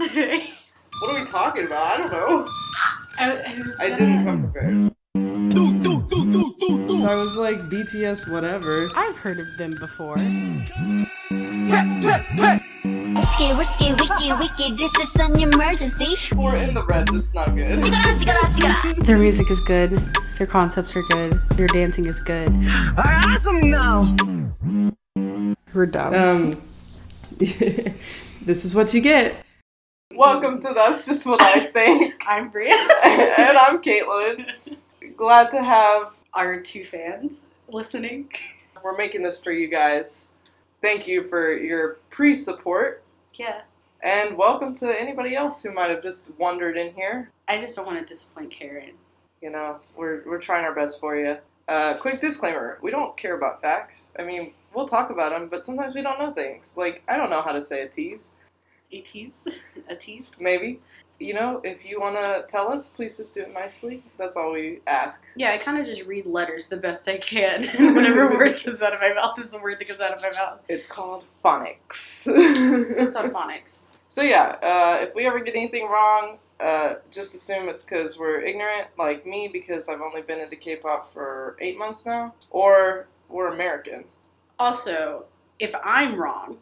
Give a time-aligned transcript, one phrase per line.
[0.00, 0.48] I,
[1.00, 1.86] What are we talking about?
[1.86, 2.48] I don't know.
[3.18, 4.92] I was I didn't come prepared.
[7.02, 8.88] So I was like, BTS, whatever.
[8.94, 10.16] I've heard of them before.
[13.14, 16.16] Risky, risky, wiki, wiki, this is an emergency.
[16.34, 17.08] We're in the red.
[17.08, 17.80] That's not good.
[17.80, 19.04] Tigara, tigara, tigara.
[19.04, 19.90] Their music is good.
[20.38, 21.34] Their concepts are good.
[21.56, 22.52] Their dancing is good.
[25.74, 26.14] We're dumb.
[26.14, 26.62] Um,
[27.38, 29.44] this is what you get.
[30.22, 32.22] Welcome to That's Just What I Think.
[32.28, 32.76] I'm Bria.
[33.04, 34.48] and I'm Caitlin.
[35.16, 36.12] Glad to have.
[36.34, 38.30] Our two fans listening.
[38.84, 40.28] We're making this for you guys.
[40.80, 43.02] Thank you for your pre support.
[43.34, 43.62] Yeah.
[44.04, 47.28] And welcome to anybody else who might have just wandered in here.
[47.48, 48.92] I just don't want to disappoint Karen.
[49.40, 51.36] You know, we're, we're trying our best for you.
[51.66, 54.12] Uh, quick disclaimer we don't care about facts.
[54.16, 56.76] I mean, we'll talk about them, but sometimes we don't know things.
[56.76, 58.28] Like, I don't know how to say a tease.
[58.92, 59.60] A tease?
[59.88, 60.38] A tease?
[60.40, 60.80] Maybe.
[61.18, 64.02] You know, if you want to tell us, please just do it nicely.
[64.18, 65.22] That's all we ask.
[65.36, 67.62] Yeah, I kind of just read letters the best I can.
[67.94, 70.20] Whenever a word comes out of my mouth is the word that comes out of
[70.20, 70.60] my mouth.
[70.68, 72.26] It's called phonics.
[72.26, 73.92] It's on phonics.
[74.08, 78.40] so, yeah, uh, if we ever get anything wrong, uh, just assume it's because we're
[78.40, 83.06] ignorant, like me, because I've only been into K pop for eight months now, or
[83.28, 84.04] we're American.
[84.58, 85.24] Also,
[85.58, 86.58] if I'm wrong,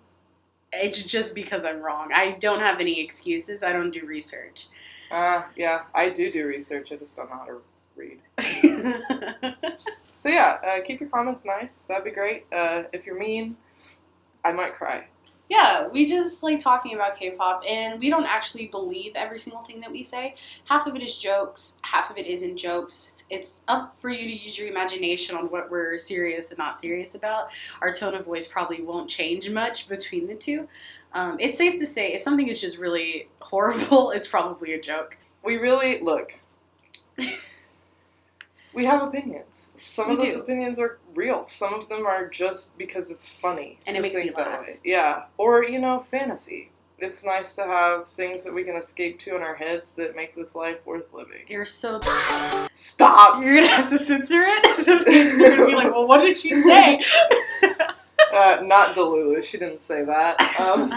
[0.72, 2.10] it's just because I'm wrong.
[2.14, 3.62] I don't have any excuses.
[3.62, 4.66] I don't do research.
[5.10, 7.60] Uh, yeah, I do do research, I just don't know how to
[7.96, 8.20] read.
[10.14, 11.82] So, yeah, uh, keep your comments nice.
[11.84, 12.44] That'd be great.
[12.52, 13.56] Uh, if you're mean,
[14.44, 15.06] I might cry.
[15.48, 19.80] yeah, we just like talking about K-pop, and we don't actually believe every single thing
[19.80, 20.34] that we say.
[20.66, 21.78] Half of it is jokes.
[21.82, 23.12] Half of it isn't jokes.
[23.30, 27.14] It's up for you to use your imagination on what we're serious and not serious
[27.14, 27.50] about.
[27.80, 30.68] Our tone of voice probably won't change much between the two.
[31.12, 35.16] Um, it's safe to say if something is just really horrible, it's probably a joke.
[35.44, 36.34] We really, look,
[38.74, 39.72] we have opinions.
[39.76, 40.42] Some We of those do.
[40.42, 41.46] opinions are real.
[41.46, 43.78] Some of them are just because it's funny.
[43.86, 44.60] And it makes me laugh.
[44.60, 44.78] way.
[44.84, 45.24] Yeah.
[45.38, 46.70] Or, you know, fantasy.
[47.02, 50.34] It's nice to have things that we can escape to in our heads that make
[50.34, 51.42] this life worth living.
[51.48, 51.98] You're so.
[52.72, 53.42] Stop!
[53.42, 55.06] You're gonna have to censor it.
[55.38, 57.02] You're gonna be like, well, what did she say?
[58.32, 59.42] Uh, not Delulu.
[59.42, 60.40] She didn't say that.
[60.60, 60.94] Um,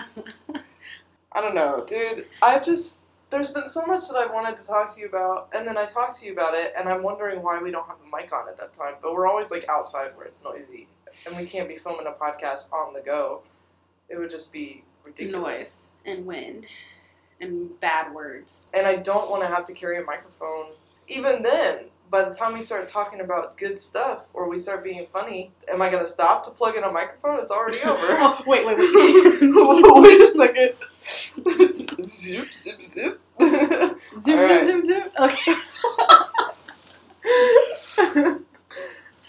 [1.32, 2.28] I don't know, dude.
[2.44, 5.68] I just there's been so much that I wanted to talk to you about, and
[5.68, 8.16] then I talked to you about it, and I'm wondering why we don't have a
[8.16, 8.96] mic on at that time.
[9.02, 10.88] But we're always like outside where it's noisy,
[11.26, 13.42] and we can't be filming a podcast on the go.
[14.10, 15.44] It would just be ridiculous.
[15.58, 16.66] Noise and wind
[17.42, 18.68] and bad words.
[18.74, 20.68] And I don't want to have to carry a microphone.
[21.08, 25.06] Even then, by the time we start talking about good stuff or we start being
[25.12, 27.40] funny, am I gonna stop to plug in a microphone?
[27.40, 27.98] It's already over.
[28.02, 28.94] oh, wait, wait, wait.
[30.04, 30.74] Wait a second.
[32.08, 33.20] zip, zip, zip.
[33.40, 34.64] zoom, zoom, Alright.
[34.64, 35.04] zoom, zoom.
[35.20, 35.54] Okay.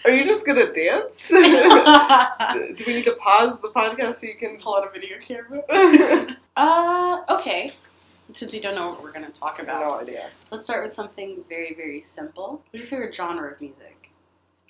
[0.05, 1.29] Are you just gonna dance?
[1.29, 5.63] Do we need to pause the podcast so you can Pull out a video camera.
[7.45, 7.71] Okay.
[8.31, 10.29] Since we don't know what we're gonna talk about, no idea.
[10.51, 12.63] let's start with something very, very simple.
[12.71, 14.09] What's your favorite genre of music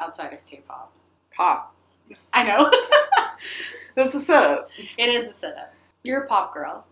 [0.01, 0.91] outside of K-pop?
[1.33, 1.73] Pop.
[2.33, 2.69] I know.
[3.95, 4.71] That's a setup.
[4.97, 5.73] it is a setup.
[6.03, 6.85] You're a pop girl.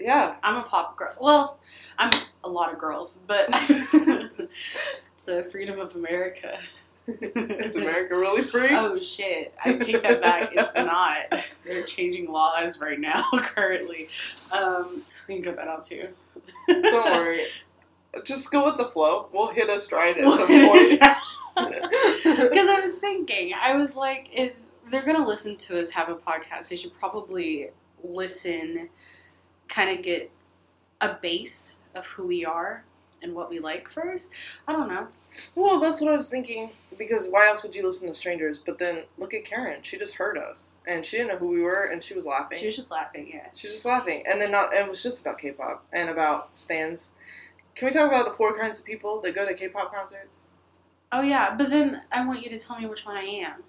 [0.00, 0.34] Yeah.
[0.42, 1.14] I'm a pop girl.
[1.20, 1.60] Well,
[1.98, 2.10] I'm
[2.42, 6.58] a lot of girls, but it's the freedom of America.
[7.08, 8.68] Is America really free?
[8.70, 9.52] Oh shit!
[9.64, 10.50] I take that back.
[10.54, 11.44] It's not.
[11.64, 13.24] They're changing laws right now.
[13.32, 14.08] Currently,
[14.52, 16.08] um, we can cut that out too.
[16.68, 17.40] Don't worry.
[18.24, 19.28] Just go with the flow.
[19.32, 21.00] We'll hit a stride at some point.
[21.54, 24.54] Because I was thinking, I was like, if
[24.90, 27.68] they're gonna listen to us have a podcast, they should probably
[28.02, 28.88] listen,
[29.68, 30.30] kind of get
[31.02, 32.84] a base of who we are
[33.22, 34.32] and what we like first.
[34.66, 35.06] I don't know.
[35.54, 36.70] well, that's what I was thinking.
[36.98, 38.58] Because why else would you listen to strangers?
[38.58, 39.80] But then look at Karen.
[39.82, 42.58] She just heard us, and she didn't know who we were, and she was laughing.
[42.58, 43.28] She was just laughing.
[43.32, 43.46] Yeah.
[43.54, 44.72] She was just laughing, and then not.
[44.72, 47.12] It was just about K-pop and about stans.
[47.74, 50.48] Can we talk about the four kinds of people that go to K-pop concerts?
[51.10, 53.62] Oh yeah, but then I want you to tell me which one I am.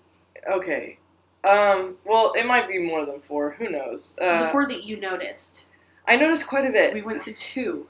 [0.49, 0.97] Okay.
[1.43, 1.97] Um.
[2.05, 3.51] Well, it might be more than four.
[3.51, 4.17] Who knows?
[4.21, 5.67] Uh, the four that you noticed.
[6.07, 6.93] I noticed quite a bit.
[6.93, 7.87] We went to two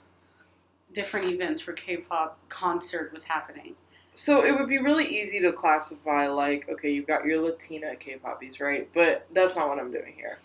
[0.94, 3.76] different events where K-pop concert was happening.
[4.16, 8.60] So it would be really easy to classify like, okay, you've got your Latina K-poppies,
[8.60, 8.88] right?
[8.94, 10.38] But that's not what I'm doing here.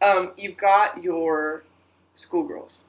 [0.00, 1.64] Um, you've got your
[2.14, 2.86] schoolgirls.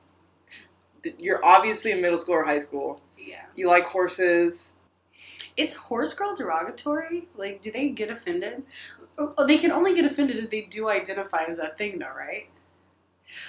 [1.17, 3.01] You're obviously in middle school or high school.
[3.17, 3.41] Yeah.
[3.55, 4.75] You like horses.
[5.57, 7.27] Is horse girl derogatory?
[7.35, 8.63] Like, do they get offended?
[9.17, 12.49] Oh, they can only get offended if they do identify as that thing, though, right?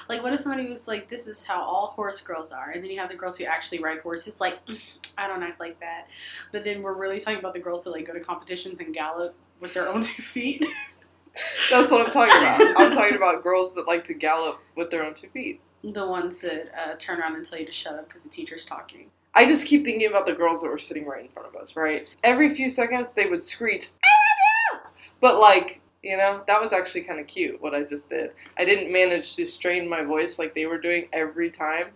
[0.08, 2.90] Like, what if somebody was like, "This is how all horse girls are," and then
[2.90, 4.40] you have the girls who actually ride horses.
[4.40, 4.78] Like, "Mm,
[5.18, 6.10] I don't act like that.
[6.52, 9.34] But then we're really talking about the girls that like go to competitions and gallop
[9.60, 10.64] with their own two feet.
[11.70, 12.74] That's what I'm talking about.
[12.80, 15.60] I'm talking about girls that like to gallop with their own two feet.
[15.82, 18.64] the ones that uh, turn around and tell you to shut up because the teacher's
[18.64, 19.10] talking.
[19.34, 21.76] I just keep thinking about the girls that were sitting right in front of us,
[21.76, 22.12] right?
[22.24, 25.12] Every few seconds they would screech, I love you!
[25.20, 28.32] But like, you know, that was actually kind of cute what I just did.
[28.56, 31.88] I didn't manage to strain my voice like they were doing every time.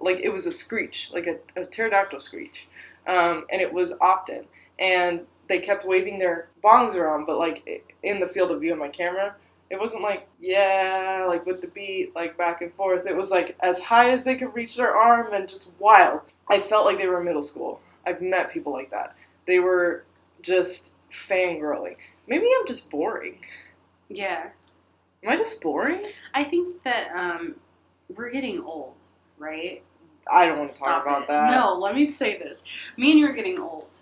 [0.00, 2.68] Like it was a screech, like a, a pterodactyl screech.
[3.06, 4.44] Um, and it was often.
[4.78, 8.78] And they kept waving their bongs around, but like in the field of view of
[8.78, 9.34] my camera,
[9.68, 13.06] it wasn't like, yeah, like with the beat, like back and forth.
[13.06, 16.22] It was like as high as they could reach their arm and just wild.
[16.48, 17.80] I felt like they were in middle school.
[18.06, 19.14] I've met people like that.
[19.46, 20.04] They were
[20.42, 21.96] just fangirling.
[22.30, 23.40] Maybe I'm just boring.
[24.08, 24.48] Yeah,
[25.22, 26.02] Am I just boring?
[26.32, 27.56] I think that um,
[28.14, 28.96] we're getting old,
[29.38, 29.82] right?
[30.30, 31.28] I don't want to talk about it.
[31.28, 31.50] that.
[31.50, 32.62] No, let me say this.
[32.96, 33.98] Me and you are getting old.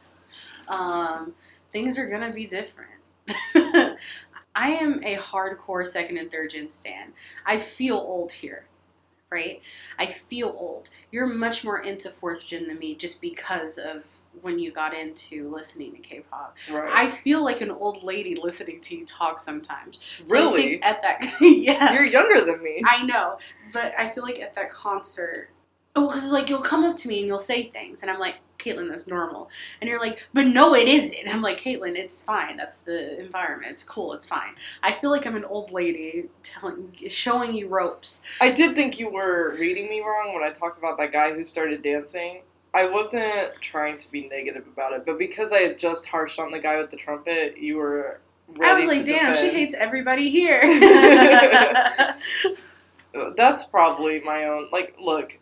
[0.69, 1.35] Um,
[1.73, 2.91] things are gonna be different.
[4.55, 7.13] I am a hardcore second and third gen stan.
[7.47, 8.65] I feel old here,
[9.31, 9.61] right?
[9.99, 10.91] I feel old.
[11.11, 14.05] You're much more into fourth gen than me just because of
[14.43, 16.57] when you got into listening to K-pop.
[16.71, 16.91] Right.
[16.93, 20.01] I feel like an old lady listening to you talk sometimes.
[20.27, 20.83] So really?
[20.83, 21.93] at that, yeah.
[21.93, 22.83] You're younger than me.
[22.87, 23.39] I know,
[23.73, 25.51] but I feel like at that concert,
[25.97, 28.37] oh, because like you'll come up to me and you'll say things, and I'm like,
[28.59, 29.51] Caitlin, that's normal,
[29.81, 31.33] and you're like, but no, it isn't.
[31.33, 32.57] I'm like, Caitlin, it's fine.
[32.57, 33.71] That's the environment.
[33.71, 34.13] It's cool.
[34.13, 34.55] It's fine.
[34.83, 38.23] I feel like I'm an old lady telling, showing you ropes.
[38.41, 41.45] I did think you were reading me wrong when I talked about that guy who
[41.45, 42.43] started dancing.
[42.79, 46.53] I wasn't trying to be negative about it, but because I had just harshed on
[46.53, 48.21] the guy with the trumpet, you were
[48.61, 50.61] I was like, damn, she hates everybody here.
[53.37, 54.69] That's probably my own.
[54.71, 55.37] Like, look,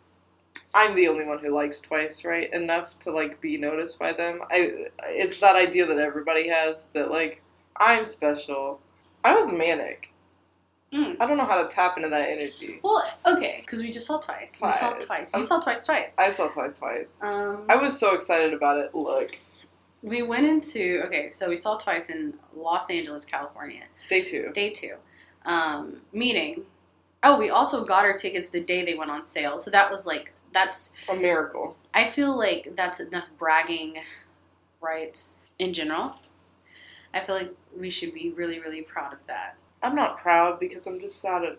[0.73, 2.51] I'm the only one who likes Twice, right?
[2.53, 4.39] Enough to like be noticed by them.
[4.49, 4.87] I.
[5.03, 7.43] It's that idea that everybody has that like
[7.77, 8.81] I'm special.
[9.23, 10.11] I was manic.
[10.93, 11.17] Mm.
[11.19, 12.79] I don't know how to tap into that energy.
[12.83, 14.61] well, okay, because we just saw twice.
[14.63, 15.05] We saw Twice.
[15.05, 15.33] twice.
[15.33, 16.15] You was- saw twice, twice.
[16.17, 17.17] I saw Twice twice.
[17.21, 18.95] um, I was so excited about it.
[18.95, 19.37] Look,
[20.01, 23.83] we went into okay, so we saw twice in Los Angeles, California.
[24.09, 24.49] day two.
[24.53, 24.95] Day two.
[25.45, 26.63] Um, meeting.
[27.23, 29.57] Oh, we also got our tickets the day they went on sale.
[29.57, 31.75] So that was like, that's, A miracle.
[31.93, 33.97] I feel like that's enough bragging
[34.79, 36.15] rights in general.
[37.13, 39.57] I feel like we should be really, really proud of that.
[39.83, 41.57] I'm not proud because I'm just sad at,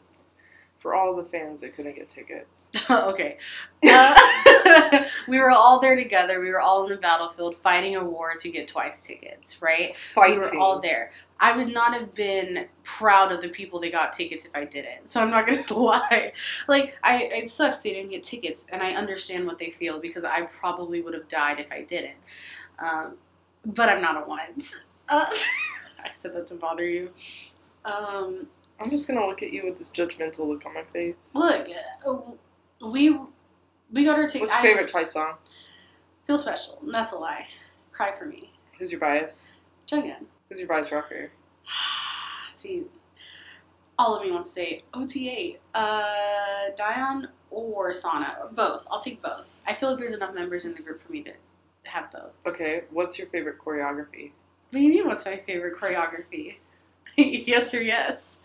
[0.79, 2.69] for all the fans that couldn't get tickets.
[2.91, 3.39] okay.
[3.87, 6.41] Uh, we were all there together.
[6.41, 9.97] We were all in the battlefield fighting a war to get twice tickets, right?
[9.97, 10.41] Fighting.
[10.41, 11.11] We were all there.
[11.41, 15.11] I would not have been proud of the people that got tickets if I didn't.
[15.11, 16.33] So I'm not gonna lie.
[16.67, 20.25] Like I, it sucks they didn't get tickets, and I understand what they feel because
[20.25, 22.17] I probably would have died if I didn't.
[22.79, 23.17] Um,
[23.67, 24.87] but I'm not a once.
[25.09, 25.25] Uh,
[26.05, 27.13] I said that to bother you.
[27.89, 28.47] Um,
[28.81, 31.17] I'm just gonna look at you with this judgmental look on my face.
[31.35, 31.69] look,
[32.07, 33.19] uh, we
[33.91, 34.53] we got our tickets.
[34.53, 35.35] What's your favorite Twice song?
[36.27, 36.79] Feel special.
[36.87, 37.47] That's a lie.
[37.91, 38.53] Cry for me.
[38.79, 39.49] Who's your bias?
[39.87, 40.27] Jungkook.
[40.49, 41.31] Who's your bias wrecker?
[42.57, 42.85] See,
[43.99, 48.87] all of me wants to say OT8, uh, Dion or Sana, both.
[48.91, 49.61] I'll take both.
[49.67, 51.33] I feel like there's enough members in the group for me to
[51.85, 52.39] have both.
[52.47, 54.33] Okay, what's your favorite choreography?
[54.71, 55.07] What do you mean?
[55.07, 56.57] What's my favorite choreography?
[57.47, 58.39] yes or yes?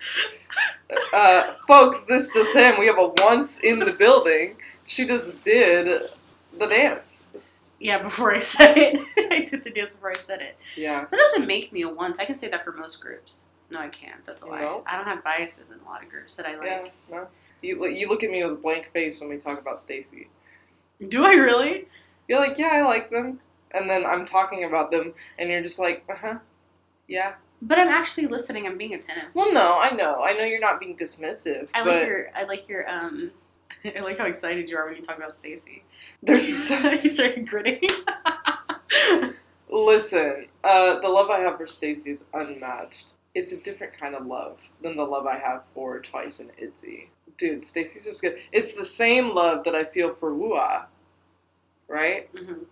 [1.13, 2.79] Uh, folks, this just in.
[2.79, 4.55] We have a once in the building.
[4.87, 6.01] She just did
[6.57, 7.23] the dance.
[7.79, 8.97] Yeah, before I said it,
[9.31, 10.57] I did the dance before I said it.
[10.75, 11.01] Yeah.
[11.01, 12.17] That doesn't make me a once.
[12.17, 13.45] I can say that for most groups.
[13.69, 14.25] No, I can't.
[14.25, 14.61] That's a lie.
[14.61, 14.83] No?
[14.87, 16.67] I don't have biases in a lot of groups that I like.
[16.67, 16.87] Yeah.
[17.11, 17.27] No.
[17.61, 20.27] You you look at me with a blank face when we talk about STAYC.
[21.09, 21.87] Do I really?
[22.27, 23.39] You're like, yeah, I like them,
[23.71, 26.37] and then I'm talking about them, and you're just like, uh huh,
[27.07, 27.33] yeah.
[27.65, 28.67] But I'm actually listening.
[28.67, 29.29] I'm being attentive.
[29.33, 32.29] Well, no, I know, I know you're not being dismissive, I like your.
[32.35, 32.89] I like your.
[32.89, 33.31] Um.
[33.95, 35.81] I like how excited you are when you talk about STAYC.
[36.21, 36.69] there's
[37.03, 37.81] you started grinning.
[39.69, 43.13] listen, uh, the love I have for STAYC is unmatched.
[43.33, 47.09] It's a different kind of love than the love I have for Twice and Itzy.
[47.37, 48.39] Dude, STAYC's just good.
[48.51, 50.85] It's the same love that I feel for Woo!ah!,
[51.87, 52.31] right?
[52.33, 52.65] Mhm.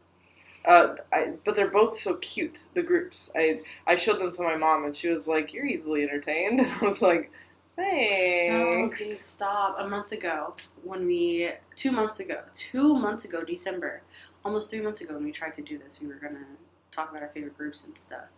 [0.65, 2.65] Uh, I, but they're both so cute.
[2.75, 3.31] The groups.
[3.35, 6.71] I I showed them to my mom, and she was like, "You're easily entertained," and
[6.71, 7.31] I was like,
[7.77, 9.75] No, "Thanks." dude, stop.
[9.79, 14.03] A month ago, when we two months ago, two months ago, December,
[14.45, 16.45] almost three months ago, when we tried to do this, we were gonna
[16.91, 18.29] talk about our favorite groups and stuff.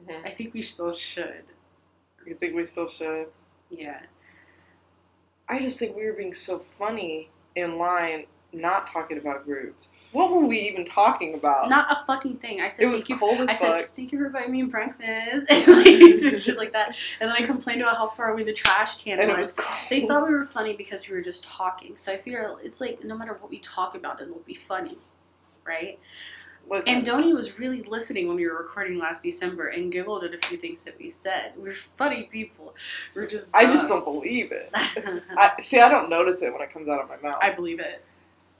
[0.00, 0.26] Mhm.
[0.26, 1.44] I think we still should.
[2.26, 3.28] You think we still should?
[3.70, 4.00] Yeah.
[5.48, 9.92] I just think we were being so funny in line, not talking about groups.
[10.12, 11.68] What were we even talking about?
[11.68, 12.60] Not a fucking thing.
[12.60, 13.30] I said it was thank you.
[13.30, 13.58] as I fuck.
[13.58, 15.02] said thank you for buying me breakfast
[15.50, 16.96] and like shit like that.
[17.20, 19.56] And then I complained about how far away the trash can and it was.
[19.56, 19.90] was cold.
[19.90, 21.96] They thought we were funny because we were just talking.
[21.96, 24.98] So I figure it's like no matter what we talk about, it will be funny,
[25.66, 25.98] right?
[26.70, 30.32] Listen, And Donnie was really listening when we were recording last December and giggled at
[30.32, 31.52] a few things that we said.
[31.56, 32.74] We're funny people.
[33.14, 33.50] We're just.
[33.54, 34.70] I just don't believe it.
[34.74, 35.80] I see.
[35.80, 37.38] I don't notice it when it comes out of my mouth.
[37.42, 38.04] I believe it.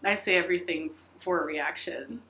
[0.06, 2.20] I say everything for a reaction.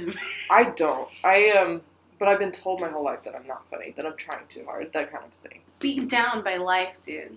[0.50, 1.08] I don't.
[1.24, 1.82] I um.
[2.18, 3.92] But I've been told my whole life that I'm not funny.
[3.96, 4.92] That I'm trying too hard.
[4.92, 5.58] That kind of thing.
[5.80, 7.36] Beaten down by life, dude.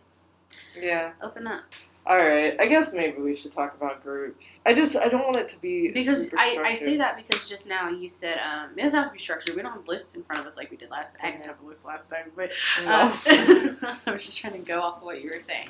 [0.80, 1.14] Yeah.
[1.24, 1.64] Open up.
[2.08, 2.56] All right.
[2.60, 4.62] I guess maybe we should talk about groups.
[4.64, 7.68] I just I don't want it to be Because I, I say that because just
[7.68, 9.56] now you said um, it doesn't have to be structured.
[9.56, 11.18] We don't have lists in front of us like we did last.
[11.18, 11.28] time.
[11.28, 12.52] I didn't have a list last time, but
[12.86, 13.12] uh,
[14.06, 15.70] I was just trying to go off of what you were saying.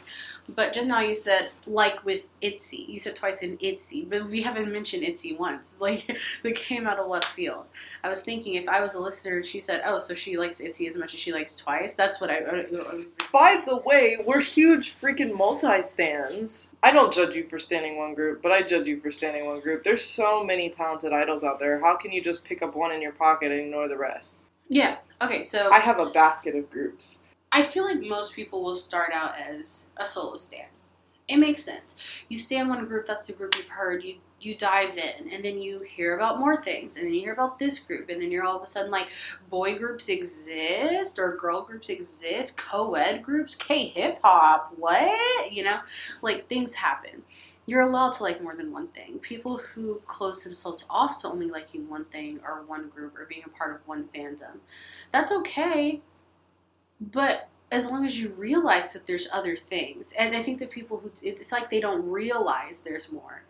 [0.55, 2.85] But just now you said like with Itzy.
[2.89, 5.77] You said twice in Itzy, but we haven't mentioned Itzy once.
[5.85, 7.65] Like that came out of left field.
[8.03, 10.87] I was thinking if I was a listener she said, "Oh, so she likes Itzy
[10.87, 12.37] as much as she likes Twice," that's what I.
[12.37, 16.24] I, I By the way, we're huge freaking multi stans.
[16.83, 19.59] I don't judge you for standing one group, but I judge you for standing one
[19.61, 19.83] group.
[19.83, 21.79] There's so many talented idols out there.
[21.79, 24.37] How can you just pick up one in your pocket and ignore the rest?
[24.69, 24.97] yeah.
[25.21, 25.43] Okay.
[25.43, 27.19] So I have a basket of groups.
[27.51, 30.65] I feel like most people will start out as a solo stan.
[31.27, 32.23] It makes sense.
[32.29, 35.43] You stay in one group, that's the group you've heard, you you dive in, and
[35.43, 38.31] then you hear about more things, and then you hear about this group, and then
[38.31, 39.09] you're all of a sudden like,
[39.49, 45.51] boy groups exist, or girl groups exist, co-ed groups, K-hip hop, what?
[45.51, 45.79] You know?
[46.21, 47.23] Like, things happen.
[47.67, 49.17] You're allowed to like more than one thing.
[49.19, 53.43] People who close themselves off to only liking one thing or one group or being
[53.43, 54.57] a part of one fandom,
[55.11, 56.01] that's okay
[56.99, 60.97] but as long as you realize that there's other things and i think that people
[60.97, 63.43] who it's like they don't realize there's more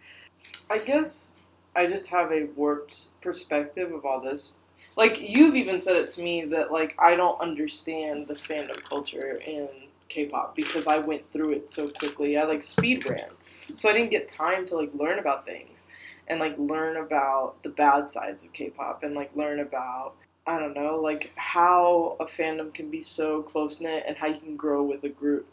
[0.69, 1.35] I guess
[1.75, 4.57] I just have a warped perspective of all this.
[4.95, 9.41] Like you've even said it to me that like I don't understand the fandom culture
[9.45, 9.67] in
[10.07, 12.37] K-pop because I went through it so quickly.
[12.37, 13.29] I like speed ran,
[13.73, 15.87] so I didn't get time to like learn about things
[16.27, 20.13] and like learn about the bad sides of K-pop and like learn about
[20.47, 24.39] I don't know like how a fandom can be so close knit and how you
[24.39, 25.51] can grow with a group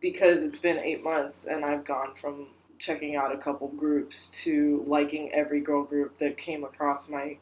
[0.00, 2.46] because it's been eight months and I've gone from
[2.82, 7.36] checking out a couple groups to liking every girl group that came across my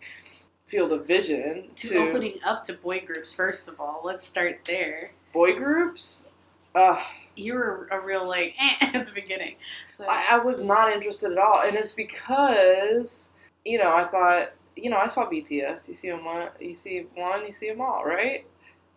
[0.66, 4.60] field of vision to, to, opening up to boy groups first of all let's start
[4.66, 6.30] there boy groups.
[6.74, 7.02] Uh,
[7.34, 9.56] you were a real like eh, at the beginning
[9.92, 13.32] so I, I was not interested at all, and it's because
[13.64, 15.88] you know I thought you know I saw BTS.
[15.88, 18.46] You see them one, you see one, you see them all, right?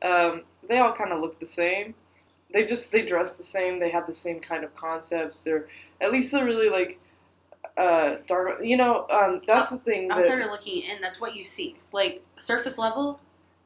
[0.01, 1.95] Um, they all kind of look the same.
[2.53, 3.79] They just they dress the same.
[3.79, 5.43] They have the same kind of concepts.
[5.43, 5.67] They're
[6.01, 6.99] at least they're really like
[7.77, 8.63] uh dark.
[8.63, 10.07] You know, um, that's the thing.
[10.07, 13.19] That, started looking in that's what you see like surface level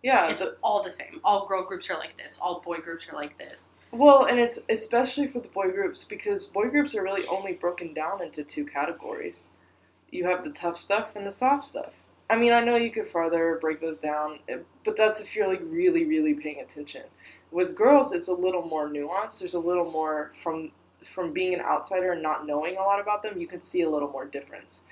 [0.03, 3.10] yeah, it's the- all the same all girl groups are like this all boy groups
[3.10, 7.03] are like this Well, and it's especially for the boy groups because boy groups are
[7.03, 9.50] really only broken down into two categories.
[10.12, 11.94] You have the tough stuff and the soft stuff.
[12.29, 15.48] I mean, I know you could further break those down, eh, but that's if you're
[15.48, 17.03] like really, really paying attention.
[17.51, 19.39] With girls, it's a little more nuanced.
[19.39, 20.72] There's a little more from
[21.06, 23.39] from being an outsider and not knowing a lot about them.
[23.39, 24.84] You can see a little more difference.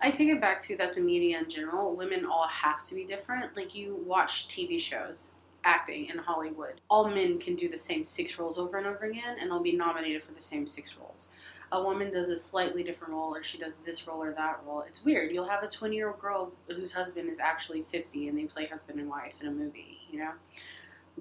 [0.00, 1.94] I take it back to that's a media in general.
[1.94, 3.56] Women all have to be different.
[3.56, 5.32] Like you watch TV shows,
[5.64, 6.80] acting in Hollywood.
[6.88, 9.76] All men can do the same six roles over and over again, and they'll be
[9.76, 11.30] nominated for the same six roles.
[11.72, 14.82] A woman does a slightly different role, or she does this role or that role.
[14.82, 15.32] It's weird.
[15.32, 18.66] You'll have a 20 year old girl whose husband is actually 50 and they play
[18.66, 20.32] husband and wife in a movie, you know?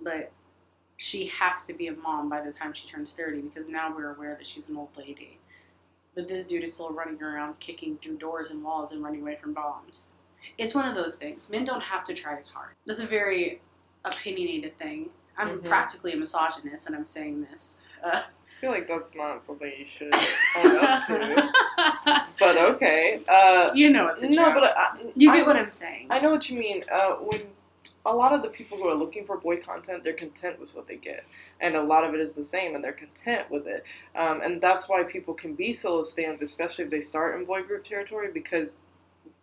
[0.02, 0.32] But
[0.98, 4.14] she has to be a mom by the time she turns 30 because now we're
[4.16, 5.38] aware that she's an old lady.
[6.16, 9.36] But this dude is still running around kicking through doors and walls and running away
[9.42, 10.14] from bombs.
[10.58, 11.50] It's one of those things.
[11.52, 12.72] Men don't have to try as hard.
[12.88, 13.62] That's a very
[14.06, 15.12] opinionated thing.
[15.38, 15.66] I'm Mhm.
[15.66, 17.78] practically a misogynist, and I'm saying this.
[18.04, 20.12] Uh, I feel like that's not something you should
[20.66, 21.52] own up to.
[22.40, 23.22] But okay.
[23.28, 24.56] Uh, you know it's a no, joke.
[24.56, 26.08] but I, you I- get what I'm saying.
[26.10, 26.82] I know what you mean.
[26.92, 27.42] Uh, when
[28.08, 30.88] a lot of the people who are looking for boy content, they're content with what
[30.88, 31.26] they get,
[31.62, 33.84] and a lot of it is the same, and they're content with it.
[34.16, 37.64] Um, and that's why people can be solo stans, especially if they start in boy
[37.64, 38.82] group territory, because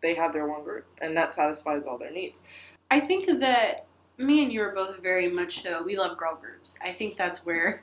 [0.03, 2.43] they have their one group, and that satisfies all their needs.
[2.91, 3.87] I think that
[4.19, 5.83] me and you are both very much so.
[5.83, 6.79] We love girl groups.
[6.83, 7.83] I think that's where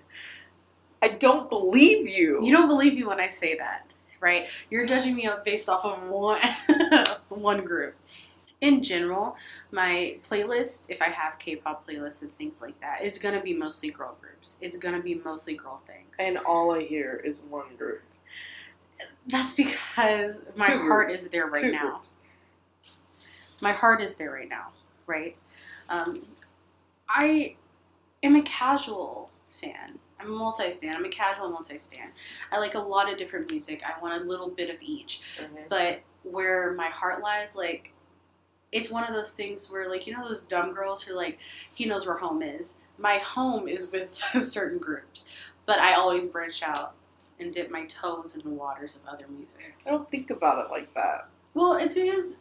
[1.02, 2.40] I don't believe you.
[2.42, 3.88] you don't believe me when I say that,
[4.20, 4.48] right?
[4.70, 6.40] You're judging me based off of one
[7.30, 7.96] one group.
[8.62, 9.36] In general,
[9.72, 13.89] my playlist, if I have K-pop playlists and things like that, it's gonna be mostly
[13.89, 14.58] girl groups.
[14.62, 16.18] It's gonna be mostly girl things.
[16.20, 18.01] And all I hear is one group.
[19.27, 21.24] That's because my Two heart groups.
[21.24, 21.89] is there right Two now.
[21.96, 22.15] groups.
[23.62, 24.68] My heart is there right now,
[25.08, 25.36] right?
[25.89, 26.24] Um,
[27.10, 27.56] I
[28.24, 29.98] am a casual fan.
[30.20, 30.96] I'm a multi-stan.
[30.96, 32.10] I'm a casual multi-stan.
[32.51, 33.84] I like a lot of different music.
[33.84, 35.22] I want a little bit of each.
[35.39, 35.68] Mhm.
[35.70, 37.91] But where my heart lies, like,
[38.72, 41.40] it's one of those things where, like, you know, those dumb girls who, like,
[41.74, 42.80] he knows where home is.
[42.98, 45.36] My home is with certain groups,
[45.66, 46.94] but I always branch out
[47.40, 49.75] and dip my toes in the waters of other music.
[49.86, 51.28] I don't think about it like that.
[51.54, 52.38] Well, it's because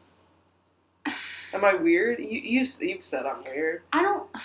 [1.53, 2.19] Am I weird?
[2.19, 3.83] You, you you've said I'm weird.
[3.93, 4.29] I don't.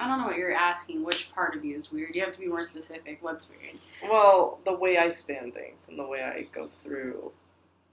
[0.00, 1.02] I don't know what you're asking.
[1.02, 2.14] Which part of you is weird?
[2.14, 3.18] You have to be more specific.
[3.20, 3.74] What's weird?
[4.04, 7.32] Well, the way I stand things and the way I go through,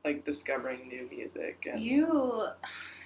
[0.06, 2.46] like discovering new music and You,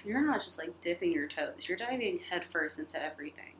[0.04, 1.66] you're not just like dipping your toes.
[1.68, 3.54] You're diving headfirst into everything,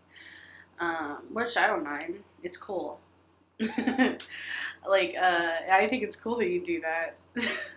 [0.78, 2.20] um, which I don't mind.
[2.42, 3.00] It's cool.
[3.58, 7.16] like, uh, I think it's cool that you do that.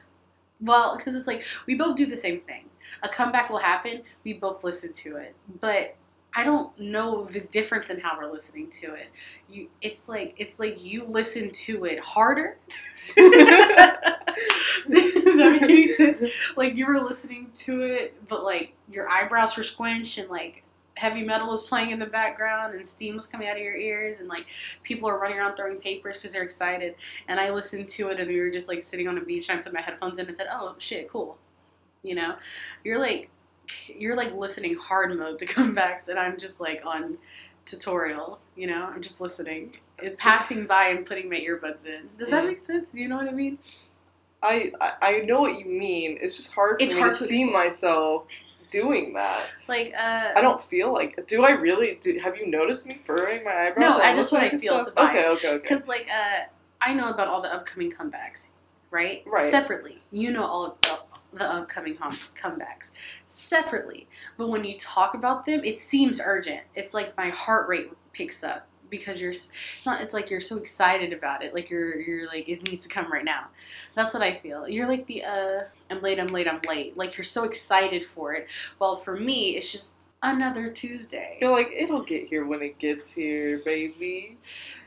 [0.62, 2.66] well, because it's like we both do the same thing.
[3.02, 4.04] A comeback will happen.
[4.24, 5.96] We both listen to it, but
[6.36, 9.08] I don't know the difference in how we're listening to it.
[9.50, 12.58] You, it's like it's like you listen to it harder.
[14.90, 16.24] Does that make any sense?
[16.56, 20.64] Like you were listening to it, but like your eyebrows were squinched and like
[20.96, 24.20] heavy metal was playing in the background and steam was coming out of your ears
[24.20, 24.46] and like
[24.84, 26.96] people are running around throwing papers because they're excited.
[27.28, 29.60] And I listened to it and we were just like sitting on a beach and
[29.60, 31.38] I put my headphones in and said, "Oh shit, cool."
[32.04, 32.36] You know,
[32.84, 33.30] you're like
[33.88, 37.18] you're like listening hard mode to comebacks and I'm just like on
[37.66, 38.40] tutorial.
[38.56, 39.76] You know, I'm just listening,
[40.18, 42.10] passing by and putting my earbuds in.
[42.18, 42.92] Does that make sense?
[42.92, 43.58] Do you know what I mean?
[44.44, 44.72] I,
[45.02, 46.18] I know what you mean.
[46.22, 48.28] It's just hard for It's me hard to, to see myself
[48.70, 49.46] doing that.
[49.68, 51.26] Like, uh, I don't feel like.
[51.28, 51.98] Do I really?
[52.02, 53.98] Do, have you noticed me furrowing my eyebrows?
[53.98, 54.90] No, I just what I to feel, it's.
[54.90, 55.58] Okay, okay, okay.
[55.60, 56.44] Because, like, uh,
[56.82, 58.50] I know about all the upcoming comebacks,
[58.92, 59.24] right?
[59.26, 59.44] Right.
[59.44, 60.04] Separately.
[60.12, 62.94] You know all about the upcoming comebacks.
[63.28, 64.08] Separately.
[64.38, 66.62] But when you talk about them, it seems urgent.
[66.76, 70.58] It's like my heart rate picks up because you're, it's not, it's like you're so
[70.58, 71.54] excited about it.
[71.54, 73.48] Like, you're, you're like, it needs to come right now.
[73.96, 74.70] That's what I feel.
[74.70, 76.96] You're like the, uh, I'm late, I'm late, I'm late.
[76.96, 78.48] Like, you're so excited for it.
[78.80, 81.38] Well, for me, it's just another Tuesday.
[81.42, 84.38] You're like, it'll get here when it gets here, baby.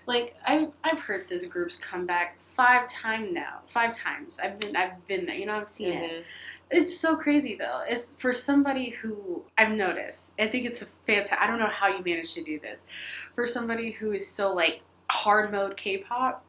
[0.07, 3.61] Like I've I've heard this group's come back five times now.
[3.67, 4.39] Five times.
[4.39, 5.35] I've been I've been there.
[5.35, 6.25] You know I've seen it.
[6.71, 7.83] It's so crazy though.
[7.89, 10.35] It's for somebody who I've noticed.
[10.39, 11.41] I think it's a fantastic.
[11.41, 12.87] I don't know how you manage to do this.
[13.35, 16.45] For somebody who is so like hard mode K-pop,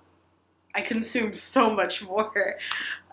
[0.74, 2.56] I consume so much more.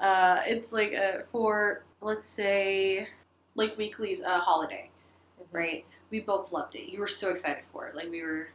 [0.00, 3.08] Uh, it's like uh, for let's say
[3.54, 4.90] like Weeekly's uh, holiday,
[5.52, 5.84] right?
[6.10, 6.90] We both loved it.
[6.90, 7.94] You were so excited for it.
[7.94, 8.48] Like we were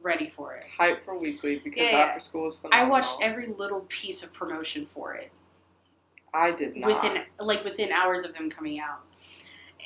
[0.00, 0.64] ready for it.
[0.76, 2.04] Hype for Weeekly because Yeah, yeah.
[2.04, 5.32] after school was I watched every little piece of promotion for it
[6.36, 6.86] I did not.
[6.88, 9.00] within like within hours of them coming out,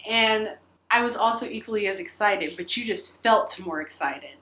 [0.08, 0.50] and
[0.90, 2.52] I was also equally as excited.
[2.56, 4.34] But you just felt more excited.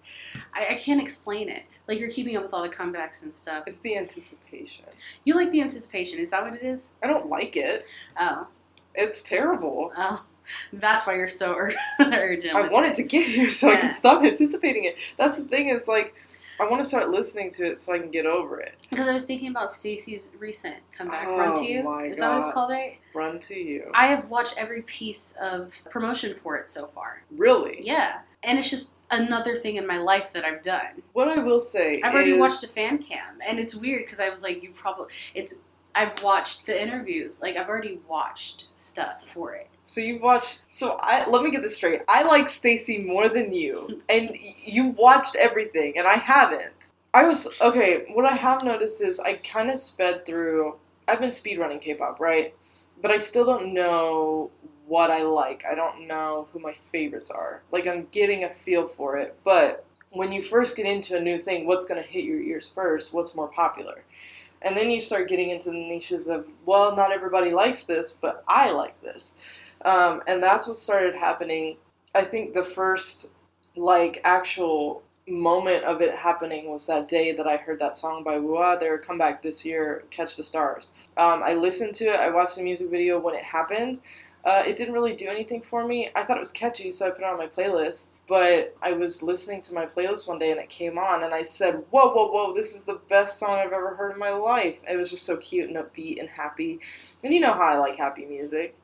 [0.55, 1.65] I, I can't explain it.
[1.87, 3.65] Like you're keeping up with all the comebacks and stuff.
[3.67, 4.85] It's the anticipation.
[5.25, 6.19] You like the anticipation.
[6.19, 6.95] Is that what it is?
[7.03, 7.85] I don't like it.
[8.19, 8.47] Oh,
[8.95, 9.93] It's terrible.
[9.97, 10.25] oh,
[10.73, 11.55] that's why you're so
[12.01, 12.55] urgent.
[12.55, 12.97] I wanted it.
[12.97, 14.97] to get here so I could stop anticipating it.
[15.19, 16.15] That's the thing is like,
[16.61, 18.73] I want to start listening to it so I can get over it.
[18.91, 21.27] because I was thinking about STAYC's recent comeback.
[21.29, 21.79] Oh, Run to you.
[22.03, 22.99] Is that what it's called, right?
[23.15, 23.91] Run to you.
[23.95, 27.23] I have watched every piece of promotion for it so far.
[27.37, 27.79] really?
[27.83, 31.03] Yeah, and it's just another thing in my life that I've done.
[31.13, 34.21] What I will say I've already is- watched a fan cam, and it's weird because
[34.21, 35.61] I was like, you probably it's.
[35.95, 37.41] I've watched the interviews.
[37.43, 39.69] Like I've already watched stuff for it.
[39.89, 40.65] So you've watched.
[40.69, 42.03] So I let me get this straight.
[42.09, 46.91] I like STAYC more than you, and you've watched everything, and I haven't.
[47.15, 48.05] I was okay.
[48.13, 50.77] What I have noticed is I kind of sped through.
[51.09, 52.55] I've been speedrunning K-pop, right?
[53.01, 54.51] But I still don't know
[54.87, 55.65] what I like.
[55.65, 57.63] I don't know who my favorites are.
[57.73, 61.39] Like I'm getting a feel for it, but when you first get into a new
[61.39, 63.15] thing, what's going to hit your ears first?
[63.15, 64.05] What's more popular?
[64.61, 68.43] And then you start getting into the niches of, well, not everybody likes this, but
[68.49, 69.35] I like this.
[69.85, 71.77] Um, and that's what started happening.
[72.15, 73.35] I think the first,
[73.77, 78.39] like, actual moment of it happening was that day that I heard that song by
[78.39, 80.95] Woo!ah!, their comeback this year, Catch the Stars.
[81.17, 84.01] Um, I listened to it, I watched the music video when it happened.
[84.45, 86.11] Uh, it didn't really do anything for me.
[86.15, 88.07] I thought it was catchy, so I put it on my playlist.
[88.29, 91.43] But I was listening to my playlist one day and it came on, and I
[91.43, 94.81] said, Whoa, whoa, whoa, this is the best song I've ever heard in my life.
[94.89, 96.81] It was just so cute and upbeat and happy.
[97.25, 98.77] And you know how I like happy music.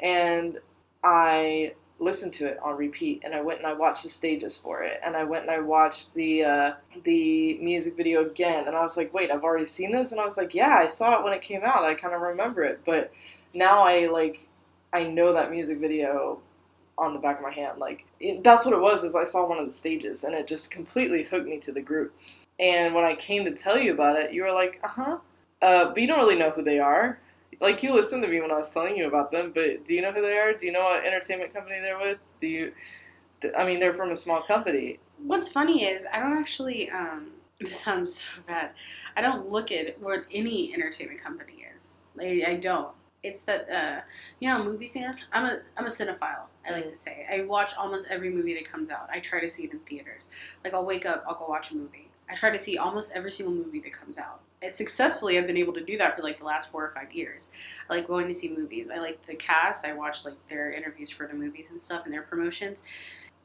[0.00, 0.58] And
[1.04, 4.82] I listened to it on repeat and I went and I watched the stages for
[4.82, 8.82] it and I went and I watched the uh, the music video again and I
[8.82, 10.12] was like wait I've already seen this?
[10.12, 11.84] And I was like yeah I saw it when it came out.
[11.84, 12.80] I kind of remember it.
[12.84, 13.12] But
[13.54, 14.46] now I like
[14.92, 16.40] I know that music video
[16.96, 17.78] on the back of my hand.
[17.78, 20.46] Like it, that's what it was is I saw one of the stages and it
[20.46, 22.14] just completely hooked me to the group.
[22.60, 25.18] And when I came to tell you about it you were like uh-huh.
[25.60, 27.18] Uh, but you don't really know who they are
[27.60, 30.02] like you listened to me when I was telling you about them, but do you
[30.02, 30.52] know who they are?
[30.54, 32.18] Do you know what entertainment company they're with?
[32.40, 32.72] Do you?
[33.56, 34.98] I mean, they're from a small company.
[35.24, 36.90] What's funny is I don't actually.
[36.90, 38.70] Um, this sounds so bad.
[39.16, 41.98] I don't look at what any entertainment company is.
[42.14, 42.94] Like, I don't.
[43.24, 44.00] It's that uh,
[44.38, 45.26] you know, movie fans.
[45.32, 46.46] I'm a I'm a cinephile.
[46.66, 46.90] I like Mhm.
[46.90, 47.26] to say.
[47.30, 49.08] I watch almost every movie that comes out.
[49.10, 50.30] I try to see it in theaters.
[50.62, 52.08] Like I'll wake up, I'll go watch a movie.
[52.30, 54.40] I try to see almost every single movie that comes out.
[54.68, 57.52] Successfully, I've been able to do that for like the last four or five years.
[57.88, 58.90] I like going to see movies.
[58.90, 59.86] I like the cast.
[59.86, 62.82] I watch like their interviews for the movies and stuff and their promotions.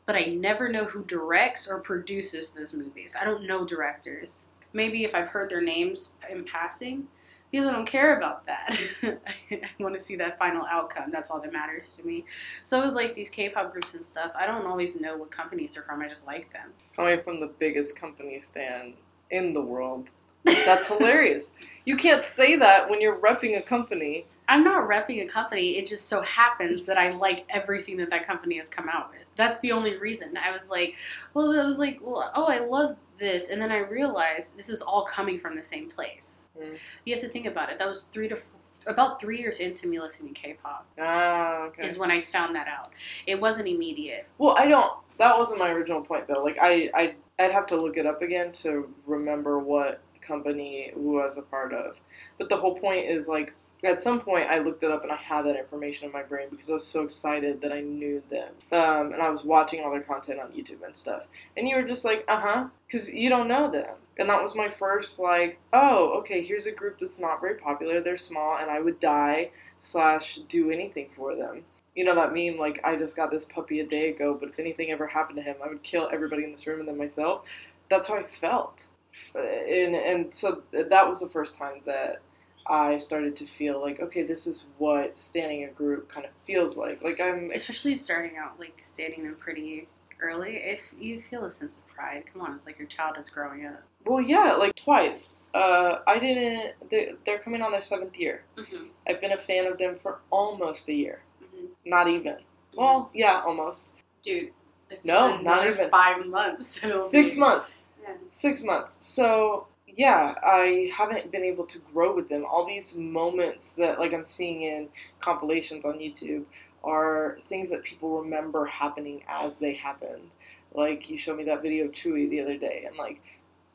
[0.05, 3.15] But I never know who directs or produces those movies.
[3.19, 4.47] I don't know directors.
[4.73, 7.07] Maybe if I've heard their names in passing,
[7.53, 8.75] because I don't care about that.
[9.51, 11.11] I want to see that final outcome.
[11.11, 12.25] That's all that matters to me.
[12.63, 15.83] So with like these K-pop groups and stuff, I don't always know what companies they're
[15.83, 16.01] from.
[16.01, 16.71] I just like them.
[16.95, 18.95] Coming from the biggest company stand
[19.29, 20.09] in the world.
[20.43, 21.55] That's hilarious.
[21.85, 24.25] You can't say that when you're repping a company.
[24.49, 25.77] I'm not repping a company.
[25.77, 29.23] It just so happens that I like everything that that company has come out with.
[29.35, 30.37] That's the only reason.
[30.37, 30.95] I was like,
[31.33, 34.81] well, I was like, well, oh, I love this, and then I realized this is
[34.81, 36.45] all coming from the same place.
[36.61, 36.77] Mm.
[37.05, 37.79] You have to think about it.
[37.79, 38.51] That was three to f-
[38.85, 41.87] about three years into me listening to K-pop Ah, okay.
[41.87, 42.89] is when I found that out.
[43.27, 44.27] It wasn't immediate.
[44.39, 44.91] Well, I don't.
[45.19, 46.43] That wasn't my original point though.
[46.43, 51.37] Like I, I, I'd have to look it up again to remember what company was
[51.37, 51.97] a part of.
[52.37, 55.17] But the whole point is like at some point I looked it up and I
[55.17, 58.53] had that information in my brain because I was so excited that I knew them.
[58.71, 61.27] Um, and I was watching all their content on YouTube and stuff.
[61.57, 63.95] And you were just like, uh huh, because you don't know them.
[64.17, 67.99] And that was my first like, oh, okay, here's a group that's not very popular.
[67.99, 71.63] They're small, and I would die slash do anything for them
[71.95, 74.59] you know that meme like I just got this puppy a day ago, but if
[74.59, 77.47] anything ever happened to him, I would kill everybody in this room and then myself.
[77.89, 78.87] That's how I felt,
[79.35, 82.21] and and so that was the first time that
[82.67, 86.77] I started to feel like okay, this is what standing a group kind of feels
[86.77, 87.01] like.
[87.03, 89.87] Like I'm Especially starting out, like standing them pretty
[90.21, 90.57] early.
[90.57, 93.65] If you feel a sense of pride, come on, it's like your child is growing
[93.65, 93.83] up.
[94.05, 95.37] well, yeah, like twice.
[95.53, 96.73] Uh, I didn't.
[96.89, 98.43] They, they're coming on their seventh year.
[98.57, 98.85] Mm-hmm.
[99.07, 101.21] I've been a fan of them for almost a year.
[101.43, 101.65] Mm-hmm.
[101.85, 102.37] Not even.
[102.75, 104.51] Well, yeah, almost dude,
[104.89, 105.89] it's No, not even.
[105.91, 106.81] five months.
[107.11, 107.75] Six be- months.
[108.03, 108.13] Yeah.
[108.29, 108.97] Six months.
[109.01, 112.45] So yeah, I haven't been able to grow with them.
[112.45, 114.89] All these moments that like I'm seeing in
[115.19, 116.45] compilations on YouTube
[116.83, 120.29] are things that people remember happening as they happened.
[120.73, 123.21] Like you showed me that video of Chewy the other day, and like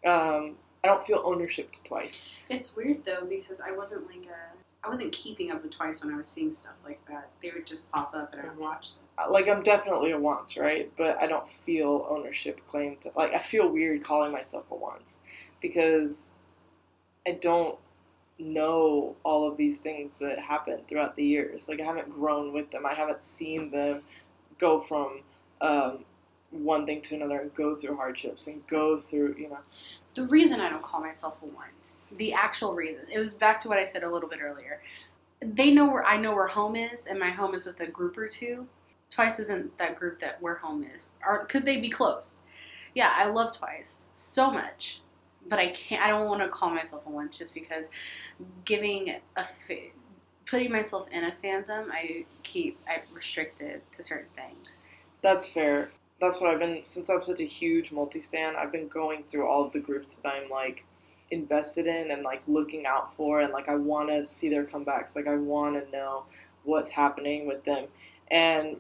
[0.05, 2.35] um, I don't feel ownership to Twice.
[2.51, 6.13] It's weird though because I wasn't like a, I wasn't keeping up with Twice when
[6.13, 7.31] I was seeing stuff like that.
[7.41, 8.61] They would just pop up and I would Mhm.
[8.61, 9.05] watch them.
[9.31, 10.91] Like I'm definitely a once, right?
[10.97, 15.19] But I don't feel ownership claim to like I feel weird calling myself a once
[15.61, 16.35] because
[17.27, 17.79] I don't
[18.39, 21.69] know all of these things that happened throughout the years.
[21.69, 22.87] Like I haven't grown with them.
[22.87, 24.03] I haven't seen them
[24.59, 25.21] go from
[25.61, 26.05] um,
[26.51, 29.59] one thing to another and go through hardships and go through you know.
[30.15, 33.69] The reason I don't call myself a once, the actual reason, it was back to
[33.69, 34.81] what I said a little bit earlier.
[35.41, 38.17] They know where I know where home is, and my home is with a group
[38.17, 38.67] or two.
[39.11, 42.43] Twice isn't that group that where home is, or could they be close?
[42.95, 45.01] Yeah, I love Twice so much,
[45.49, 46.03] but I can't.
[46.03, 47.91] I don't want to call myself a once just because
[48.65, 49.93] giving a fa-
[50.47, 54.89] putting myself in a fandom, I keep I restricted to certain things.
[55.23, 55.91] That's fair.
[56.21, 58.57] That's what I've been since I'm such a huge multi stan.
[58.57, 60.85] I've been going through all of the groups that I'm like
[61.31, 65.15] invested in and like looking out for, and like I want to see their comebacks.
[65.15, 66.25] Like I want to know
[66.65, 67.87] what's happening with them,
[68.31, 68.77] and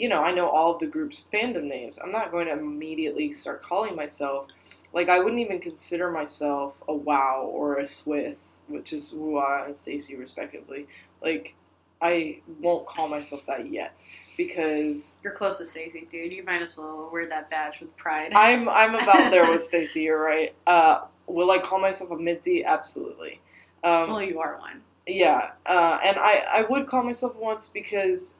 [0.00, 1.98] you know I know all of the group's fandom names.
[2.02, 4.48] I'm not going to immediately start calling myself
[4.94, 9.64] like I wouldn't even consider myself a Wow or a Swith, which is Woo!ah!
[9.66, 10.86] and STAYC respectively.
[11.22, 11.54] Like
[12.00, 13.92] I won't call myself that yet
[14.38, 16.32] because You're close to STAYC, dude.
[16.32, 18.32] You might as well wear that badge with pride.
[18.34, 19.96] I'm I'm about there with STAYC.
[20.02, 20.54] You're right.
[20.66, 22.64] Uh, will I call myself a MIDZY?
[22.64, 23.38] Absolutely.
[23.84, 24.80] Um, well, you are one.
[25.06, 28.36] yeah, uh, and I I would call myself once because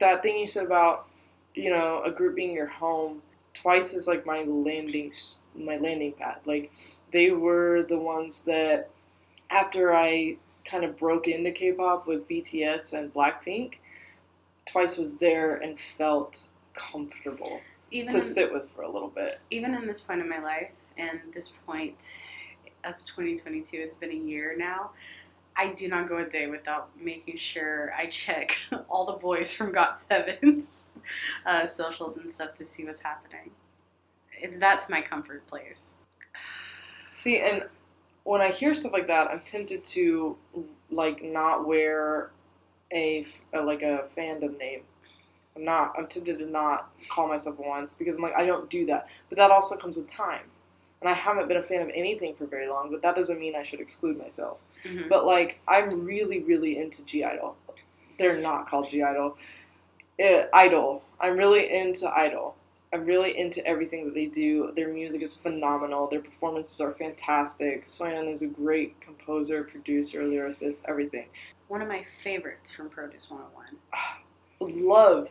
[0.00, 1.06] that thing you said about
[1.54, 3.22] you know a group being your home
[3.54, 5.12] twice is like my landing
[5.54, 6.38] my landing pad.
[6.44, 6.72] Like
[7.12, 8.90] they were the ones that
[9.50, 13.74] after I kind of broke into K-pop with BTS and Blackpink.
[14.66, 16.42] Twice was there and felt
[16.74, 17.60] comfortable
[17.90, 19.40] Even to in, sit with for a little bit.
[19.50, 22.22] even in this point in my life and this point
[22.84, 24.90] of 2022 it's been a year now
[25.60, 28.56] i do not go a day without making sure i check
[28.88, 30.84] all the boys from GOT7's
[31.46, 33.50] uh, socials and stuff to see what's happening
[34.58, 35.94] that's my comfort place
[37.12, 37.64] See, and
[38.24, 40.36] when I hear stuff like that, I'm tempted to
[40.90, 42.30] like not wear
[42.92, 44.82] a like a fandom name.
[45.56, 45.94] I'm not.
[45.98, 49.08] I'm tempted to not call myself once because I'm like I don't do that.
[49.28, 50.44] But that also comes with time,
[51.00, 52.90] and I haven't been a fan of anything for very long.
[52.90, 54.58] But that doesn't mean I should exclude myself.
[54.84, 55.08] Mhm.
[55.08, 57.56] But like I'm really, really into G Idol.
[58.18, 59.36] They're not called G Idol.
[60.18, 61.02] Idol.
[61.20, 62.56] I'm really into Idol.
[62.92, 64.72] I'm really into everything that they do.
[64.74, 66.08] Their music is phenomenal.
[66.08, 67.86] Their performances are fantastic.
[67.86, 71.26] Soyeon is a great composer, producer, lyricist, everything.
[71.68, 73.78] one of my favorites from produce 101
[74.60, 75.28] Love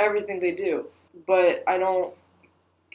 [0.00, 0.86] everything they do,
[1.26, 2.12] but I don't.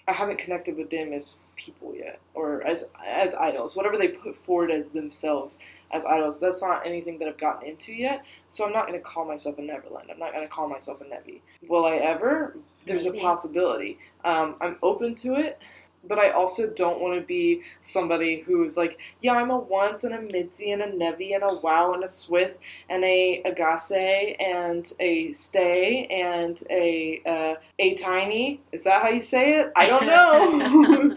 [0.07, 3.75] I haven't connected with them as people yet, or as as idols.
[3.75, 5.59] Whatever they put forward as themselves
[5.91, 8.25] as idols, that's not anything that I've gotten into yet.
[8.47, 10.09] So I'm not going to call myself a Neverland.
[10.11, 11.39] I'm not going to call myself a Nevi.
[11.67, 12.55] Will I ever?
[12.85, 13.19] There's Maybe.
[13.19, 13.99] a possibility.
[14.25, 15.59] Um, I'm open to it,
[16.07, 20.13] but I also don't want to be somebody who's like, yeah, I'm a once and
[20.13, 22.57] a MIDZY and a Nevi and a Wow and a Swith
[22.89, 28.61] and a Ahgase and a Stay and a uh, a Tiny.
[28.71, 29.71] Is that how you say it?
[29.75, 31.15] I don't know.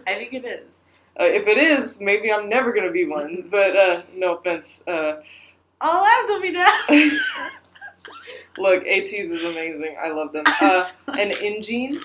[0.06, 0.84] i think it is
[1.18, 3.48] Uh, if it is, maybe I'm never gonna be one.
[3.50, 4.84] But uh, no offense.
[4.86, 5.22] Uh,
[5.80, 7.18] all eyes will be down
[8.58, 9.96] look, ATEEZ is amazing.
[10.00, 10.44] I love them.
[10.60, 10.84] Uh,
[11.18, 12.04] and Ingene,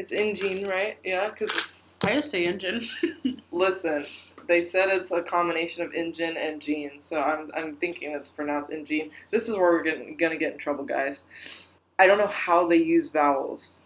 [0.00, 0.96] it's Ingene, right?
[1.04, 1.92] Yeah, because it's.
[2.04, 2.80] i just say engine
[3.52, 4.02] Listen,
[4.48, 8.72] they said it's a combination of Ingen and Gene, so I'm I'm thinking it's pronounced
[8.72, 9.10] Ingene.
[9.30, 11.26] This is where we're getting, gonna get in trouble, guys.
[11.98, 13.84] I don't know how they use vowels,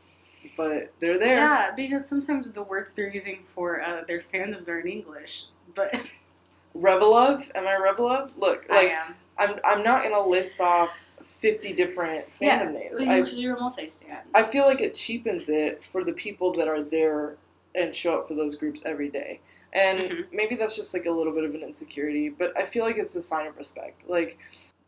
[0.57, 1.37] but they're there.
[1.37, 5.92] Yeah, because sometimes the words they're using for uh, their fandom are in English, but
[6.77, 8.38] ReveLuv, am I ReveLuv?
[8.38, 9.14] Look, I like am.
[9.37, 10.96] I'm I'm not gonna list off
[11.53, 13.01] fifty different Yeah, fandom names.
[13.37, 14.23] I you're a multi-stan.
[14.35, 17.37] I feel like it cheapens it for the people that are there
[17.75, 19.41] and show up for those groups every day.
[19.73, 20.27] And Mhm.
[20.33, 23.15] maybe that's just like a little bit of an insecurity, but I feel like it's
[23.17, 24.09] a sign of respect.
[24.09, 24.39] Like,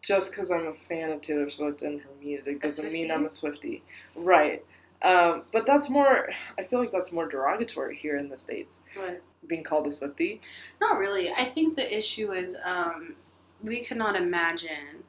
[0.02, 3.28] just because I'm a fan of Taylor Swift and her music doesn't mean I'm a
[3.28, 3.80] Swiftie.
[4.14, 4.64] Right.
[5.02, 9.20] Um, but that's more, I feel like that's more derogatory here in the States, But
[9.48, 10.38] being called a Swiftie.
[10.80, 11.30] not really.
[11.32, 13.16] I think the issue is um,
[13.62, 15.02] we cannot imagine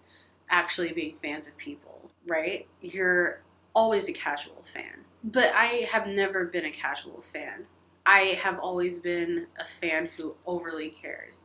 [0.50, 2.68] actually being fans of people, right?
[2.82, 3.42] You're
[3.76, 5.04] always a casual fan.
[5.24, 7.66] But I have never been a casual fan.
[8.06, 11.44] I have always been a fan who overly cares.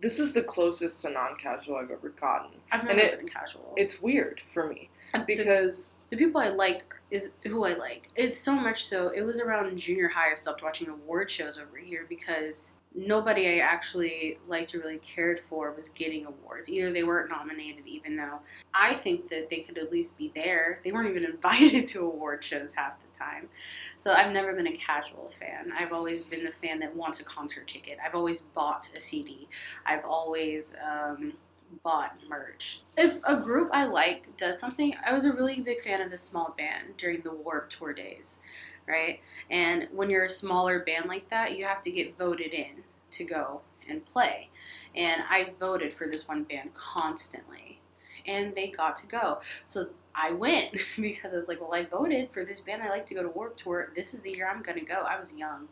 [0.00, 2.50] This is the closest to non casual I've ever gotten.
[2.70, 3.72] I've And never it- been casual.
[3.76, 5.94] It's weird for me uh, The- because.
[6.10, 8.08] the people I like is who I like.
[8.16, 9.08] It's so much so.
[9.08, 13.58] It was around junior high I stopped watching award shows over here because nobody I
[13.58, 16.68] actually liked or really cared for was getting awards.
[16.68, 18.40] Either they weren't nominated, even though
[18.74, 20.80] I think that they could at least be there.
[20.84, 23.48] They weren't even invited to award shows half the time.
[23.96, 25.72] So I've never been a casual fan.
[25.76, 27.98] I've always been the fan that wants a concert ticket.
[28.04, 29.48] I've always bought a CD.
[29.86, 31.34] I've always um,
[31.82, 32.82] bought merch.
[32.96, 36.22] If a group I like does something, I was a really big fan of this
[36.22, 38.40] small band during the Warped Tour days,
[38.86, 39.20] right?
[39.50, 43.24] And when you're a smaller band like that, you have to get voted in to
[43.24, 44.48] go and play.
[44.94, 47.80] And I voted for this one band constantly,
[48.26, 49.40] and they got to go.
[49.66, 53.06] So I went because I was like, well, I voted for this band I like
[53.06, 53.90] to go to Warped Tour.
[53.94, 55.02] This is the year I'm going to go.
[55.02, 55.68] I was young.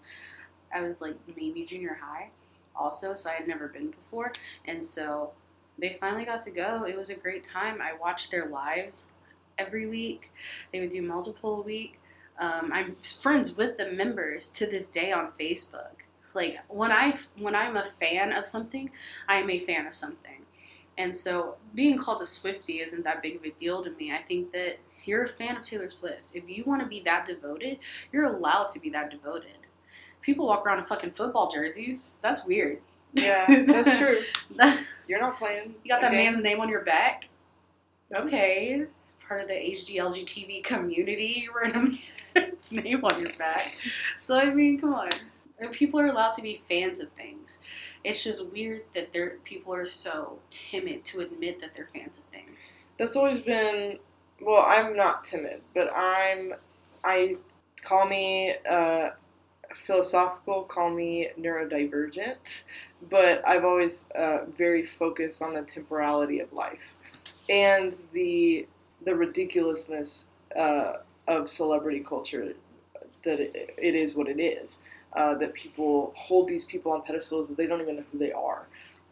[0.74, 2.30] I was like maybe junior high
[2.76, 4.32] also, so I had never been before.
[4.64, 5.32] And so
[5.78, 6.84] they finally got to go.
[6.84, 7.80] It was a great time.
[7.82, 9.08] I watched their lives
[9.58, 10.32] every week.
[10.72, 11.99] They would do multiple a week.
[12.40, 16.00] Um, I'm friends with the members to this day on Facebook.
[16.34, 18.90] Like when I when I'm a fan of something,
[19.28, 20.40] I am a fan of something.
[20.98, 24.12] And so being called a Swiftie isn't that big of a deal to me.
[24.12, 26.32] I think that you're a fan of Taylor Swift.
[26.34, 27.78] If you want to be that devoted,
[28.12, 29.58] you're allowed to be that devoted.
[30.20, 32.16] People walk around in fucking football jerseys.
[32.20, 32.80] That's weird.
[33.14, 34.20] Yeah, that's true.
[35.08, 35.74] You're not playing.
[35.82, 36.24] you got that okay?
[36.30, 37.28] man's name on your back?
[38.14, 38.84] Okay.
[39.26, 41.80] Part of the HDLGTV community, you're wearing a
[42.34, 43.76] man's name on your back.
[44.24, 45.10] So, I mean, come on.
[45.72, 47.58] People are allowed to be fans of things.
[48.02, 52.24] It's just weird that they're, people are so timid to admit that they're fans of
[52.24, 52.76] things.
[52.98, 53.98] That's always been.
[54.40, 56.54] Well, I'm not timid, but I'm.
[57.04, 57.36] I
[57.82, 59.10] call me uh,
[59.74, 62.64] philosophical, call me neurodivergent,
[63.08, 66.96] but I've always uh, very focused on the temporality of life
[67.48, 68.66] and the
[69.02, 70.98] the ridiculousness uh,
[71.30, 72.54] of celebrity culture
[73.24, 74.82] that it, it is what it is.
[75.14, 78.30] Uh, that people hold these people on pedestals that they don't even know who they
[78.32, 78.66] are.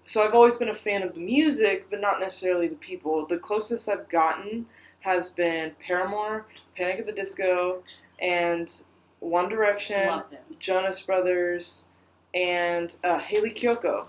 [0.05, 3.27] So I've always been a fan of the music, but not necessarily the people.
[3.27, 4.65] The closest I've gotten
[5.01, 7.83] has been Paramore, Panic at the Disco,
[8.21, 8.73] and
[9.21, 10.09] One Direction,
[10.61, 11.89] Jonas Brothers,
[12.35, 14.05] and uh, Hayley Kiyoko.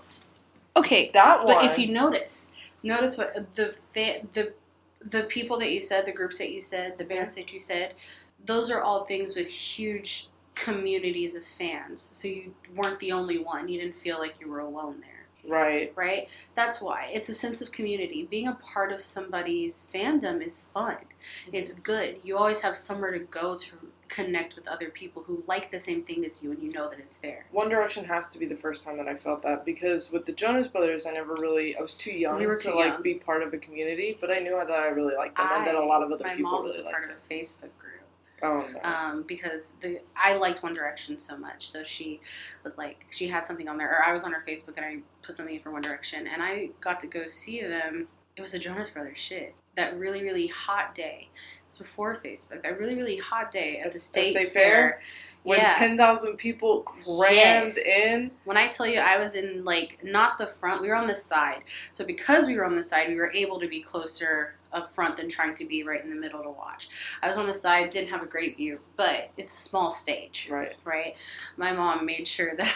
[0.76, 1.56] Okay, That one.
[1.56, 2.52] but if you notice,
[2.84, 4.52] notice what the fa- the
[5.00, 7.94] the people that you said, the groups that you said, the bands that you said,
[8.44, 12.00] those are all things with huge communities of fans.
[12.00, 13.68] So you weren't the only one.
[13.68, 15.50] You didn't feel like you were alone there.
[15.50, 16.28] right, right?
[16.54, 18.26] That's why it's a sense of community.
[18.30, 20.96] Being a part of somebody's fandom is fun.
[21.52, 21.82] It's mm-hmm.
[21.82, 22.16] good.
[22.22, 23.76] You always have somewhere to go to
[24.10, 26.98] connect with other people who like the same thing as you, and you know that
[26.98, 27.46] it's there.
[27.52, 30.32] One Direction has to be the first time that I felt that because with the
[30.32, 33.14] Jonas Brothers, I never really, I was too young You were to too like be
[33.14, 35.84] part of a community, but I knew that I really liked them and that a
[35.84, 38.00] lot of other my people mom was really a part of a Facebook group.
[38.42, 38.80] Oh no.
[38.82, 41.70] um, because the I liked One Direction so much.
[41.70, 42.20] So she
[42.64, 44.98] would like she had something on there, or I was on her Facebook and I
[45.22, 48.08] put something in for One Direction, and I got to go see them.
[48.36, 49.54] It was the Jonas Brothers shit.
[49.76, 51.28] That really really hot day.
[51.68, 52.62] It's before Facebook.
[52.62, 54.62] That really really hot day at At- the state, State fair.
[54.62, 55.02] Fair?
[55.42, 55.74] when yeah.
[55.78, 57.78] 10,000 people crammed Yes.
[57.78, 61.06] in, When I tell you I was in like not the front, we were on
[61.06, 61.62] the side.
[61.92, 65.16] So because we were on the side, we were able to be closer up front
[65.16, 66.88] than trying to be right in the middle to watch.
[67.22, 70.48] I was on the side, didn't have a great view, but it's a small stage.
[70.50, 70.76] right?
[70.84, 71.16] right?
[71.56, 72.74] My mom made sure that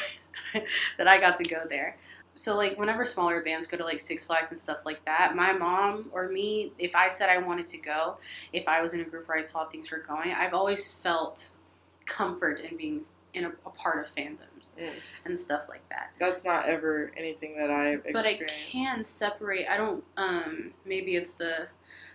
[0.98, 1.96] that I got to go there.
[2.34, 5.52] So like whenever smaller bands go to like Six Flags and stuff like that, my
[5.52, 8.16] mom or me, if I said I wanted to go,
[8.52, 11.50] if I was in a group where I saw things were going, I've always felt
[12.06, 13.02] comfort in being
[13.34, 14.90] in a, a part of fandoms Mm.
[15.26, 16.12] and stuff like that.
[16.18, 18.34] That's not ever anything that I've But I
[18.70, 19.66] can separate.
[19.68, 20.02] I don't.
[20.16, 21.68] Um, maybe it's the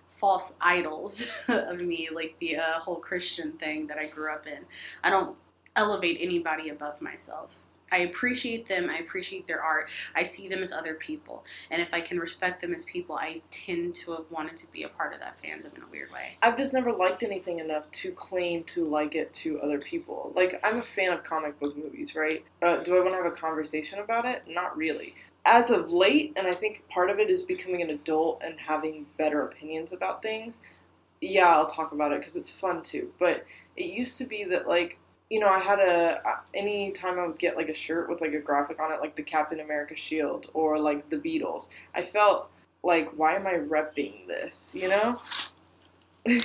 [0.08, 4.60] false idols of me, like the uh, whole Christian thing that I grew up in.
[5.04, 5.38] I don't
[5.76, 7.56] elevate anybody above myself.
[7.92, 8.90] I appreciate them.
[8.90, 9.90] I appreciate their art.
[10.16, 13.42] I see them as other people, and if I can respect them as people, I
[13.52, 16.38] tend to have wanted to be a part of that fandom in a weird way.
[16.42, 20.32] I've just never liked anything enough to claim to like it to other people.
[20.36, 22.44] Like, I'm a fan of comic book movies, right?
[22.62, 24.44] Uh, do I want to have a conversation about it?
[24.48, 25.16] Not really.
[25.46, 29.06] As of late, and I think part of it is becoming an adult and having
[29.18, 30.60] better opinions about things,
[31.22, 33.12] yeah, I'll talk about it because it's fun too.
[33.20, 34.98] But it used to be that, like,
[35.30, 36.22] you know, I had a,
[36.54, 39.16] any time I would get like a shirt with like a graphic on it, like
[39.16, 42.50] the Captain America shield or like the Beatles, I felt
[42.82, 45.20] like, why am I repping this, you know?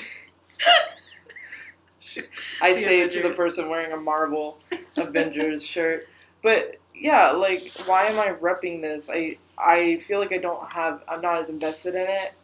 [2.63, 4.59] I The say it to the person wearing a Marvel
[4.97, 6.07] Avengers shirt.
[6.43, 9.11] But yeah, like why am I repping this?
[9.11, 12.35] I I feel like I don't have I'm not as invested in it.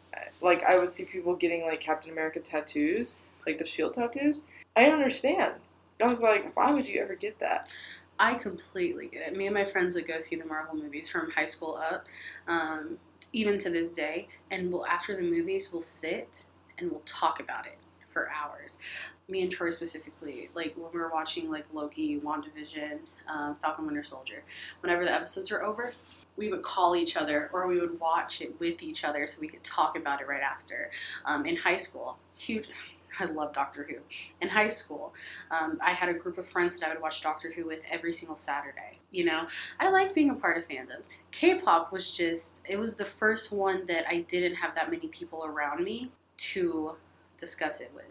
[0.41, 4.43] Like I would see people getting like Captain America tattoos, like the shield tattoos.
[4.77, 5.55] I don't understand.
[6.03, 7.69] I was like, why would you ever get that?
[8.19, 9.37] I completely get it.
[9.37, 12.07] Me and my friends would go see the Marvel movies from high school up,
[12.47, 12.99] um,
[13.33, 14.29] even to this day.
[14.51, 16.45] And we'll after the movies, we'll sit
[16.79, 17.79] and we'll talk about it
[18.11, 18.79] for hours.
[19.29, 24.03] Me and Troy specifically, like when we were watching like Loki, WandaVision, um, Falcon Winter
[24.03, 24.43] Soldier.
[24.81, 25.93] Whenever the episodes were over,
[26.37, 29.49] we would call each other or we would watch it with each other so we
[29.49, 30.91] could talk about it right after.
[31.25, 32.69] Um, in high school, huge.
[33.21, 33.97] I love Doctor Who.
[34.41, 35.15] In high school,
[35.51, 38.13] um, I had a group of friends that I would watch Doctor Who with every
[38.13, 38.99] single Saturday.
[39.11, 39.47] You know,
[39.79, 41.11] I like being a part of fandoms.
[41.31, 45.45] K-pop was just it was the first one that I didn't have that many people
[45.45, 46.97] around me to
[47.37, 48.05] discuss it with.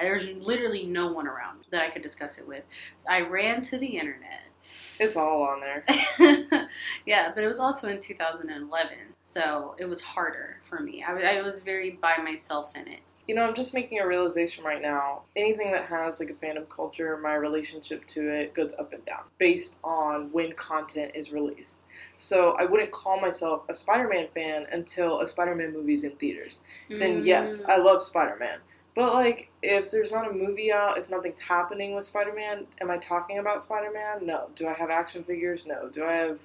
[0.00, 2.62] There's literally no one around that I could discuss it with.
[2.98, 4.44] So I ran to the internet.
[4.60, 5.84] It's all on there.
[7.06, 11.02] yeah, but it was also in 2011, so it was harder for me.
[11.02, 13.00] I, I was very by myself in it.
[13.28, 15.20] You know, I'm just making a realization right now.
[15.36, 19.20] Anything that has like a fandom culture, my relationship to it goes up and down
[19.36, 21.84] based on when content is released.
[22.16, 26.62] So I wouldn't call myself a Spider-Man fan until a Spider-Man movie's in theaters.
[26.88, 27.68] Then yes, Mm.
[27.68, 28.60] I love Spider-Man.
[28.94, 32.96] But like, if there's not a movie out, if nothing's happening with Spider-Man, am I
[32.96, 34.24] talking about Spider-Man?
[34.24, 34.48] No.
[34.54, 35.66] Do I have action figures?
[35.66, 35.90] No.
[35.90, 36.38] Do I have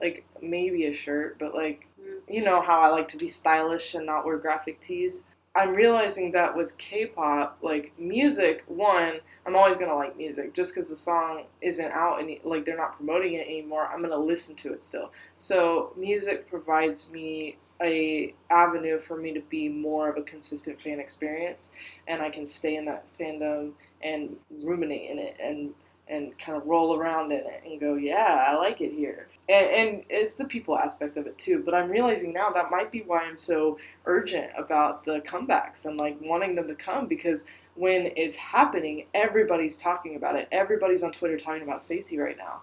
[0.00, 1.36] like maybe a shirt?
[1.38, 2.20] But like, Mm.
[2.34, 5.26] you know how I like to be stylish and not wear graphic tees.
[5.60, 10.88] I'm realizing that with K-pop, like music, one, I'm always gonna like music just because
[10.88, 13.86] the song isn't out and like they're not promoting it anymore.
[13.86, 15.12] I'm gonna listen to it still.
[15.36, 20.98] So music provides me a avenue for me to be more of a consistent fan
[20.98, 21.72] experience,
[22.08, 25.74] and I can stay in that fandom and ruminate in it and
[26.08, 29.28] and kind of roll around in it and go, yeah, I like it here.
[29.50, 31.62] And, and it's the people aspect of it too.
[31.64, 35.96] But I'm realizing now that might be why I'm so urgent about the comebacks and
[35.96, 37.44] like wanting them to come because
[37.74, 40.48] when it's happening, everybody's talking about it.
[40.52, 42.62] Everybody's on Twitter talking about STAYC right now.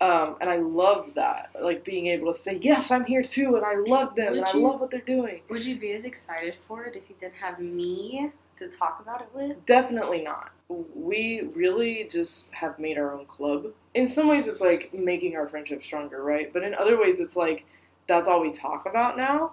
[0.00, 3.64] Um, and I love that, like being able to say, "Yes, I'm here too," and
[3.64, 5.40] I love them, Would and I love what they're doing.
[5.48, 9.20] Would you be as excited for it if you didn't have me to talk about
[9.22, 9.64] it with?
[9.66, 10.50] Definitely not.
[10.68, 13.66] We really just have made our own club.
[13.94, 16.52] In some ways, it's like making our friendship stronger, right?
[16.52, 17.64] But in other ways, it's like
[18.06, 19.52] that's all we talk about now.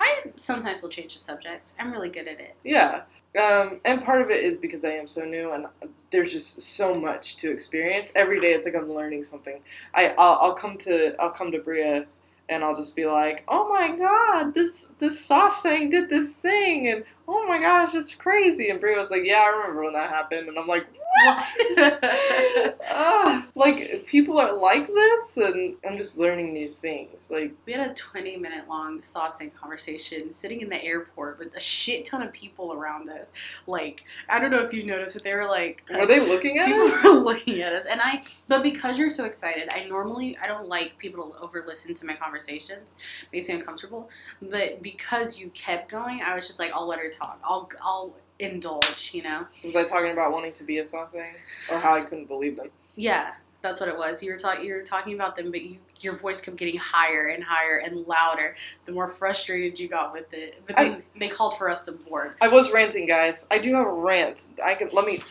[0.00, 1.72] I sometimes will change the subject.
[1.78, 2.56] I'm really good at it.
[2.64, 3.02] Yeah.
[3.40, 5.66] Um, and part of it is because I am so new and
[6.10, 8.12] there's just so much to experience.
[8.14, 9.60] Every day it's like I'm learning something.
[9.94, 12.04] I I'll, I'll come to I'll come to Bria
[12.52, 17.04] and I'll just be like, "Oh my god, this this sasaeng did this thing." And
[17.28, 20.48] "Oh my gosh, it's crazy." And Bria was like, "Yeah, I remember when that happened."
[20.48, 20.86] And I'm like,
[21.24, 21.44] What?
[22.90, 27.30] ah, like people are like this and I'm just learning new things.
[27.30, 31.60] Like we had a 20 minute long sasaeng conversation sitting in the airport with a
[31.60, 33.32] shit ton of people around us.
[33.66, 36.66] Like, I don't know if you noticed, but they were like, were they looking at
[36.66, 37.04] people us?
[37.04, 40.68] were looking at us and i but because you're so excited i normally i don't
[40.68, 42.96] like people to over listen to my conversations
[43.32, 47.08] makes me uncomfortable but because you kept going i was just like i'll let her
[47.08, 51.34] talk i'll i'll indulge you know Was I talking about wanting to be a sasaeng?
[51.70, 52.70] Or how I couldn't believe them?
[52.96, 55.78] yeah that's what it was you were talking you were talking about them but you
[56.00, 60.32] your voice kept getting higher and higher and louder the more frustrated you got with
[60.34, 63.46] it but then they called for us to board I was ranting, guys.
[63.50, 64.48] I do have a rant.
[64.64, 65.22] I can let me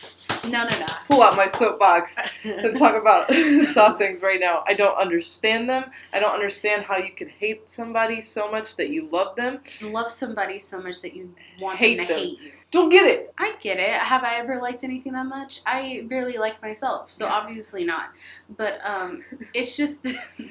[0.44, 0.86] no no no.
[1.08, 4.64] pull out my soapbox and talk about sasaengs right now.
[4.66, 5.84] I don't understand them.
[6.12, 9.60] I don't understand how you could hate somebody so much that you love them.
[9.82, 12.22] love somebody so much that you want Hate them to them.
[12.22, 13.32] hate you Don't get it.
[13.38, 13.90] I get it.
[13.90, 15.60] Have I ever liked anything that much?
[15.66, 18.12] I barely like myself, so obviously not.
[18.56, 19.22] But um,
[19.54, 20.06] it's just,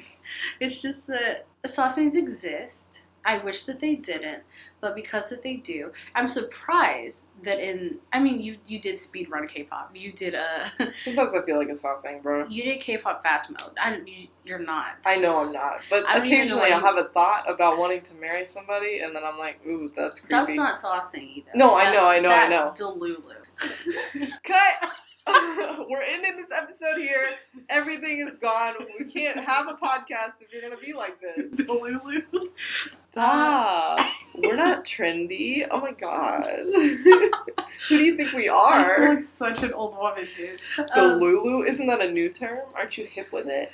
[0.60, 3.01] it's just that sasaengs exist.
[3.24, 4.42] I wish that they didn't,
[4.80, 7.98] but because that they do, I'm surprised that in.
[8.12, 9.90] I mean, you you did speed run K-pop.
[9.94, 12.46] You did a Sometimes I feel like a sasaeng, bro.
[12.48, 13.76] you did K-pop fast mode.
[13.80, 14.96] I you, you're not.
[15.06, 17.78] I know I'm not, but I don't even know occasionally I'll have a thought about
[17.78, 20.30] wanting to marry somebody, and then I'm like, ooh, that's creepy.
[20.30, 21.50] That's not sasaeng either.
[21.54, 22.64] No, I know, I know, I know.
[22.66, 23.22] That's Delulu.
[24.42, 24.90] Cut.
[25.88, 27.26] We're ending this episode here.
[27.68, 28.74] Everything is gone.
[28.98, 31.52] We can't have a podcast if you're gonna be like this.
[31.66, 32.22] Delulu.
[32.56, 34.00] Stop.
[34.42, 35.66] We're not trendy.
[35.70, 36.46] Oh my god.
[37.88, 39.14] Who do you think we I feel are?
[39.14, 40.58] like such an old woman, dude.
[40.76, 41.64] The Um, Lulu?
[41.64, 42.60] Isn't that a new term?
[42.74, 43.70] Aren't you hip with it?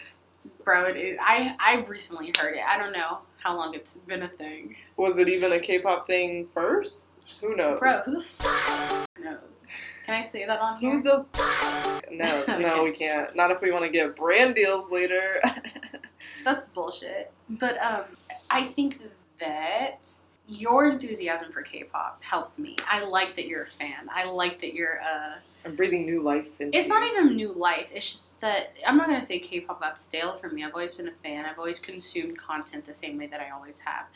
[0.65, 1.17] Bro, it is.
[1.21, 2.63] I I've recently heard it.
[2.67, 4.77] I don't know how long it's been a thing.
[4.97, 7.13] Was it even a K-pop thing first?
[7.43, 7.79] Who knows?
[7.79, 9.67] Bro, who the f- knows?
[10.09, 11.03] Can I say that on Who here?
[11.03, 12.59] the knows?
[12.59, 13.37] No, we can't.
[13.37, 15.39] Not if we want to get brand deals later.
[16.47, 17.31] That's bullshit.
[17.51, 18.05] But um,
[18.49, 19.03] I think
[19.39, 20.09] that
[20.47, 22.75] your enthusiasm for K-pop helps me.
[22.91, 24.09] I like that you're a fan.
[24.11, 25.35] I like that you're uh.
[25.67, 27.91] I'm breathing new life into It's not even new life.
[27.93, 30.65] It's just that I'm not gonna say K-pop got stale for me.
[30.65, 31.45] I've always been a fan.
[31.45, 34.07] I've always consumed content the same way that I always have.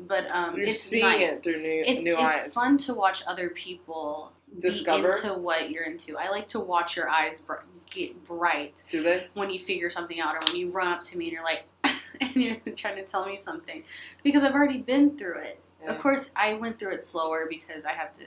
[0.00, 1.38] But um, You're it's seeing nice.
[1.38, 2.52] it through new, it's new it's eyes.
[2.52, 5.12] fun to watch other people Discover?
[5.12, 6.16] into what you're into.
[6.16, 7.54] I like to watch your eyes br-
[7.90, 9.26] get bright Do they?
[9.34, 11.64] when you figure something out, or when you run up to me and you're like,
[12.20, 13.84] and you're trying to tell me something,
[14.22, 15.60] because I've already been through it.
[15.82, 15.92] Yeah.
[15.92, 18.24] Of course, I went through it slower because I had to.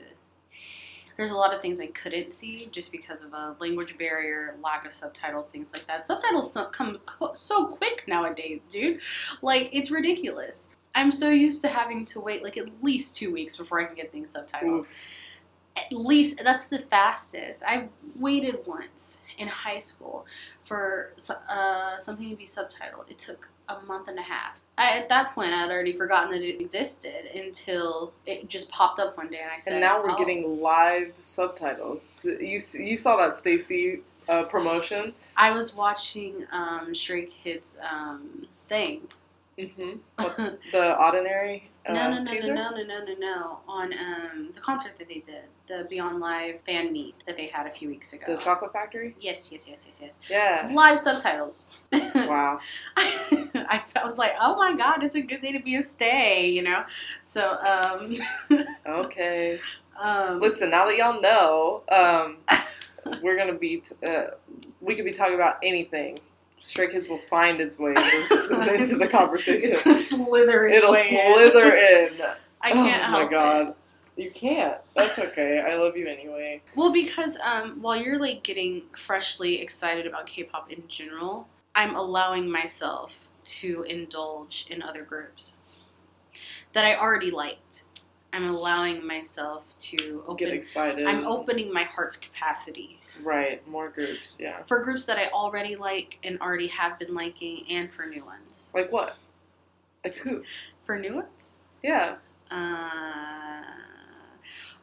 [1.17, 4.85] There's a lot of things I couldn't see just because of a language barrier, lack
[4.85, 6.01] of subtitles, things like that.
[6.01, 6.99] Subtitles come
[7.33, 9.01] so quick nowadays, dude.
[9.41, 10.69] Like it's ridiculous.
[10.95, 13.95] I'm so used to having to wait like at least two weeks before I can
[13.95, 14.79] get things subtitled.
[14.79, 14.93] Oof.
[15.75, 17.63] At least that's the fastest.
[17.65, 20.25] I've waited once in high school
[20.61, 21.13] for
[21.49, 23.09] uh, something to be subtitled.
[23.09, 24.61] It took a month and a half.
[24.77, 28.99] I, at that point, I had already forgotten that it existed until it just popped
[28.99, 32.19] up one day, and I said, And now we're "Oh." getting live subtitles.
[32.23, 35.13] You you saw that STAYC uh, promotion?
[35.37, 39.01] I was watching um, Stray Kids um, thing.
[39.69, 40.55] Mm-hmm.
[40.71, 42.53] The Ordinary uh, no, no, no, teaser.
[42.53, 43.59] no, no, no, no, no.
[43.67, 47.65] On um, the concert that they did, the Beyond Live fan meet that they had
[47.67, 48.23] a few weeks ago.
[48.35, 49.15] The Chocolate Factory.
[49.19, 50.19] yes, yes, yes, yes, yes.
[50.29, 50.69] Yeah.
[50.73, 51.83] Live subtitles.
[52.15, 52.59] Wow.
[52.97, 56.49] I, I was like, oh my god, it's a good day to be a stay,
[56.49, 56.83] you know.
[57.21, 58.15] So, um,
[58.85, 59.59] Okay.
[59.99, 62.37] um, Listen, now that y'all know, um,
[63.21, 63.77] we're gonna be.
[63.77, 64.31] T- uh,
[64.81, 66.17] we could be talking about anything.
[66.61, 69.71] Stray Kids will find its way into, the conversation.
[69.83, 72.13] gonna slither its It'll way slither in.
[72.13, 72.21] in.
[72.61, 73.69] I can't oh my god.
[73.69, 74.23] it.
[74.23, 74.77] You can't.
[74.95, 75.59] That's okay.
[75.61, 76.61] I love you anyway.
[76.75, 82.49] Well, because um, while you're like getting freshly excited about K-pop in general, I'm allowing
[82.51, 85.93] myself to indulge in other groups
[86.73, 87.85] that I already liked.
[88.33, 90.47] I'm allowing myself to Get open.
[90.51, 91.07] excited.
[91.07, 94.63] I'm opening my heart's capacity Right, more groups, yeah.
[94.67, 98.71] for groups that I already like and already have been liking, and for new ones.
[98.75, 99.17] Like what?
[100.03, 100.43] Like who?
[100.83, 101.57] For new ones?
[101.83, 102.17] Yeah.
[102.49, 103.61] Uh,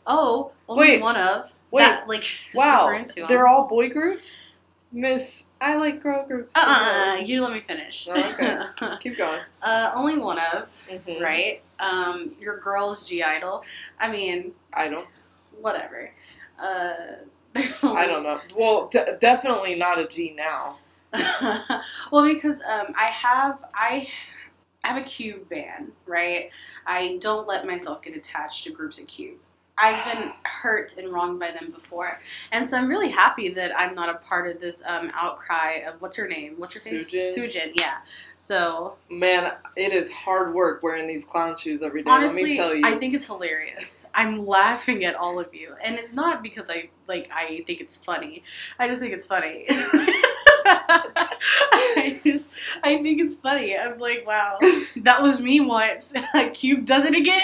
[0.06, 1.52] oh, only Wait, one of.
[1.70, 2.24] wait, That, like,
[2.54, 2.86] Wow.
[2.86, 3.28] super into 'em.
[3.28, 4.52] They're all boy groups?
[4.90, 6.54] Miss, I like girl groups.
[6.54, 8.08] the Uh-uh, you let me finish.
[8.10, 8.58] Oh, okay.
[9.00, 9.40] Keep going.
[9.62, 11.20] uh, only one of, Mhm.
[11.20, 11.60] right?
[11.78, 13.62] Um, your girl's (G)I-DLE.
[14.00, 15.06] I mean, I don't.
[15.60, 16.10] whatever.
[16.58, 16.94] Uh,
[17.82, 18.40] I don't know.
[18.56, 20.78] Well, d- definitely not a G now.
[22.12, 24.08] well, because um, I have I
[24.84, 26.50] have a Cube band, right?
[26.86, 29.38] I don't let myself get attached to groups of Cube.
[29.80, 32.18] I've been hurt and wronged by them before,
[32.52, 36.00] and so I'm really happy that I'm not a part of this um, outcry of
[36.00, 36.54] what's her name?
[36.56, 37.10] What's her face?
[37.10, 37.34] Sujin.
[37.36, 37.98] Sujin, yeah.
[38.38, 42.10] So Man, it is hard work wearing these clown shoes every day.
[42.10, 42.82] let me honestly, tell you.
[42.84, 44.06] I think it's hilarious.
[44.14, 47.96] I'm laughing at all of you, and it's not because I like I think it's
[47.96, 48.42] funny.
[48.78, 49.66] I just think it's funny.
[50.68, 52.50] I just
[52.82, 53.76] I think it's funny.
[53.76, 54.58] I'm like, wow,
[54.96, 56.12] that was me once.
[56.52, 57.42] Cube does it again.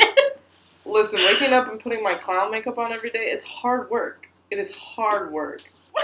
[0.87, 4.29] Listen, waking up and putting my clown makeup on every day, it's hard work.
[4.51, 5.63] It is hard work.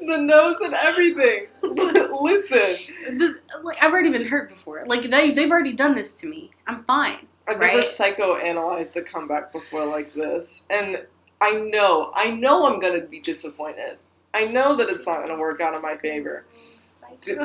[0.00, 1.46] the nose and everything.
[1.62, 4.84] Listen, The- like I've already been hurt before.
[4.86, 6.50] Like they they've already done this to me.
[6.66, 7.26] I'm fine.
[7.48, 7.84] I've never Right.
[7.84, 11.04] psychoanalyzed a comeback before like this, and
[11.40, 13.98] I know, I know I'm gonna be disappointed.
[14.34, 16.44] I know that it's not gonna work out in my favor.
[17.20, 17.36] D-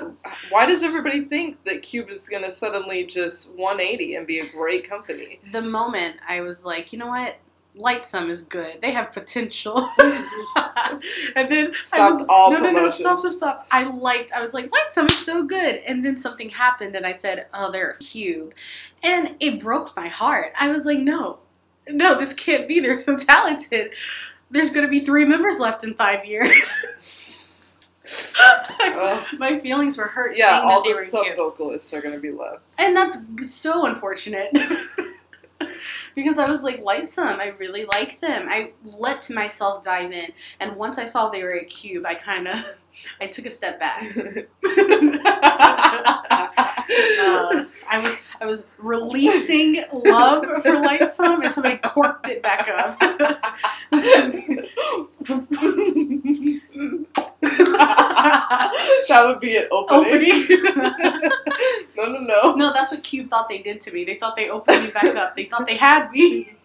[0.50, 4.90] Why does everybody think that Cube is gonna suddenly just 180 and be a great
[4.90, 5.40] company?
[5.52, 7.38] The moment I was like, you know what?
[7.78, 8.82] LIGHTSUM is good.
[8.82, 9.78] They have potential.
[10.00, 13.68] and then I was, all no, no, no, stop, stop, stop.
[13.72, 14.32] I liked.
[14.32, 15.76] I was like, LIGHTSUM is so good.
[15.86, 18.54] And then something happened, and I said, oh, they're cube,
[19.04, 20.54] and it broke my heart.
[20.58, 21.40] I was like, no,
[21.90, 22.80] no, this can't be.
[22.80, 23.92] They're so talented.
[24.52, 27.02] There's going to be three members left in five years.
[28.80, 32.02] Well, my feelings were hurt yeah, seeing all that they the were sub vocalists are
[32.02, 32.62] gonna be left.
[32.78, 34.52] And that's so unfortunate.
[36.16, 38.48] because I was like, LIGHTSUM, I really like them.
[38.50, 40.32] I let myself dive in.
[40.60, 42.64] And once I saw they were a cube, I kind of,
[43.22, 44.04] I took a step back.
[46.88, 52.96] Uh, I was I was releasing love for LIGHTSUM, and somebody corked it back up.
[59.08, 59.68] that would be it.
[59.72, 60.06] Opening.
[60.06, 60.44] Opening.
[61.98, 62.56] no, no, no.
[62.56, 64.04] no, that's what Cube thought they did to me.
[64.04, 65.36] They thought they opened me back up.
[65.36, 66.56] They thought they had me.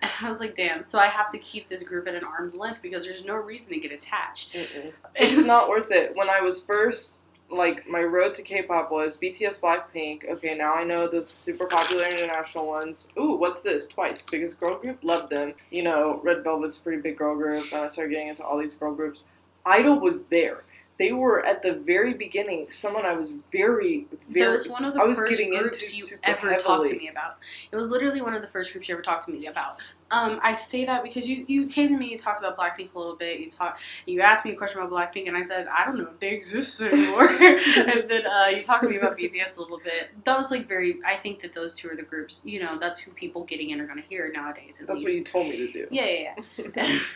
[0.00, 0.84] And I was like, damn.
[0.84, 3.74] So I have to keep this group at an arm's length because there's no reason
[3.74, 4.54] to get attached.
[4.54, 4.92] Mm-mm.
[5.16, 6.12] It's not worth it.
[6.14, 10.28] When I was first, like, my road to K-pop was BTS, Blackpink.
[10.28, 13.08] Okay, now I know the super popular international ones.
[13.18, 13.88] Ooh, what's this?
[13.88, 15.02] Twice, biggest girl group.
[15.02, 15.54] Loved them.
[15.70, 18.58] You know, Red Velvet's a pretty big girl group, and I started getting into all
[18.58, 19.26] these girl groups.
[19.68, 20.64] Idol was there.
[20.98, 22.70] They were at the very beginning.
[22.70, 24.46] Someone I was very, very.
[24.46, 27.36] That was one of the I was first groups you ever talked to me about.
[27.70, 29.80] It was literally one of the first groups you ever talked to me about.
[30.10, 32.98] Um, I say that because you, you came to me, you talked about Blackpink a
[32.98, 33.40] little bit.
[33.40, 36.08] You talked, you asked me a question about Blackpink, and I said I don't know
[36.10, 37.28] if they exist anymore.
[37.28, 40.10] and then uh, you talked to me about BTS a little bit.
[40.24, 40.98] That was like very.
[41.06, 42.44] I think that those two are the groups.
[42.46, 44.80] You know, that's who people getting in are going to hear nowadays.
[44.80, 45.08] At That's least.
[45.08, 45.88] what you told me to do.
[45.90, 46.64] Yeah, yeah, yeah.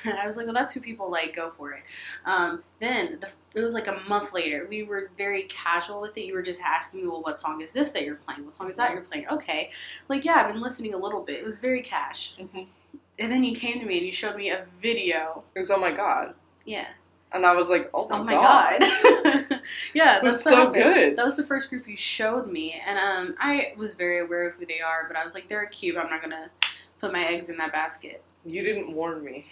[0.04, 1.34] and I was like, well, that's who people like.
[1.34, 1.82] Go for it.
[2.26, 4.66] Um, then the, it was like a month later.
[4.68, 6.24] We were very casual with it.
[6.26, 8.44] You were just asking me, well, what song is this that you're playing?
[8.44, 9.28] What song is that you're playing?
[9.28, 9.70] Okay,
[10.08, 11.36] like yeah, I've been listening a little bit.
[11.36, 12.36] It was very cash.
[12.38, 12.66] Mhm.
[13.18, 15.44] And then you came to me and you showed me a video.
[15.54, 16.34] It was oh my god,
[16.64, 16.86] Yeah.
[17.32, 18.80] and I was like, oh my, Oh my god.
[18.80, 19.60] god.
[19.94, 20.74] yeah, that's so happened.
[20.74, 21.16] good.
[21.16, 24.56] That was the first group you showed me, and um, I was very aware of
[24.56, 25.96] who they are, but I was like, they're a cube.
[25.98, 26.50] I'm not gonna
[27.00, 28.22] put my eggs in that basket.
[28.44, 29.44] You didn't warn me.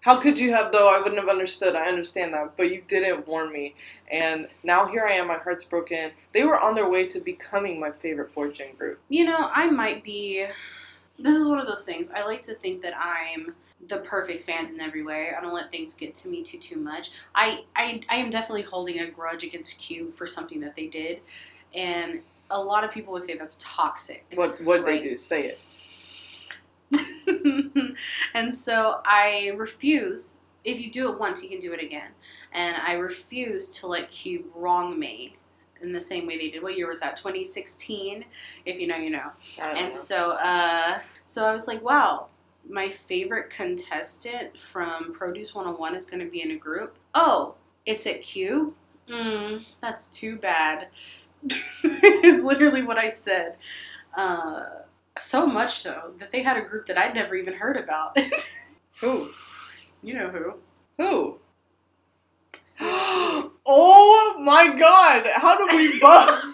[0.00, 0.88] How could you have, though?
[0.88, 1.74] I wouldn't have understood.
[1.74, 2.56] I understand that.
[2.56, 3.74] But you didn't warn me.
[4.10, 5.26] And now here I am.
[5.26, 6.12] My heart's broken.
[6.32, 9.00] They were on their way to becoming my favorite Fortune group.
[9.08, 10.46] You know, I might be.
[11.18, 12.10] This is one of those things.
[12.14, 13.54] I like to think that I'm
[13.88, 15.32] the perfect fan in every way.
[15.36, 17.10] I don't let things get to me too too much.
[17.34, 21.20] I I, I am definitely holding a grudge against Cube for something that they did,
[21.74, 24.24] and a lot of people would say that's toxic.
[24.34, 25.02] What what Right.
[25.02, 25.16] they do?
[25.16, 25.52] Say
[26.92, 27.96] it.
[28.34, 30.38] and so I refuse.
[30.64, 32.10] If you do it once, you can do it again.
[32.52, 35.34] And I refuse to let Cube wrong me
[35.82, 36.62] in the same way they did.
[36.62, 37.16] What year was that?
[37.16, 38.24] 2016.
[38.64, 39.30] If you know, you know.
[39.60, 39.92] And know.
[39.92, 42.26] so, uh, so I was like, wow,
[42.68, 46.96] my favorite contestant from Produce 101 is going to be in a group.
[47.14, 47.54] Oh,
[47.86, 48.74] it's at Cube.
[49.08, 50.88] Mm, that's too bad.
[51.84, 53.56] is literally what I said.
[54.14, 54.66] Uh,
[55.16, 58.18] so much so that they had a group that I'd never even heard about.
[59.00, 59.30] Who?
[60.02, 60.54] you know who?
[60.98, 61.38] Who?
[63.66, 65.26] oh my god!
[65.36, 66.44] How do we both?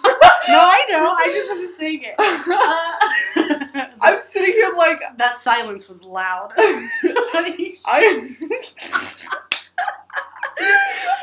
[0.47, 1.15] No, I know.
[1.17, 2.15] I just wasn't saying it.
[3.37, 6.53] Uh, I'm sitting here like that silence was loud.
[6.57, 8.35] I.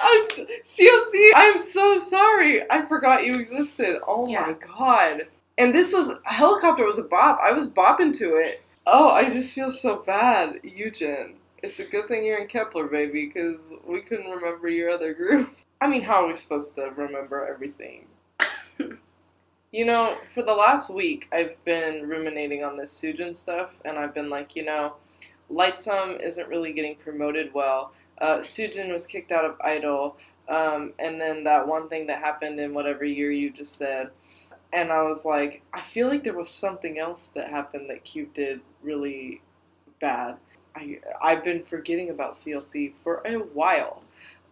[0.02, 1.30] I'm s- CLC.
[1.34, 2.70] I'm so sorry.
[2.70, 4.00] I forgot you existed.
[4.06, 5.22] Oh my god.
[5.58, 7.38] And this was helicopter was a bop.
[7.42, 8.62] I was bopping to it.
[8.86, 11.34] Oh, I just feel so bad, Yujin.
[11.62, 15.54] It's a good thing you're in Kep1er, baby, because we couldn't remember your other group.
[15.80, 18.08] I mean, how are we supposed to remember everything?
[19.72, 24.12] you know, for the last week, I've been ruminating on this Sujin stuff, and I've
[24.12, 24.96] been like, you know,
[25.52, 27.92] Lightsum isn't really getting promoted well.
[28.18, 30.16] Uh, Sujin was kicked out of Idol,
[30.48, 34.10] um, and then that one thing that happened in whatever year you just said.
[34.72, 38.34] And I was like, I feel like there was something else that happened that Cube
[38.34, 39.42] did really
[40.00, 40.38] bad.
[40.76, 44.02] I, I've been forgetting about CLC for a while.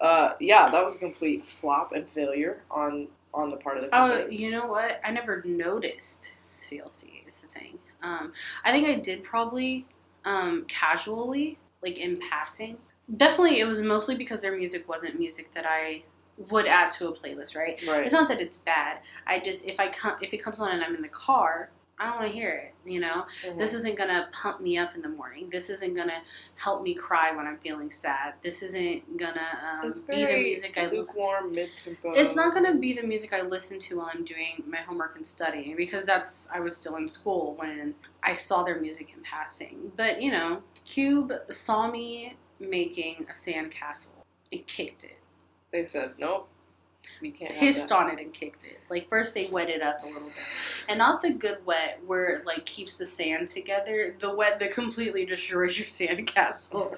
[0.00, 3.88] Uh, yeah, that was a complete flop and failure on on the part of the
[3.92, 4.36] Oh, company.
[4.36, 5.00] you know what?
[5.04, 7.78] I never noticed CLC is the thing.
[8.02, 8.32] Um,
[8.64, 9.86] I think I did probably
[10.24, 12.76] um, casually, like in passing.
[13.16, 16.02] Definitely, it was mostly because their music wasn't music that I
[16.48, 17.56] would add to a playlist.
[17.56, 17.80] Right?
[17.86, 18.04] right.
[18.04, 18.98] It's not that it's bad.
[19.26, 21.70] I just if I come if it comes on and I'm in the car,
[22.00, 22.74] I don't want to hear it.
[22.90, 23.58] You know, Mhm.
[23.58, 25.50] this isn't gonna pump me up in the morning.
[25.50, 26.22] This isn't gonna
[26.56, 28.34] help me cry when I'm feeling sad.
[28.40, 32.12] This isn't gonna um, it's be the music I lukewarm, mid tempo.
[32.12, 35.16] it's not going to be the music I listen to while I'm doing my homework
[35.16, 39.22] and studying because that's I was still in school when I saw their music in
[39.22, 39.92] passing.
[39.94, 44.14] But you know, Cube saw me making a sandcastle
[44.50, 45.18] and kicked it.
[45.70, 46.48] They said nope.
[47.20, 47.52] We can't.
[47.52, 48.80] Pissed on it and kicked it.
[48.88, 50.44] Like first they wet it up a little bit,
[50.88, 54.14] and not the good wet where it like keeps the sand together.
[54.18, 55.86] The wet that completely destroys your
[56.18, 56.96] sandcastle.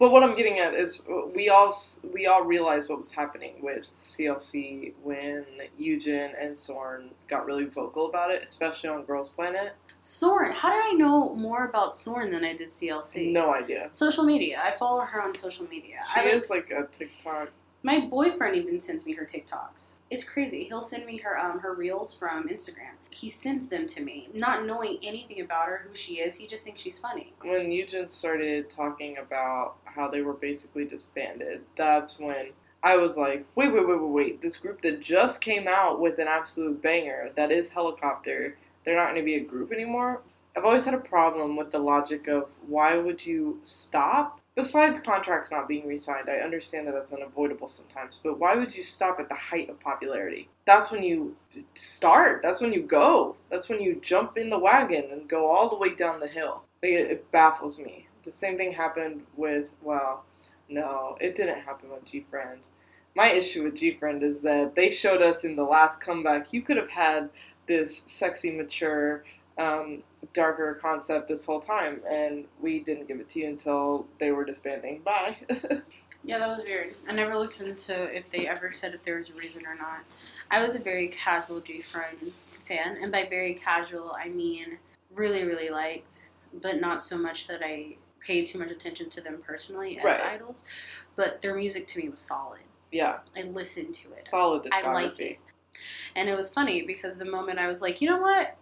[0.00, 1.72] But what I'm getting at is we all
[2.14, 5.44] we all realized what was happening with CLC when
[5.78, 9.74] Yujin and Sorn got really vocal about it, especially on Girls Planet.
[10.00, 13.30] Sorn, how did I know more about Sorn than I did CLC?
[13.30, 13.90] No idea.
[13.92, 14.62] Social media.
[14.64, 15.96] I follow her on social media.
[16.14, 17.50] She I like is like a TikTok.
[17.82, 19.96] My boyfriend even sends me her TikToks.
[20.10, 20.64] It's crazy.
[20.64, 22.94] He'll send me her um her reels from Instagram.
[23.10, 26.36] He sends them to me, not knowing anything about her, who she is.
[26.36, 27.32] He just thinks she's funny.
[27.40, 32.50] When Yujin started talking about how they were basically disbanded, that's when
[32.82, 34.42] I was like, wait, wait, wait, wait, wait.
[34.42, 39.10] This group that just came out with an absolute banger, that is Helicopter, they're not
[39.10, 40.22] going to be a group anymore.
[40.56, 44.39] I've always had a problem with the logic of why would you stop?
[44.60, 48.82] Besides contracts not being re-signed, I understand that that's unavoidable sometimes, but why would you
[48.82, 50.50] stop at the height of popularity?
[50.66, 51.34] That's when you
[51.72, 52.42] start.
[52.42, 53.36] That's when you go.
[53.50, 56.64] That's when you jump in the wagon and go all the way down the hill.
[56.82, 58.06] It, it baffles me.
[58.22, 60.26] The same thing happened with, well,
[60.68, 62.68] no, it didn't happen with GFRIEND.
[63.16, 66.76] My issue with GFRIEND is that they showed us in the last comeback you could
[66.76, 67.30] have had
[67.66, 69.24] this sexy, mature,
[69.56, 70.02] um,
[70.32, 74.44] darker concept this whole time, and we didn't give it to you until they were
[74.44, 75.00] disbanding.
[75.00, 75.36] Bye.
[76.22, 76.94] Yeah, that was weird.
[77.08, 80.00] I never looked into if they ever said if there was a reason or not.
[80.50, 82.30] I was a very casual GFRIEND
[82.62, 84.76] fan, and by very casual, I mean
[85.14, 86.28] really, really liked,
[86.60, 90.20] but not so much that I paid too much attention to them personally as Right.
[90.20, 90.64] idols.
[91.16, 92.60] But their music to me was solid.
[92.92, 94.18] yeah, I listened to it.
[94.18, 94.84] solid discography.
[94.84, 95.38] I like it.
[96.16, 98.56] And it was funny because the moment I was like, you know what?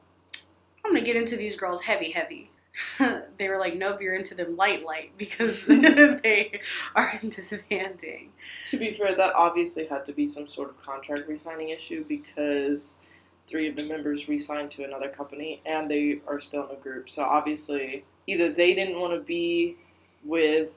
[0.89, 2.51] I'm gonna get into these girls heavy, heavy.
[3.39, 6.61] they were like, nope, you're into them light, light because they
[6.95, 8.33] are disbanding.
[8.71, 13.01] To be fair, that obviously had to be some sort of contract re-signing issue because
[13.47, 17.11] three of the members re-signed to another company and they are still in the group.
[17.11, 19.77] So obviously, either they didn't want to be
[20.25, 20.73] with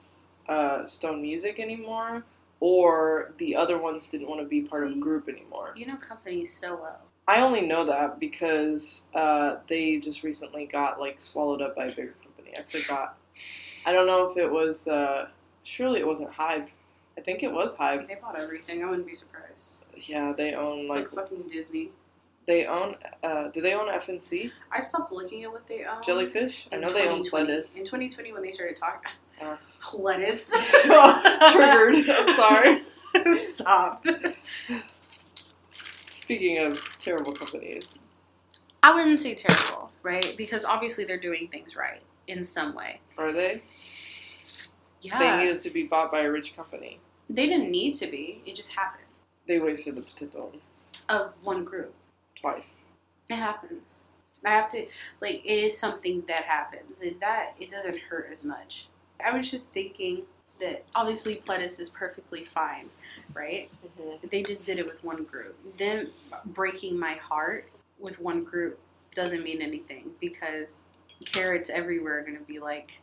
[0.50, 2.26] uh, Source Music anymore,
[2.60, 5.00] or the other ones didn't want to be part of See?
[5.00, 5.72] group anymore.
[5.76, 7.11] You know, companies so well.
[7.28, 11.90] I only know that because uh, they just recently got like swallowed up by a
[11.96, 12.54] bigger company.
[12.58, 13.18] I forgot.
[13.86, 14.88] I don't know if it was.
[14.88, 15.28] Uh,
[15.64, 16.68] surely it wasn't HYBE.
[17.18, 18.08] I think it was HYBE.
[18.08, 18.84] They bought everything.
[18.84, 19.78] I wouldn't be surprised.
[19.96, 21.92] Yeah, they own It's like like, fucking Disney.
[22.48, 22.96] they own.
[23.24, 24.52] Uh, do they own FNC?
[24.72, 26.02] I stopped looking at what they own.
[26.04, 26.68] Jellyfish?
[26.74, 27.46] I know they own 2020.
[27.48, 27.78] lettuce.
[27.78, 29.12] In 2020, when they started talking,
[29.42, 29.56] Uh.
[29.98, 30.50] lettuce.
[31.52, 31.96] Triggered.
[32.10, 32.84] I'm sorry.
[33.54, 34.06] Stop.
[36.32, 38.00] Speaking of terrible companies,
[38.82, 40.34] I wouldn't say terrible, right?
[40.38, 43.02] Because obviously they're doing things right in some way.
[43.18, 43.62] are they?
[45.02, 45.20] Yeah.
[45.20, 47.02] They needed to be bought by a rich company.
[47.30, 48.42] They didn't need to be.
[48.46, 49.04] It just happened.
[49.46, 50.54] They wasted the potential
[51.10, 51.94] of one group.
[52.34, 52.78] twice.
[53.30, 54.06] It happens.
[54.46, 54.86] I have to
[55.20, 57.02] like it is something that happens.
[57.02, 58.88] It, that it doesn't hurt as much.
[59.22, 60.22] I was just thinking
[60.60, 62.88] that obviously Pledis is perfectly fine,
[63.34, 63.70] right?
[64.00, 64.28] Mm-hmm.
[64.32, 65.56] They just did it with one group.
[65.78, 66.06] Them
[66.48, 68.80] breaking my heart with one group
[69.14, 70.86] doesn't mean anything because
[71.26, 73.00] Carats everywhere are gonna be like,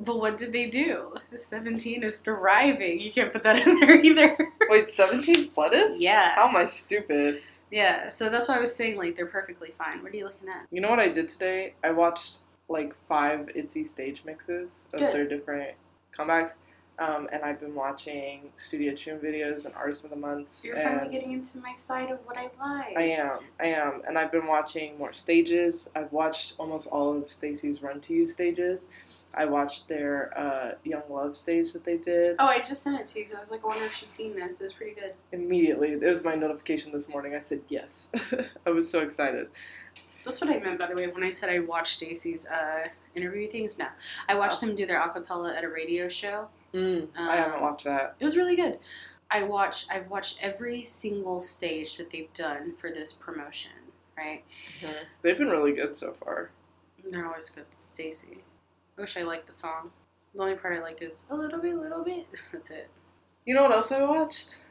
[0.00, 1.14] but what did they do?
[1.34, 3.00] Seventeen is thriving.
[3.00, 4.36] You can't put that in there either.
[4.68, 5.96] Wait, 17th Pledis?
[5.98, 7.42] yeah, How am I stupid?
[7.70, 8.08] yeah.
[8.08, 10.02] So that's why I was saying like they're perfectly fine.
[10.02, 10.66] What are you looking at?
[10.70, 11.74] You know what I did today?
[11.84, 12.38] I watched
[12.68, 15.12] like five ITZY stage mixes of Good.
[15.12, 15.72] their different
[16.16, 16.56] comebacks.
[16.98, 20.62] Um, and I've been watching Studio Choom videos and Artists of the Months.
[20.64, 22.96] You're and finally getting into my side of what I like.
[22.96, 25.90] I am, I am, and I've been watching more stages.
[25.96, 28.90] I've watched almost all of STAYC's Run to You stages.
[29.34, 33.06] I watched their uh, Young Love stage that they did Oh, I just sent it
[33.06, 34.60] to you because I was like, I wonder if she's seen this.
[34.60, 35.14] It was pretty good.
[35.32, 35.92] immediately.
[35.92, 37.34] It was my notification this morning.
[37.34, 38.10] I said yes.
[38.66, 39.48] I was so excited.
[40.24, 43.48] That's what I meant, by the way, when I said I watched STAYC's uh, interview
[43.48, 43.78] things.
[43.78, 43.86] No,
[44.28, 46.48] I watched them do their acapella at a radio show.
[46.74, 48.16] Mm, I haven't Um, watched that.
[48.18, 48.78] It was really good.
[49.30, 49.86] I watch.
[49.90, 53.72] I've watched every single stage that they've done for this promotion.
[54.16, 54.44] Right?
[55.22, 56.50] They've been really good so far.
[57.04, 57.64] They're always good.
[57.74, 58.38] STAYC.
[58.96, 59.90] I wish I liked the song.
[60.34, 62.26] The only part I like is a little bit, little bit.
[62.52, 62.88] That's it.
[63.46, 64.62] You know what else I watched?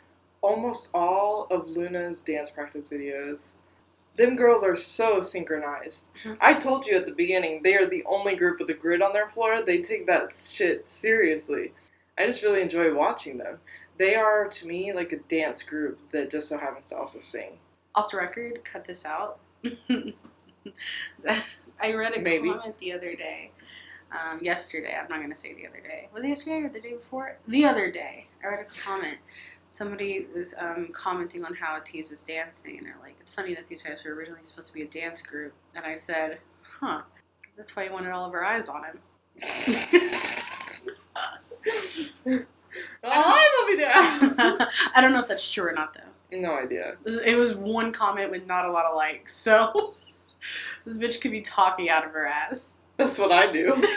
[0.41, 3.49] Almost all of LOONA's dance practice videos.
[4.15, 6.11] Them girls are so synchronized.
[6.23, 6.37] Mhm.
[6.39, 9.13] I told you at the beginning, they are the only group with a grid on
[9.13, 9.61] their floor.
[9.61, 11.73] They take that shit seriously.
[12.17, 13.57] I just really enjoy watching them.
[13.97, 17.57] They are, to me, like a dance group that just so happens to also sing.
[17.95, 19.39] Off the record, cut this out.
[21.79, 22.49] I read a Maybe.
[22.49, 23.51] comment the other day.
[24.11, 26.09] Um, yesterday, I'm not going to say the other day.
[26.13, 27.37] Was it yesterday or the day before?
[27.47, 29.17] The other day, I read a comment.
[29.71, 33.67] Somebody was um, commenting on how Tease was dancing, and they're like, "It's funny that
[33.67, 37.03] these guys were originally supposed to be a dance group." And I said, "Huh,
[37.55, 38.99] that's why you wanted all of our eyes on him."
[43.03, 44.67] Oh, let me down!
[44.95, 46.37] I don't know if that's true or not, though.
[46.39, 46.95] no idea.
[47.05, 49.95] It was one comment with not a lot of likes, so
[50.85, 52.79] this bitch could be talking out of her ass.
[52.97, 53.81] That's what I do.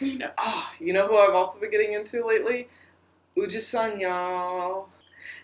[0.00, 0.30] You know.
[0.38, 2.68] Ah, you know who I've also been getting into lately?
[3.36, 4.84] Ujisanya.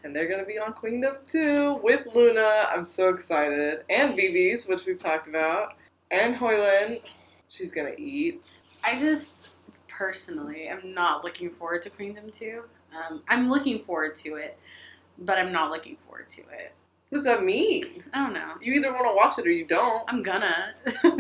[0.05, 2.69] And they're gonna be on Queendom too with LOONA.
[2.71, 3.85] I'm so excited.
[3.91, 5.75] And VIVIZ, which we've talked about.
[6.13, 7.01] And Hyolyn.
[7.49, 8.45] She's gonna eat.
[8.85, 9.54] I just
[9.99, 12.63] personally I'm not looking forward to Queendom 2.
[12.95, 14.59] Um, I'm looking forward to it,
[15.19, 16.73] but I'm not looking forward to it.
[17.09, 18.03] What does that mean?
[18.13, 18.53] I don't know.
[18.61, 20.05] You either want to watch it or you don't.
[20.09, 20.75] I'm gonna.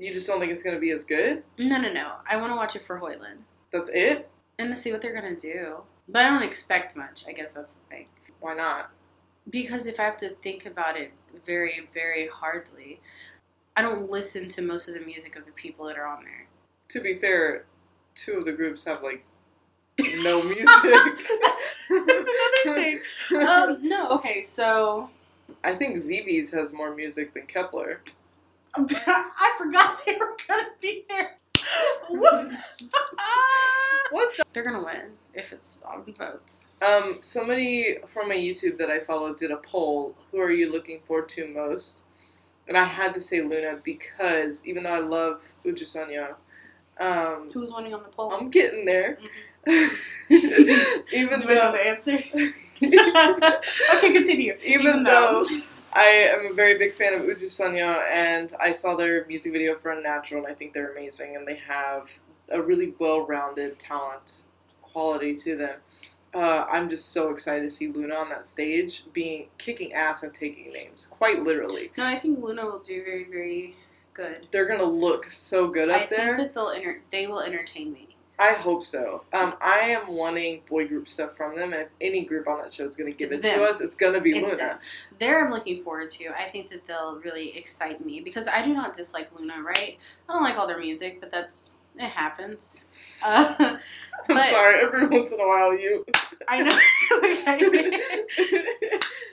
[0.00, 1.42] You just don't think it's gonna be as good?
[1.58, 2.12] no, no, no.
[2.28, 3.38] I want to watch it for Hyolyn
[3.72, 4.30] That's it?
[4.58, 5.78] and to see what they're gonna do.
[6.08, 7.24] But I don't expect much.
[7.28, 8.06] I guess that's the thing.
[8.40, 8.90] Why not?
[9.50, 11.12] Because if I have to think about it
[11.44, 13.00] very, very hardly,
[13.76, 16.46] I don't listen to most of the music of the people that are on there.
[16.90, 17.64] To be fair,
[18.14, 19.24] two of the groups have like
[20.22, 20.66] no music.
[21.90, 22.28] That's
[22.68, 23.00] another thing.
[23.48, 25.10] Um, no, okay, so
[25.64, 27.98] I think VIVIZ has more music than Kep1er.
[28.76, 31.36] I forgot they were gonna be there.
[32.08, 32.50] What?
[34.10, 34.44] What the?
[34.52, 36.68] They're gonna win if it's on votes.
[36.86, 40.14] Um, somebody from a YouTube that I follow did a poll.
[40.30, 42.02] Who are you looking forward to most?
[42.68, 46.34] And I had to say LOONA because even though I love Ujusanya,
[47.00, 48.32] um, Who was winning on the poll?
[48.32, 49.18] I'm getting there.
[49.68, 52.12] even Do I know the answer?
[53.96, 54.56] okay, continue.
[54.64, 55.44] even though
[55.92, 59.74] I am a very big fan of Uju Ujusanya, and I saw their music video
[59.74, 62.10] for Unnatural, and I think they're amazing, and they have
[62.50, 64.42] a really well-rounded talent
[64.80, 65.78] quality to them.
[66.34, 70.32] Uh, I'm just so excited to see LOONA on that stage, being kicking ass and
[70.32, 71.90] taking names, quite literally.
[71.96, 73.76] no, I think LOONA will do very, very
[74.18, 74.48] good.
[74.50, 76.32] They're gonna look so good up I there.
[76.32, 78.08] I think that they'll enter- they will entertain me.
[78.40, 79.24] I hope so.
[79.32, 82.72] Um, I am wanting boy group stuff from them, and if any group on that
[82.72, 83.58] show is gonna give It's it them.
[83.60, 84.56] to us, it's gonna be It's LOONA.
[84.58, 84.78] them.
[85.18, 86.28] There, I'm looking forward to.
[86.38, 89.62] I think that they'll really excite me because I do not dislike LOONA.
[89.62, 89.98] Right?
[90.28, 92.80] I don't like all their music, but that's it happens.
[93.24, 93.54] Uh,
[94.30, 94.80] I'm But- sorry.
[94.80, 96.04] Every once in a while, you.
[96.46, 96.78] I know.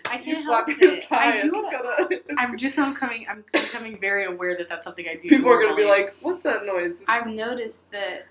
[0.07, 1.07] I can't help it.
[1.11, 1.51] I do.
[1.51, 3.25] gonna- I'm just becoming.
[3.29, 5.27] I'm becoming very aware that that's something I do.
[5.29, 8.25] People are gonna be like, "What's that noise?" I've noticed that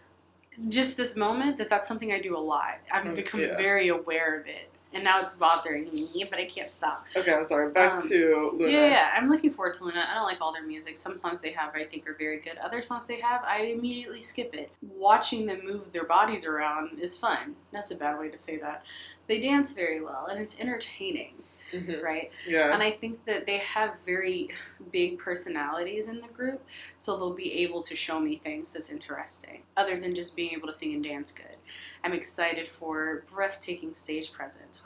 [0.68, 2.79] just this moment that that's something I do a lot.
[2.93, 3.57] I've Oh, become yeah.
[3.57, 7.07] very aware of it, and now it's bothering me, but I can't stop.
[7.16, 7.70] Okay, I'm sorry.
[7.72, 8.72] Back Um, to LOONA.
[8.72, 10.07] Yeah, yeah, I'm looking forward to LOONA.
[10.11, 10.97] I don't like all their music.
[10.97, 12.57] Some songs they have I think are very good.
[12.59, 14.70] Other songs they have, I immediately skip it.
[14.82, 17.57] Watching them move their bodies around is fun.
[17.72, 18.84] That's a bad way to say that.
[19.27, 21.33] They dance very well, and it's entertaining,
[21.72, 22.03] Mhm.
[22.03, 22.31] right?
[22.47, 22.72] Yeah.
[22.75, 24.51] And I think that they have very
[24.93, 26.62] big personalities in the group,
[26.99, 30.68] so they'll be able to show me things that's interesting, other than just being able
[30.68, 31.57] to sing and dance good.
[32.03, 34.83] I'm excited for breathtaking stage presence.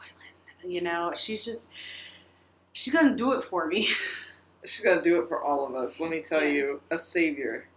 [0.64, 1.72] You know, she's just,
[2.72, 3.82] she's gonna do it for me.
[4.64, 6.00] She's gonna do it for all of us.
[6.00, 6.48] Let me tell Yeah.
[6.52, 7.68] you, a savior,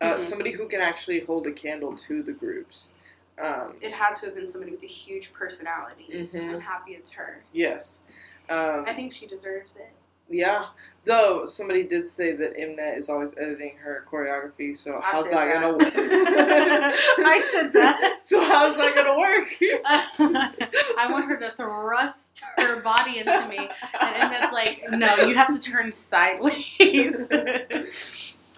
[0.00, 0.20] uh, Mhm.
[0.20, 2.94] somebody who can actually hold a candle to the groups.
[3.42, 6.08] Um, it had to have been somebody with a huge personality.
[6.32, 6.54] Mhm.
[6.54, 7.42] I'm happy it's her.
[7.52, 8.04] yes.
[8.48, 9.90] Um, I think she deserves it.
[10.28, 10.66] yeah.
[11.06, 15.34] Though somebody did say that Mnet is always editing her choreography, so I how's said
[15.34, 15.80] that gonna work?
[17.26, 18.18] I said that.
[18.24, 19.48] so how's that gonna work?
[20.98, 25.48] I want her to thrust her body into me, and Mnet's like, "No, you have
[25.54, 27.30] to turn sideways."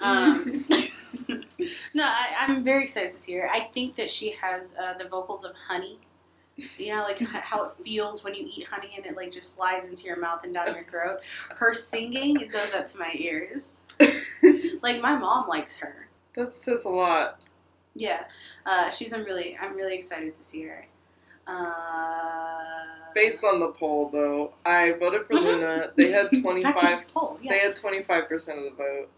[0.00, 0.64] um,
[1.28, 3.48] no, I, I'm very excited to see her.
[3.50, 5.98] I think that she has uh, the vocals of honey.
[6.78, 9.90] You know, like how it feels when you eat honey and it like just slides
[9.90, 11.18] into your mouth and down your throat.
[11.54, 13.84] Her singing, it does that to my ears.
[14.82, 16.09] Like my mom likes her.
[16.34, 17.40] that says a lot.
[17.94, 18.24] Yeah,
[18.64, 19.12] uh, she's.
[19.12, 19.57] I'm really.
[19.61, 20.86] I'm really excited to see her.
[21.46, 22.84] Uh,
[23.14, 25.42] Based on the poll, though, I voted for Mhm.
[25.44, 25.92] LOONA.
[25.96, 27.02] They had twenty five.
[27.40, 29.09] Yeah, They had twenty five percent of the vote.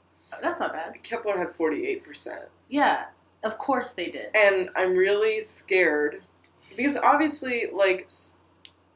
[0.42, 0.94] That's not bad.
[1.02, 2.42] Kep1er had forty eight percent.
[2.68, 3.06] Yeah,
[3.42, 4.34] of course they did.
[4.36, 6.22] and I'm really scared
[6.76, 8.08] because obviously, like,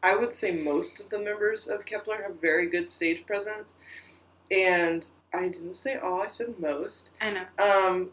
[0.02, 3.78] I would say most of the members of Kep1er have very good stage presence,
[4.50, 7.16] and I didn't say all; I said most.
[7.20, 7.44] I know.
[7.64, 8.10] Um,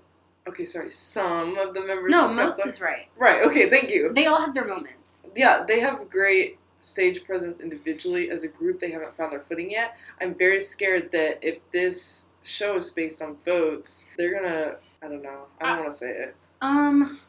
[0.48, 2.12] okay, sorry, some of the members.
[2.12, 3.08] No, most Kep1er, is right.
[3.18, 3.44] right.
[3.46, 4.12] Okay, thank you.
[4.14, 5.28] They all have their moments.
[5.36, 8.32] Yeah, they have great stage presence individually.
[8.32, 9.98] As a group, they haven't found their footing yet.
[10.22, 14.76] I'm very scared that if this show is based on votes, they're gonna.
[15.02, 15.44] I don't know.
[15.62, 16.36] I don't want to say it.
[16.62, 17.20] Um,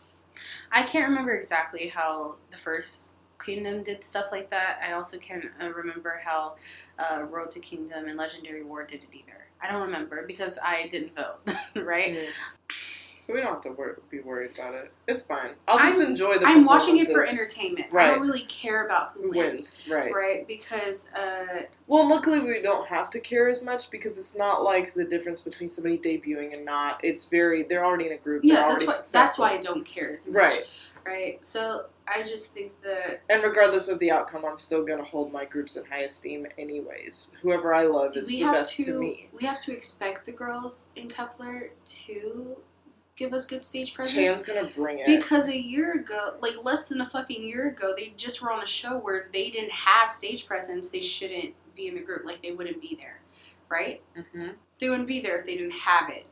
[0.72, 3.12] I can't remember exactly how the first
[3.44, 4.80] Kingdom did stuff like that.
[4.86, 6.56] I also can't uh, remember how
[6.98, 9.46] uh, Road to Kingdom and Legendary War did it either.
[9.62, 11.40] I don't remember because I didn't vote,
[11.76, 12.18] right?
[12.18, 12.99] Mm.
[13.31, 14.91] So we don't have to wor- be worried about it.
[15.07, 15.51] It's fine.
[15.68, 16.47] I'll just I'm- enjoy the.
[16.47, 17.87] I'm watching it for entertainment.
[17.95, 19.85] I don't really care about who, Who wins.
[19.87, 19.89] wins?
[19.89, 20.12] Right.
[20.12, 24.64] Right, because uh, Well, luckily we don't have to care as much because it's not
[24.64, 27.01] like the difference between somebody debuting and not.
[27.05, 27.62] It's very.
[27.62, 28.43] They're already in a group.
[28.43, 30.35] yeah, they're that's what that's why I don't care as much.
[30.35, 30.87] Right.
[31.07, 31.45] Right.
[31.45, 35.45] So I just think that And regardless of the outcome, I'm still gonna hold my
[35.45, 37.33] groups in high esteem, anyways.
[37.41, 39.28] Whoever I love is the best to, to me.
[39.33, 42.57] we have to expect the girls in Kep1er to
[43.20, 44.16] give us good stage presence.
[44.16, 45.06] Chan's gonna bring it.
[45.06, 48.62] Because a year ago, like less than a fucking year ago, they just were on
[48.62, 52.24] a show where if they didn't have stage presence, they shouldn't be in the group.
[52.24, 53.20] Like they wouldn't be there,
[53.68, 54.02] right?
[54.16, 54.48] hmm
[54.80, 56.24] They wouldn't be there if they didn't have it.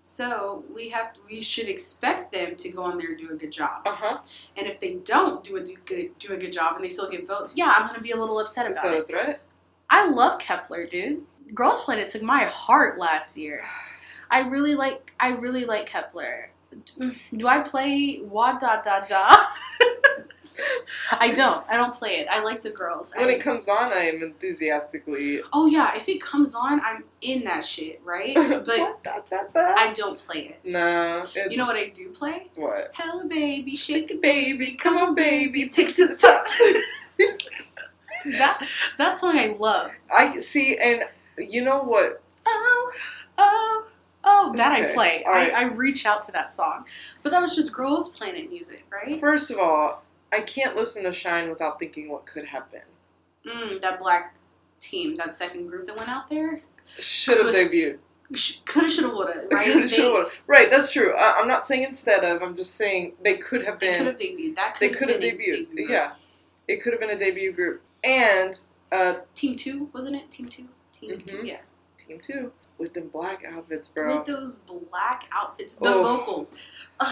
[0.00, 3.52] So we have we should expect them to go on there and do a good
[3.52, 3.86] job.
[3.86, 4.18] Uh huh.
[4.56, 7.08] And if they don't do a do good do a good job and they still
[7.08, 9.40] get votes, yeah, I'm gonna be a little upset about it.
[9.90, 11.22] I love Kep1er, dude.
[11.54, 13.62] Girls Planet took my heart last year.
[14.32, 16.46] I really like I really like Kep1er.
[16.98, 17.16] Mm.
[17.34, 19.36] Do I play Wa Da Da Da?
[21.18, 21.64] I don't.
[21.68, 22.28] I don't play it.
[22.30, 23.12] I like the girls.
[23.16, 25.40] When I- it comes on, I am enthusiastically.
[25.52, 28.34] oh yeah, if it comes on, I'm in that shit, right?
[28.64, 29.74] But Da, da, da.
[29.76, 30.60] I don't play it.
[30.64, 31.24] no.
[31.50, 32.48] You know what I do play?
[32.56, 32.90] What?
[32.94, 36.46] Hella baby, shake it, Baby, come on, baby, take it to the top.
[38.38, 38.66] that
[38.98, 39.90] that song I love.
[40.14, 41.04] I see, and
[41.38, 42.22] you know what?
[42.46, 42.92] Oh,
[43.38, 43.86] oh,
[44.24, 44.52] oh.
[44.56, 45.22] That I play.
[45.26, 45.52] right.
[45.54, 46.84] I, I reach out to that song.
[47.22, 49.18] But that was just Girls Planet music, right?
[49.20, 50.02] First of all,
[50.32, 52.82] I can't listen to Shine without thinking what could have been.
[53.46, 54.34] Mm, that black
[54.80, 56.60] team, that second group that went out there.
[56.98, 57.98] Should have debuted.
[58.34, 59.66] Sh- coulda, shoulda, woulda, right?
[59.72, 60.30] Coulda, shoulda, woulda.
[60.46, 61.12] Right, that's true.
[61.14, 62.42] I, I'm not saying instead of.
[62.42, 63.98] I'm just saying they could have they been.
[63.98, 64.56] could have debuted.
[64.56, 65.68] That They could could have debuted.
[65.68, 65.86] debut.
[65.88, 66.12] Yeah,
[66.68, 67.82] it could have been a debut group.
[68.04, 68.58] And
[68.90, 70.30] uh, Team two, wasn't it?
[70.30, 70.68] Team two?
[70.92, 71.46] Team two, Mhm.
[71.46, 71.58] yeah.
[71.98, 74.16] team two with them black outfits, bro.
[74.18, 74.56] With those
[74.90, 76.02] black outfits, the Oh.
[76.18, 76.68] vocals,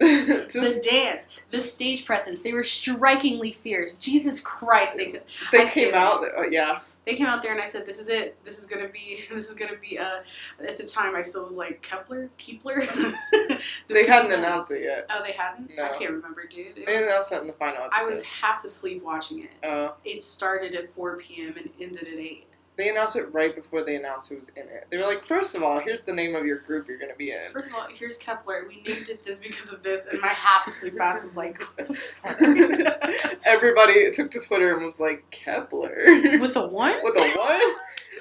[0.00, 3.94] just the dance, the stage presence, they were strikingly fierce.
[3.94, 5.22] Jesus Christ, they could.
[5.52, 6.24] they I came out.
[6.36, 8.42] Oh, yeah, they came out there and I said, "This is it.
[8.42, 9.20] This is gonna be.
[9.30, 10.20] This is gonna be." Uh,
[10.66, 12.80] at the time, I still was like Kep1er, Keepler.
[13.88, 15.04] This they hadn't announced it yet.
[15.10, 15.70] Oh, they hadn't.
[15.76, 15.84] No.
[15.84, 16.78] I can't remember, dude.
[16.78, 19.50] It They was, announced that in the final I was half asleep watching it.
[19.62, 21.54] Uh, It started at 4 p.m.
[21.58, 22.46] and ended at 8.
[22.80, 24.86] They announced it right before they announced who was in it.
[24.90, 27.16] They were like, first of all, here's the name of your group you're going to
[27.18, 27.50] be in.
[27.52, 28.68] First of all, here's Kep1er.
[28.68, 31.88] We named it this because of this, and my half asleep ass was like, "What
[31.88, 36.40] the fuck?" Everybody took to Twitter and was like, Kep1er.
[36.40, 36.94] With a one?
[37.02, 37.76] With a what?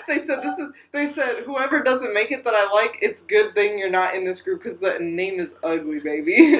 [0.10, 0.72] They said this is.
[0.91, 4.26] They said whoever doesn't make it that I like, it's good thing you're not in
[4.26, 6.60] this group because the name is ugly, baby.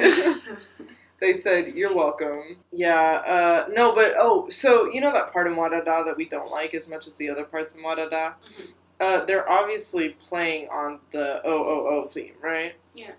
[1.20, 2.58] They said, You're welcome.
[2.72, 6.50] Yeah, uh, no, but oh, so you know that part in Wadada that we don't
[6.50, 8.34] like as much as the other parts in Wadada?
[8.42, 8.72] Mhm.
[9.00, 12.74] Uh, they're obviously playing on the OOO theme, right?
[12.94, 13.12] Yeah.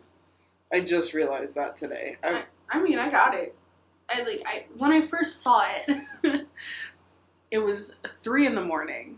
[0.72, 2.18] I just realized that today.
[2.24, 3.56] I, I mean, I got it.
[4.10, 6.46] I like I when I first saw it,
[7.52, 9.18] it was three in the morning,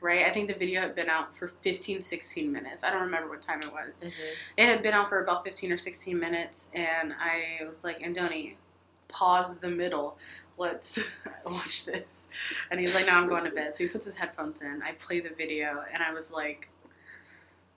[0.00, 0.24] right?
[0.24, 2.84] I think the video had been out for 15, 16 minutes.
[2.84, 3.96] I don't remember what time it was.
[3.96, 4.08] Mm-hmm.
[4.56, 8.54] It had been out for about 15 or 16 minutes, and I was like, Andoni,
[9.08, 10.18] pause the middle.
[10.56, 10.98] Let's
[11.46, 12.28] watch this.
[12.70, 13.74] And he's like, no, I'm going to bed.
[13.74, 14.82] So he puts his headphones in.
[14.82, 16.68] I play the video, and I was like,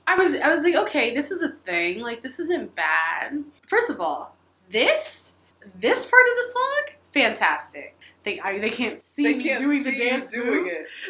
[0.06, 2.02] I was, I was like, okay, this is a thing.
[2.02, 3.44] Like, this isn't bad.
[3.68, 4.36] First of all,
[4.70, 5.38] this,
[5.80, 7.96] this part of the song, fantastic.
[8.24, 10.68] They, I, they can't see they me can't doing see the dance doing move.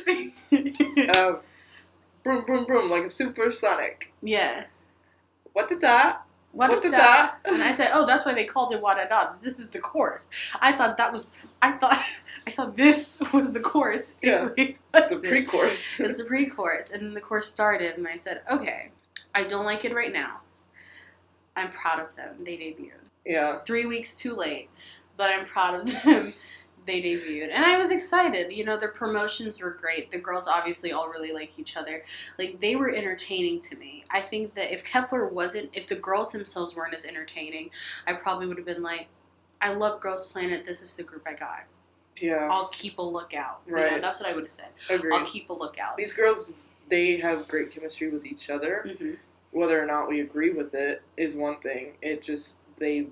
[0.07, 1.09] it.
[1.17, 1.39] Uh,
[2.23, 4.13] broom, broom, broom, like a supersonic.
[4.21, 4.65] yeah.
[5.53, 6.23] What did that?
[6.51, 6.91] What, What that?
[6.91, 7.35] that?
[7.45, 9.39] And I said, "Oh, that's why they called it Wadada.
[9.41, 10.29] This is the chorus."
[10.61, 11.31] I thought that was.
[11.61, 11.99] I thought.
[12.47, 14.15] I thought this was the chorus.
[14.21, 14.49] Yeah.
[14.57, 15.99] It It's the pre-chorus.
[15.99, 18.89] It's the pre-chorus, and then the chorus started, and I said, "Okay,
[19.33, 20.41] I don't like it right now.
[21.55, 22.35] I'm proud of them.
[22.43, 23.59] They debuted yeah.
[23.59, 24.69] three weeks too late,
[25.17, 26.33] but I'm proud of them.
[26.85, 28.51] they debuted, and I was excited.
[28.51, 30.11] You know, their promotions were great.
[30.11, 32.03] The girls obviously all really like each other.
[32.37, 34.03] Like they were entertaining to me.
[34.11, 37.69] I think that if Kep1er wasn't, if the girls themselves weren't as entertaining,
[38.05, 39.07] I probably would have been like,
[39.61, 40.65] "I love Girls Planet.
[40.65, 41.63] This is the group I got.
[42.19, 42.47] Yeah.
[42.51, 44.01] I'll keep a lookout." You know, Right.
[44.01, 44.69] that's what I would have said.
[44.89, 45.13] Agreed.
[45.13, 45.95] I'll keep a lookout.
[45.95, 46.55] These girls,
[46.89, 48.93] they have great chemistry with each other.
[48.99, 49.13] hmm
[49.51, 51.93] Whether or not we agree with it is one thing.
[52.01, 53.07] It just they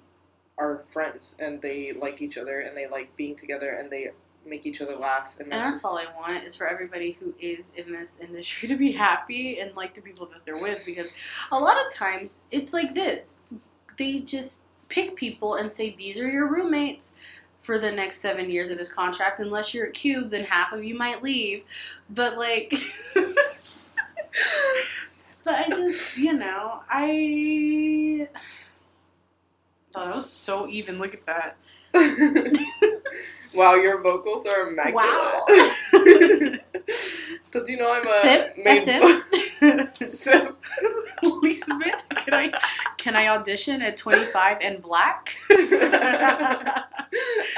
[0.61, 4.11] are friends and they like each other and they like being together and they
[4.45, 7.33] make each other laugh and And that's just, all I want is for everybody who
[7.39, 11.13] is in this industry to be happy and like the people that they're with because
[11.51, 13.37] a lot of times it's like this.
[13.97, 17.13] They just pick people and say these are your roommates
[17.59, 19.39] for the next seven years of this contract.
[19.39, 21.63] Unless you're a cube, then half of you might leave.
[22.09, 22.73] But like
[25.43, 28.27] But I just you know, I
[29.95, 30.99] Oh, that was so even.
[30.99, 31.57] Look at that.
[33.53, 34.95] wow, your vocals are immaculate.
[34.95, 35.45] Wow.
[37.51, 39.95] Did you know I'm a Sip, a main- sip.
[40.09, 40.57] sip.
[41.23, 42.51] Elizabeth, can I
[42.97, 45.35] can I audition at 25 and black?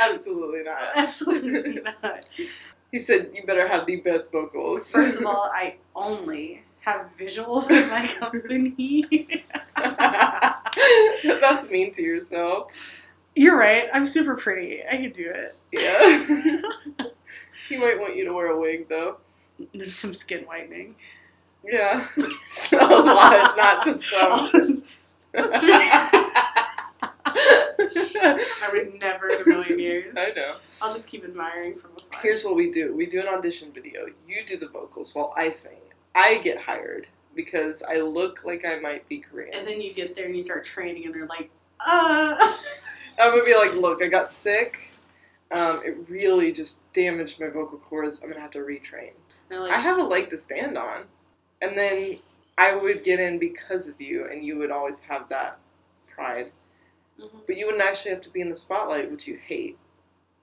[0.01, 0.81] Absolutely not.
[0.95, 2.27] Absolutely not.
[2.91, 4.91] He said you better have the best vocals.
[4.91, 9.43] First of all, I only have visuals in my company.
[11.23, 12.71] That's mean to yourself.
[13.35, 13.89] You're right.
[13.93, 14.83] I'm super pretty.
[14.85, 15.55] I could do it.
[15.71, 17.07] Yeah.
[17.69, 19.17] he might want you to wear a wig though.
[19.73, 20.95] And some skin whitening.
[21.63, 22.07] Yeah.
[22.17, 24.83] a lot, not just some.
[25.31, 25.63] That's
[28.23, 30.13] I would never in a million years.
[30.17, 30.55] I know.
[30.81, 32.21] I'll just keep admiring from afar.
[32.21, 32.95] Here's what we do.
[32.95, 34.05] We do an audition video.
[34.25, 35.77] You do the vocals while I sing.
[36.15, 39.53] I get hired because I look like I might be Korean.
[39.55, 41.49] and then you get there and you start training, and they're like,
[41.85, 42.35] uh.
[43.19, 44.79] I'm gonna be like, look, I got sick.
[45.51, 48.23] Um, it really just damaged my vocal cords.
[48.23, 49.11] I'm gonna have to retrain.
[49.51, 51.03] Like, I have a leg to stand on.
[51.61, 52.17] And then
[52.57, 55.59] I would get in because of you, and you would always have that
[56.07, 56.51] pride.
[57.19, 57.45] Mhm.
[57.45, 59.77] But you wouldn't actually have to be in the spotlight, which you hate.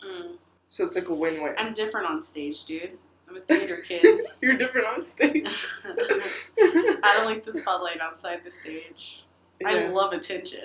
[0.05, 0.39] Mm.
[0.69, 1.55] So it's like a win win.
[1.59, 2.97] I'm different on stage, dude.
[3.31, 4.27] I'm a theater kid.
[4.41, 5.67] You're different on stage.
[5.85, 9.25] I don't like the spotlight outside the stage.
[9.65, 10.63] I love attention.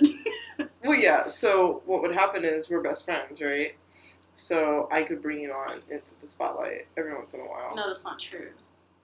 [0.86, 1.28] Well, yeah.
[1.28, 3.76] So what would happen is we're best friends, right?
[4.36, 7.76] So I could bring you on into the spotlight every once in a while.
[7.76, 8.52] no, that's not true.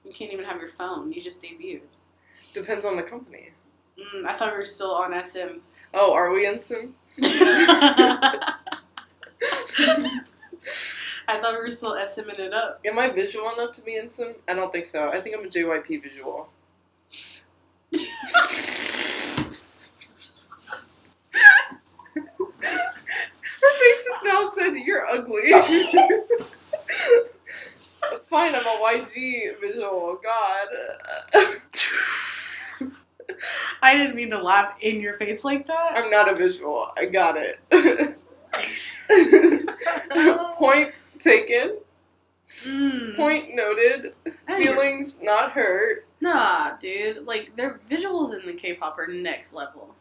[0.06, 1.12] You can't even have your phone.
[1.12, 1.82] You just debuted.
[2.54, 3.50] Depends on the company.
[3.98, 5.58] Mm, I thought we were still on SM.
[5.96, 6.94] Oh, are we in some?
[11.32, 12.82] I thought we were still SMing it up.
[12.84, 14.34] Am I visual enough to be in some?
[14.50, 15.10] I don't think so.
[15.10, 16.50] I think I'm a JYP visual.
[23.62, 25.52] Her face just now said, You're ugly.
[28.26, 30.18] Fine, I'm a YG visual.
[30.22, 30.68] God.
[33.82, 35.94] I didn't mean to laugh in your face like that.
[35.96, 36.92] I'm not a visual.
[36.98, 37.60] I got it.
[40.56, 41.78] Point taken.
[42.64, 43.16] Mm.
[43.16, 44.14] Point noted.
[44.48, 46.06] Feelings not hurt.
[46.20, 47.26] Nah, dude.
[47.26, 49.96] Like, their visuals in the K-pop are next level.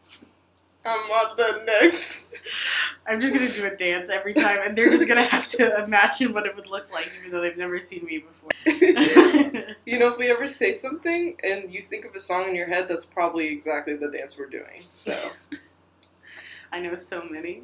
[0.83, 2.41] I'm on the next.
[3.07, 6.33] I'm just gonna do a dance every time, and they're just gonna have to imagine
[6.33, 8.49] what it would look like, even though they've never seen me before.
[9.85, 12.67] you know, if we ever say something and you think of a song in your
[12.67, 14.81] head, that's probably exactly the dance we're doing.
[14.91, 15.15] So,
[16.71, 17.63] I know so many.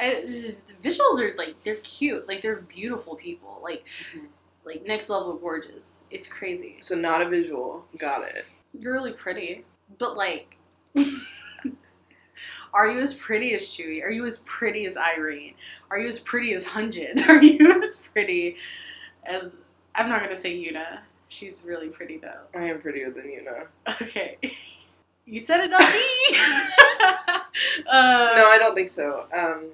[0.00, 4.26] I, the visuals are like they're cute, like they're beautiful people, like Mhm.
[4.64, 6.04] like next level gorgeous.
[6.10, 6.76] It's crazy.
[6.80, 7.86] So not a visual.
[7.98, 8.44] Got it.
[8.78, 9.64] You're really pretty,
[9.98, 10.58] but like,
[12.74, 14.02] are you as pretty as Tzuyu?
[14.02, 15.54] Are you as pretty as Irene?
[15.90, 17.18] Are you as pretty as Hyunjin?
[17.28, 18.56] Are you as pretty
[19.24, 19.60] as
[19.94, 21.00] I'm not gonna say Yuna.
[21.28, 22.42] She's really pretty though.
[22.54, 23.66] I am prettier than Yuna.
[24.02, 24.36] Okay,
[25.24, 26.36] you said it, not me.
[27.90, 29.26] uh, No, I don't think so.
[29.36, 29.70] Um,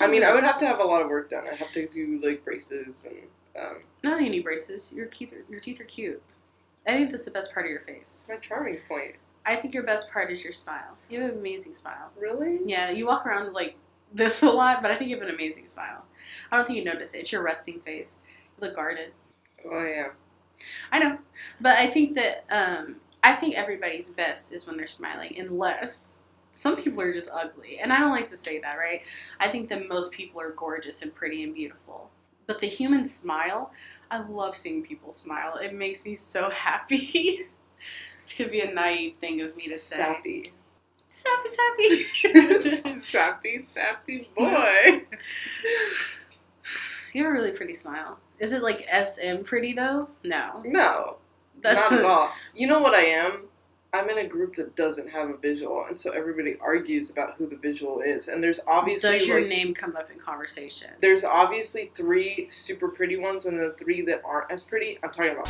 [0.00, 1.44] I mean, I would have to have a lot of work done.
[1.50, 3.18] I have to do like braces and
[3.60, 4.92] um, don't any braces.
[4.92, 6.22] Your teeth are your teeth are cute.
[6.86, 8.26] I think that's the best part of your face.
[8.28, 9.16] my charming point.
[9.46, 10.96] I think your best part is your smile.
[11.08, 12.10] You have an amazing smile.
[12.18, 12.60] Really?
[12.64, 13.74] Yeah, you walk around like
[14.12, 16.04] this a lot, but I think you have an amazing smile.
[16.50, 17.18] I don't think you notice it.
[17.18, 18.18] It's your resting face.
[18.58, 19.12] You look guarded.
[19.66, 20.10] Oh, am.
[20.92, 21.18] I know,
[21.60, 26.76] but I think that um, I think everybody's best is when they're smiling, unless some
[26.76, 29.02] people are just ugly, and I don't like to say that, right?
[29.40, 32.10] I think that most people are gorgeous and pretty and beautiful,
[32.46, 33.72] but the human smile,
[34.10, 35.56] I love seeing people smile.
[35.56, 37.38] It makes me so happy.
[38.22, 39.96] Which could be a naive thing of me to say.
[39.96, 40.52] Sappy.
[41.08, 43.00] Sappy, sappy.
[43.00, 45.02] sappy, sappy boy.
[47.12, 48.18] you have a really pretty smile.
[48.38, 50.08] Is it like SM pretty though?
[50.22, 50.62] No.
[50.64, 51.16] No,
[51.62, 52.30] not at all.
[52.54, 53.48] You know what I am?
[53.94, 57.46] I'm in a group that doesn't have a visual, and so everybody argues about who
[57.46, 58.26] the visual is.
[58.26, 60.90] And there's obviously Does your like, name come up in conversation?
[61.00, 64.98] there's obviously three super pretty ones, and then three that aren't as pretty.
[65.04, 65.48] I'm talking about.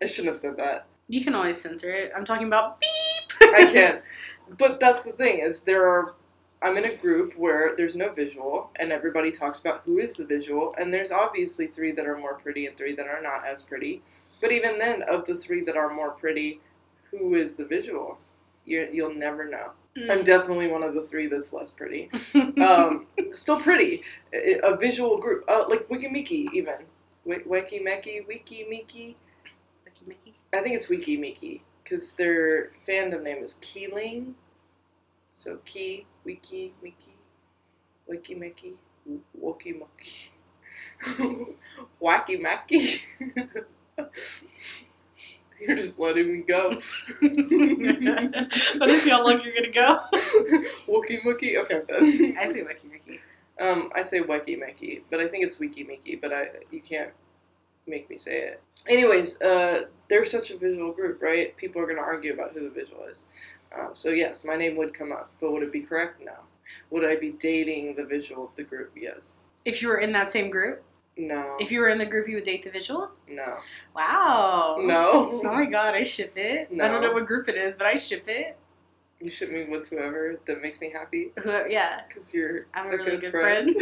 [0.00, 0.86] I shouldn't have said that.
[1.08, 2.12] You can always censor it.
[2.16, 3.50] I'm talking about beep.
[3.54, 4.00] I can't.
[4.58, 6.14] But that's the thing is there are.
[6.62, 10.24] I'm in a group where there's no visual, and everybody talks about who is the
[10.24, 13.62] visual, and there's obviously three that are more pretty and three that are not as
[13.62, 14.02] pretty.
[14.40, 16.60] But even then, of the three that are more pretty,
[17.18, 18.18] who is the visual?
[18.64, 19.70] You you'll never know.
[20.10, 22.10] I'm definitely one of the three that's less pretty.
[22.60, 24.02] Um, still pretty.
[24.34, 26.76] A, visual group, uh, like Wiki Miki even.
[27.26, 29.16] Wi- Wiki Meki, Wiki Miki.
[29.84, 30.34] Mickey, Mickey.
[30.54, 34.34] I think it's Wiki Miki because their fandom name is Ki-Ling.
[35.32, 37.16] So Key, Wiki, Miki,
[38.06, 38.74] Wiki Miki,
[39.40, 40.32] Woki Moki,
[42.02, 43.00] Wacky Macky.
[45.60, 46.80] You're just letting me go.
[47.22, 50.00] Let me see how long you're gonna go.
[50.86, 51.56] Wookie Mookie?
[51.62, 52.36] Okay, then.
[52.38, 53.20] I say Mickey, Mickey.
[53.60, 57.10] Um, I say Weki Meki, but I think it's Wiki Miki, but I you can't
[57.86, 58.62] make me say it.
[58.88, 61.56] Anyways, uh, they're such a visual group, right?
[61.56, 63.24] People are going to argue about who the visual is.
[63.76, 66.20] Um, so yes, my name would come up, but would it be correct?
[66.24, 66.34] No.
[66.90, 68.92] Would I be dating the visual of the group?
[68.96, 69.44] Yes.
[69.64, 70.82] If you were in that same group,
[71.18, 71.56] No.
[71.58, 73.10] if you were in the group, you would date the visual.
[73.28, 73.56] no.
[73.94, 74.76] Wow.
[74.82, 75.40] No.
[75.44, 76.68] Oh my god, I ship it.
[76.80, 78.56] I don't know what group it is, but I ship it.
[79.20, 82.90] You ship me with whoever that makes me happy Who- Yeah, because you're I'm a,
[82.90, 83.74] a really good good friend.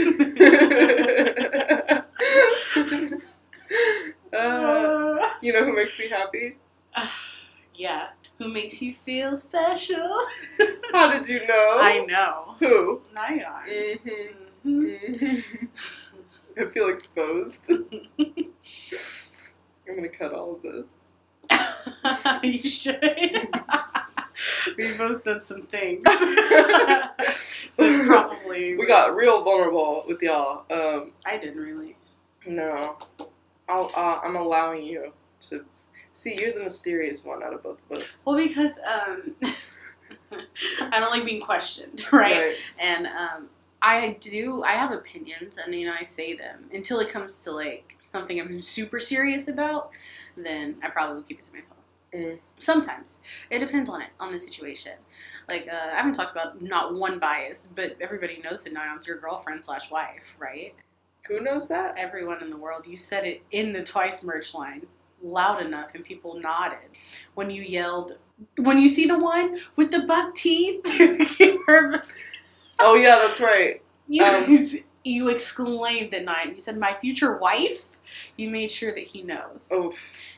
[2.72, 3.22] friend.
[4.32, 6.56] uh, you know who makes me happy?
[7.74, 8.08] yeah.
[8.38, 10.08] Who makes you feel special?
[10.92, 11.78] How did you know?
[11.80, 12.54] I know.
[12.60, 13.00] Who?
[13.14, 13.66] Nayeon.
[13.68, 14.68] Mm-hmm.
[14.68, 15.18] Mhm.
[15.20, 16.03] Mhm.
[16.58, 17.70] I feel exposed.
[18.18, 20.94] I'm gonna cut all of this.
[22.42, 23.00] you should.
[24.78, 26.02] we both said some things.
[27.76, 28.76] Probably.
[28.76, 30.64] We got real vulnerable with y'all.
[30.70, 31.96] Um, I didn't really.
[32.46, 32.96] no,
[33.68, 35.12] I'll, uh, I'm allowing you
[35.48, 35.64] to
[36.12, 36.38] see.
[36.40, 38.22] You're the mysterious one out of both of us.
[38.26, 39.34] Well, because um,
[40.80, 42.54] I don't like being questioned, right?
[42.78, 43.48] And um,
[43.84, 44.62] I do.
[44.62, 48.40] I have opinions, and you know, I say them until it comes to like something
[48.40, 49.90] I'm super serious about.
[50.38, 51.76] Then I probably will keep it to myself.
[52.14, 52.38] Mm.
[52.58, 54.92] Sometimes it depends on it on the situation.
[55.48, 59.18] Like uh, I haven't talked about not one bias, but everybody knows that Nayeon's your
[59.18, 60.74] girlfriend slash wife, right?
[61.28, 61.98] Who knows that?
[61.98, 62.86] Everyone in the world.
[62.86, 64.86] You said it in the Twice merch line
[65.22, 66.88] loud enough, and people nodded
[67.34, 68.16] when you yelled.
[68.56, 70.84] When you see the one with the buck teeth,
[72.80, 73.82] Oh yeah, that's right.
[74.08, 74.56] you, Um,
[75.04, 76.52] you exclaimed at night.
[76.54, 77.90] You said, "My future wife."
[78.36, 79.70] You made sure that he knows.
[79.72, 79.92] Oh,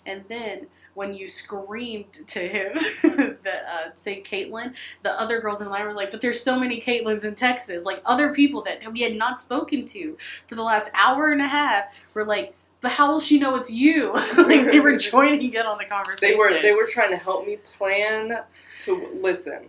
[0.07, 2.73] And then when you screamed to him
[3.43, 6.81] that uh, say Caitlin, the other girls in line were like, "But there's so many
[6.81, 10.91] Caitlyn's in Texas." Like other people that we had not spoken to for the last
[10.95, 14.81] hour and a half were like, "But how will she know it's you?" like they
[14.81, 16.33] were joining in on the conversation.
[16.33, 18.41] they were they were trying to help me plan
[18.81, 19.69] to listen.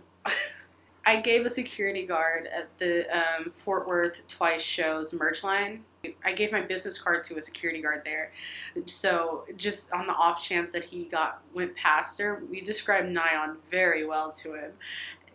[1.08, 5.82] I gave a security guard at the um, Fort Worth Twice shows merch line.
[6.22, 8.30] I gave my business card to a security guard there.
[8.84, 13.56] So just on the off chance that he got went past her, we described Nayeon
[13.70, 14.72] very well to him.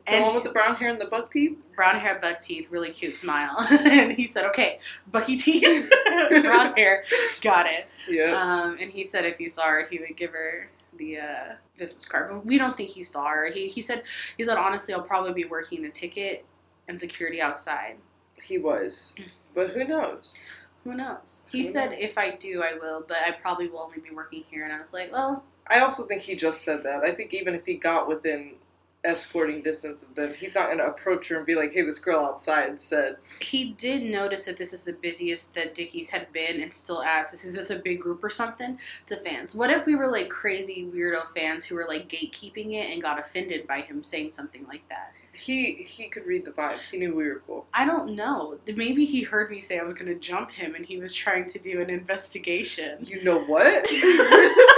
[0.05, 1.57] The And one with the brown hair and the buck teeth?
[1.75, 3.55] brown hair, buck teeth, really cute smile.
[3.71, 4.77] and he said, "Okay,
[5.11, 5.91] Bucky teeth,
[6.43, 7.03] brown hair,
[7.41, 8.33] got it." Yeah.
[8.39, 12.05] Um, and he said if he saw her, he would give her the uh, business
[12.05, 12.29] card.
[12.31, 13.51] But we don't think he saw her.
[13.51, 14.03] He he said
[14.37, 16.45] he said honestly, I'll probably be working the ticket
[16.87, 17.97] and security outside.
[18.41, 19.15] he was.
[19.55, 20.37] But who knows?
[20.83, 21.43] Who knows?
[21.51, 21.99] He Who said knows?
[22.01, 24.63] if I do, I will, but I probably will only be working here.
[24.65, 27.03] And I was like, well, I also think he just said that.
[27.03, 28.55] I think even if he got within
[29.03, 31.99] escorting distance of them, he's not going to approach her and be like, hey, this
[31.99, 36.61] girl outside said, he did notice that this is the busiest that Dickies had been,
[36.61, 39.55] and still asked, "Is this a big group or something?" To fans.
[39.55, 43.19] What if we were like crazy weirdo fans who were like gatekeeping it and got
[43.19, 45.13] offended by him saying something like that?
[45.34, 46.91] he he could read the vibes.
[46.91, 47.65] He knew we were cool.
[47.73, 48.59] I don't know.
[48.75, 51.45] Maybe he heard me say I was going to jump him, and he was trying
[51.47, 52.99] to do an investigation.
[53.01, 53.88] You know what?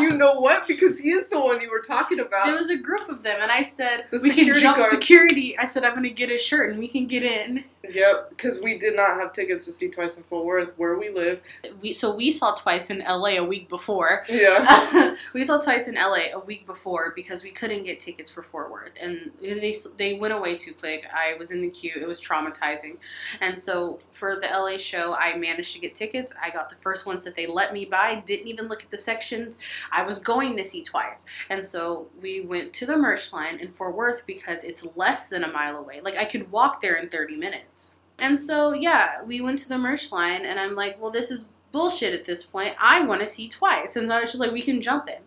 [0.00, 0.66] you know what?
[0.68, 2.46] Because he is the one you were talking about.
[2.46, 5.58] There was a group of them, and I said The we can jump guard- security.
[5.58, 7.64] I said I'm going to get a shirt, and we can get in.
[7.90, 11.10] Yep, because we did not have tickets to see Twice in Fort Worth where we
[11.10, 11.40] live.
[11.80, 14.24] We so we saw twice in LA a week before.
[14.28, 15.14] Yeah.
[15.32, 18.70] we saw twice in LA a week before because we couldn't get tickets for Fort
[18.70, 21.06] Worth, and they they went away too quick.
[21.14, 22.96] I was in the queue; it was traumatizing,
[23.40, 26.32] and so for the LA show, I managed to get tickets.
[26.42, 28.22] I got the first ones that they let me buy.
[28.26, 29.58] Didn't even look at the sections.
[29.92, 33.70] I was going to see twice, and so we went to the merch line in
[33.72, 36.00] Fort Worth because it's less than a mile away.
[36.00, 37.75] Like I could walk there in thirty minutes.
[38.18, 41.48] And so yeah, we went to the merch line, and I'm like, well, this is
[41.72, 42.74] bullshit at this point.
[42.80, 45.18] I want to see twice, and I was just like, we can jump in,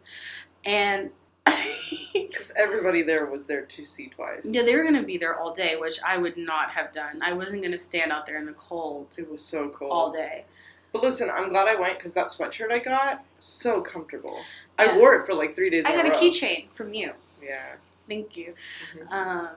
[0.66, 1.12] and
[2.14, 4.48] Because everybody there was there to see Twice.
[4.52, 7.20] yeah, they were gonna be there all day, which I would not have done.
[7.22, 9.92] I wasn't gonna stand out there in the cold It was so cold.
[9.92, 10.46] all day.
[10.94, 14.40] But listen, I'm glad I went because that sweatshirt I got, so comfortable.
[14.78, 16.16] I wore it for like three days I got a row.
[16.16, 17.12] keychain from you.
[17.44, 17.76] Yeah.
[18.08, 18.54] Thank you.
[18.96, 19.12] Mhm.
[19.12, 19.50] Um,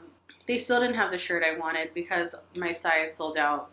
[0.46, 3.70] they still didn't have the shirt I wanted because my size sold out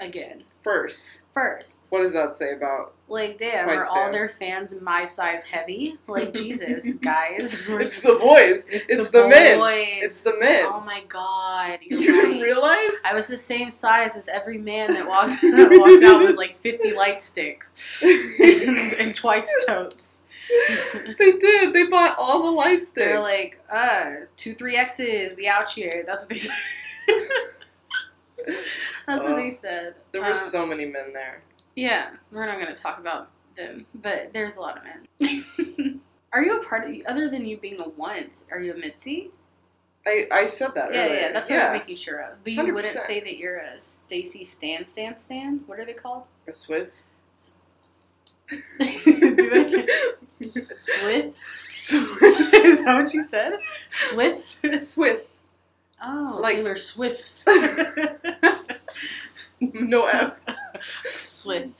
[0.00, 0.44] again.
[0.62, 5.44] First, First, what does that say about like, damn, are all their fans my size
[5.44, 5.98] heavy?
[6.06, 7.60] Like, Jesus, guys.
[7.68, 8.66] It's the boys.
[8.70, 9.58] It's, It's the, the men.
[9.58, 10.02] boys.
[10.04, 10.64] It's the men.
[10.68, 11.80] Oh my god.
[11.82, 12.92] You didn't realize?
[13.04, 16.54] I was the same size as every man that walked that walked out with like
[16.54, 18.00] 50 light sticks
[18.40, 20.22] and, and twice totes.
[21.18, 21.72] they did.
[21.72, 22.92] They bought all the light sticks.
[22.94, 26.04] They're like, uh, two, three X's, we out here.
[26.06, 26.56] That's what they said.
[29.06, 29.94] That's what Uh, they said.
[30.12, 31.42] there were Um, so many men there.
[31.76, 36.00] Yeah, we're not going to talk about them, but there's a lot of men.
[36.32, 39.30] are you a part of, other than you being a once, are you a MIDZY?
[40.06, 41.20] I, I said that Yeah, earlier.
[41.20, 42.44] yeah, that's what I was making sure of.
[42.44, 45.60] But you would not say that you're a STAYC Stan Stan Stan?
[45.66, 46.26] What are they called?
[46.46, 46.92] A SWITH.
[48.50, 49.86] They-
[50.26, 51.38] Swift?
[51.92, 53.58] Is that what you said?
[53.92, 54.58] Swift?
[54.80, 55.26] Swift.
[56.02, 57.44] Oh, Like- Taylor Swift.
[59.60, 60.40] No F.
[61.06, 61.70] SWITH.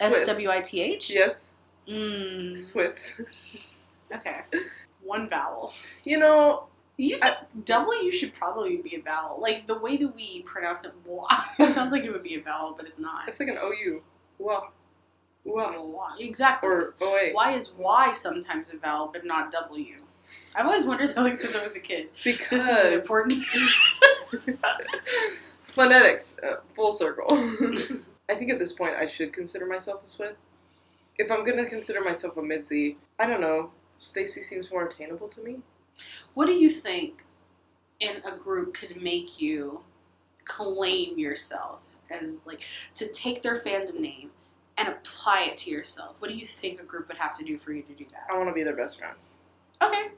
[0.00, 0.26] S Swift.
[0.26, 1.10] W I T H?
[1.12, 1.56] Yes.
[1.88, 3.20] Mm, Swift.
[4.14, 4.42] okay.
[5.02, 5.72] One vowel.
[6.04, 6.64] You know,
[6.98, 7.34] You think
[7.64, 9.40] W should probably be a vowel.
[9.40, 10.92] Like the way that we pronounce it,
[11.58, 13.26] it sounds like it would be a vowel, but it's not.
[13.26, 14.02] it's like an OU.
[14.38, 14.68] Wah.
[15.44, 16.68] Wa- Exactly.
[16.68, 17.32] Or OA.
[17.32, 19.96] Why is Y sometimes a vowel but not W?
[20.56, 22.08] I've always wondered that like since I was a kid.
[22.24, 23.42] Because This is important.
[25.64, 27.26] phonetics, uh, full circle.
[28.28, 30.36] I think at this point I should consider myself a SWITH.
[31.18, 33.70] If I'm gonna consider myself a MIDZY, I don't know.
[33.98, 35.60] STAYC seems more attainable to me.
[36.34, 37.22] what do you think
[38.00, 39.80] in a group could make you
[40.44, 42.62] claim yourself as like
[42.96, 44.30] to take their fandom name
[44.78, 46.20] and apply it to yourself?
[46.20, 48.26] What do you think a group would have to do for you to do that?
[48.32, 49.34] I want to be their best friends.
[49.82, 50.08] Okay.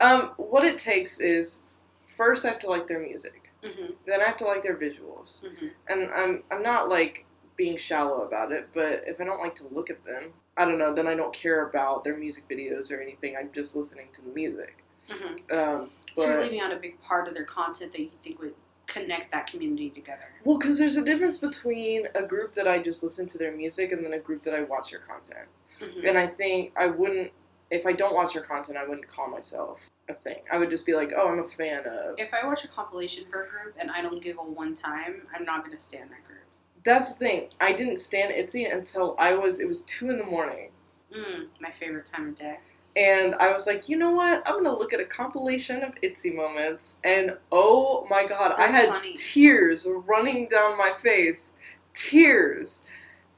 [0.00, 1.64] Um, what it takes is
[2.06, 3.50] first I have to like their music.
[3.64, 5.44] hmm Then I have to like their visuals.
[5.58, 7.24] hmm And I'm I'm not like
[7.56, 10.78] being shallow about it, but if I don't like to look at them, I don't
[10.78, 13.36] know, then I don't care about their music videos or anything.
[13.36, 14.84] I'm just listening to the music.
[15.10, 18.40] hmm Um, So you're leaving out a big part of their content that you think
[18.40, 18.54] would
[18.88, 20.28] connect that community together.
[20.44, 23.92] Well, because there's a difference between a group that I just listen to their music
[23.92, 25.46] and then a group that I watch their content.
[25.78, 26.08] Mhm.
[26.08, 27.30] And I think I wouldn't,
[27.70, 30.40] if I don't watch their content, I wouldn't call myself a thing.
[30.50, 32.18] I would just be like, oh, I'm a fan of.
[32.18, 35.44] If I watch a compilation for a group and I don't giggle one time, I'm
[35.44, 36.38] not going to stan that group.
[36.82, 37.48] That's the thing.
[37.60, 40.70] I didn't stan Itzy until I was, it was 2 in the morning.
[41.14, 42.58] Mm, my favorite time of day.
[42.98, 44.42] And I was like, you know what?
[44.44, 48.88] I'm gonna look at a compilation of Itzy moments, and oh my god, I had
[48.88, 49.14] funny.
[49.14, 51.52] tears running down my face.
[51.94, 52.84] Tears.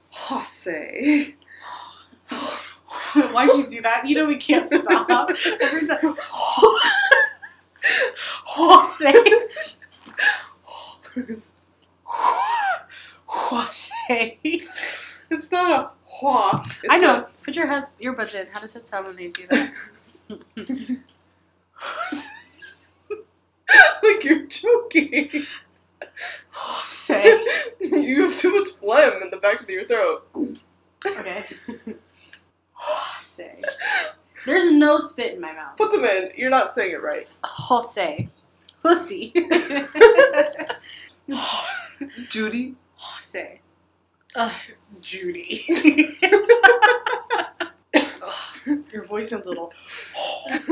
[0.09, 1.35] Jose.
[3.15, 4.09] Why'd you do that?
[4.09, 5.31] You know we can't stop.
[5.61, 6.17] Every time.
[8.47, 9.13] Jose.
[13.27, 14.41] Jose.
[15.31, 16.63] It's not a hua.
[16.89, 17.27] I know.
[17.45, 18.47] Put your head, earbuds in.
[18.49, 19.73] How does it sound when they do that?
[20.29, 20.35] A,
[24.03, 25.31] like you're joking.
[26.51, 27.45] Jose.
[27.81, 30.27] you have too much phlegm in the back of your throat.
[31.07, 31.45] Okay.
[32.73, 33.63] Jose.
[34.47, 35.77] There's no spit in my mouth.
[35.77, 36.31] Put them in.
[36.37, 37.29] You're not saying it right.
[37.45, 38.29] Jose.
[38.83, 39.33] Pussy.
[42.29, 42.75] Judy.
[42.97, 43.61] Jose.
[44.37, 44.53] Ugh,
[45.01, 45.65] Judy.
[48.93, 49.73] Your voice sounds a little.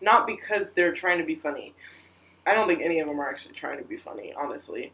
[0.00, 1.74] Not because they're trying to be funny.
[2.46, 4.92] I don't think any of them are actually trying to be funny, honestly.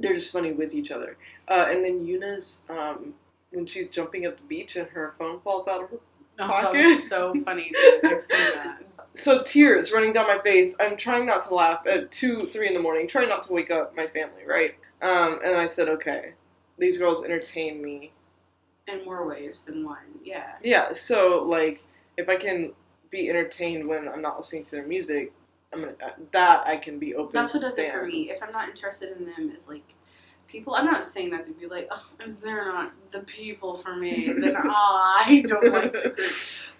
[0.00, 1.18] They're just funny with each other.
[1.48, 3.12] Uh, and then Yuna's, um,
[3.50, 5.98] when she's jumping at the beach and her phone falls out of her.
[6.38, 6.84] Oh, that Pocket.
[6.84, 7.70] was so funny.
[8.04, 8.82] I've seen that.
[9.14, 10.74] So tears running down my face.
[10.80, 13.70] I'm trying not to laugh at 2, 3 in the morning, trying not to wake
[13.70, 14.72] up my family, right?
[15.02, 16.32] Um, and I said, okay,
[16.78, 18.12] these girls entertain me.
[18.88, 19.98] In more ways than one.
[20.22, 20.54] Yeah.
[20.62, 21.84] Yeah, so, like,
[22.16, 22.72] if I can
[23.10, 25.32] be entertained when I'm not listening to their music,
[25.72, 25.94] I'm gonna,
[26.32, 27.38] that I can be open to.
[27.38, 28.30] That's what does it for me.
[28.30, 29.94] If I'm not interested in them, is like
[30.52, 30.74] people.
[30.74, 34.32] I'm not saying that to be like, oh, if they're not the people for me,
[34.36, 36.18] then ah, I don't like the group.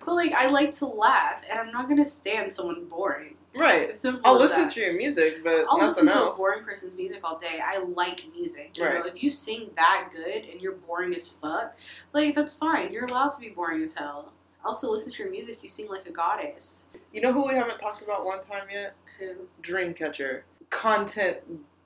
[0.05, 3.37] But like, I like to laugh, and I'm not gonna stand someone boring.
[3.55, 3.91] Right.
[3.91, 4.73] Simple I'll listen that.
[4.73, 6.37] to your music, but I'll listen to else.
[6.37, 7.61] a boring person's music all day.
[7.65, 8.77] I like music.
[8.77, 9.07] You know, Right.
[9.07, 11.77] if you sing that good and you're boring as fuck,
[12.13, 12.93] like that's fine.
[12.93, 14.33] You're allowed to be boring as hell.
[14.65, 15.63] Also, listen to your music.
[15.63, 16.87] You sing like a goddess.
[17.13, 18.95] You know who we haven't talked about one time yet?
[19.19, 19.35] Who?
[19.63, 20.43] Dreamcatcher.
[20.71, 21.39] Content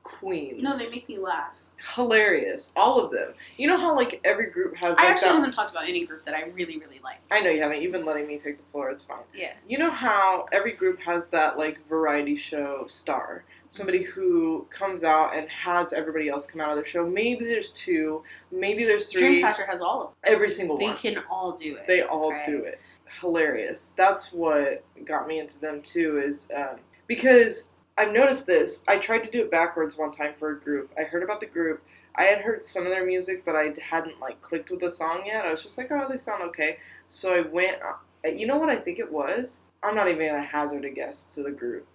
[0.04, 0.62] queens.
[0.62, 1.60] No, they make me laugh.
[1.94, 2.72] Hilarious.
[2.76, 3.32] All of them.
[3.56, 5.34] You know how like every group has I like actually that.
[5.36, 7.18] haven't talked about any group that I really, really like.
[7.30, 7.82] I know you haven't.
[7.82, 8.90] You've been letting me take the floor.
[8.90, 9.18] It's fine.
[9.34, 9.52] Yeah.
[9.68, 15.34] You know how every group has that like variety show star, somebody who comes out
[15.36, 17.06] and has everybody else come out of their show.
[17.06, 19.42] Maybe there's two, maybe there's three.
[19.42, 20.14] Dreamcatcher has all of them.
[20.34, 20.96] Every single They one.
[20.96, 21.86] can all do it.
[21.86, 22.44] They all right?
[22.46, 22.80] do it.
[23.20, 23.92] Hilarious.
[23.96, 26.18] That's what got me into them too.
[26.18, 26.76] Is um,
[27.06, 28.84] because I've noticed this.
[28.88, 30.92] I tried to do it backwards one time for a group.
[30.98, 31.82] I heard about the group.
[32.16, 35.22] I had heard some of their music, but I hadn't like clicked with the song
[35.26, 35.44] yet.
[35.44, 36.78] I was just like, oh, they sound okay.
[37.06, 37.78] So I went.
[37.82, 39.62] uh, You know what I think it was?
[39.82, 41.86] I'm not even gonna hazard a guess to the group.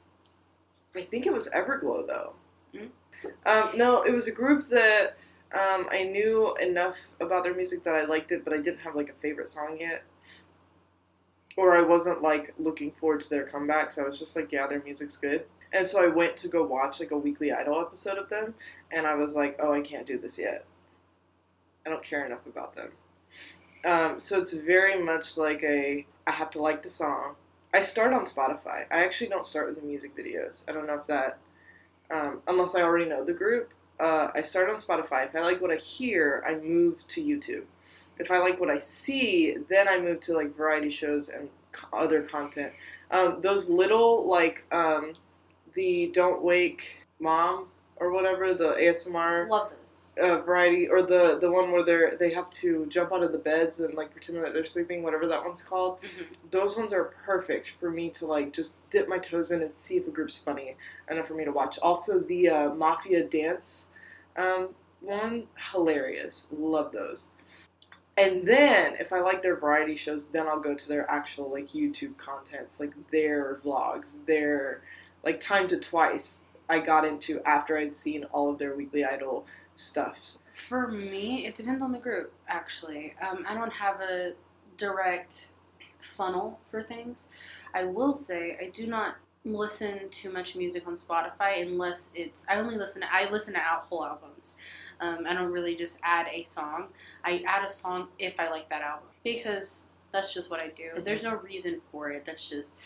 [0.95, 2.33] I think it was Everglow though.
[2.73, 2.89] Mm.
[3.45, 5.17] Um, no, it was a group that
[5.53, 8.95] um, I knew enough about their music that I liked it, but I didn't have
[8.95, 10.03] like a favorite song yet.
[11.57, 13.99] Or I wasn't like looking forward to their comebacks.
[13.99, 15.45] I was just like, yeah, their music's good.
[15.73, 18.53] And so I went to go watch like a Weekly Idol episode of them,
[18.91, 20.65] and I was like, oh, I can't do this yet.
[21.85, 22.91] I don't care enough about them.
[23.85, 27.35] Um, so it's very much like a I have to like the song.
[27.73, 28.85] I start on Spotify.
[28.91, 30.63] I actually don't start with the music videos.
[30.67, 31.37] I don't know if that,
[32.11, 33.71] um, unless I already know the group.
[33.99, 35.25] Uh, I start on Spotify.
[35.25, 37.63] If I like what I hear, I move to YouTube.
[38.19, 41.49] If I like what I see, then I move to like variety shows and
[41.93, 42.73] other content.
[43.09, 45.13] Um, those little like um,
[45.75, 47.67] the Don't Wake Mom
[47.97, 50.11] or whatever the ASMR Love this.
[50.19, 53.37] uh, variety or the the one where they're they have to jump out of the
[53.37, 55.99] beds and like pretend that they're sleeping whatever that one's called.
[56.49, 59.97] Those ones are perfect for me to like just dip my toes in and see
[59.97, 60.75] if a group's funny
[61.11, 61.77] enough for me to watch.
[61.79, 63.89] Also the uh, mafia dance
[64.35, 64.69] um,
[65.01, 66.47] one hilarious.
[66.51, 67.27] Love those.
[68.17, 71.69] And then if i like their variety shows then i'll go to their actual like
[71.69, 74.81] youtube contents like their vlogs their
[75.23, 79.45] like time to twice i got into after i'd seen all of their weekly idol
[79.75, 83.15] stuffs For me, it depends on the group, actually.
[83.21, 84.33] Um, I don't have a
[84.77, 85.53] direct
[85.99, 87.29] funnel for things.
[87.73, 89.15] I will say I do not
[89.45, 92.45] listen to much music on Spotify unless it's.
[92.49, 93.03] I only listen.
[93.09, 94.57] I listen to out whole albums.
[94.99, 96.87] Um, I don't really just add a song.
[97.23, 100.89] I add a song if I like that album because that's just what I do.
[100.97, 101.03] Mhm.
[101.05, 102.25] There's no reason for it.
[102.25, 102.77] That's just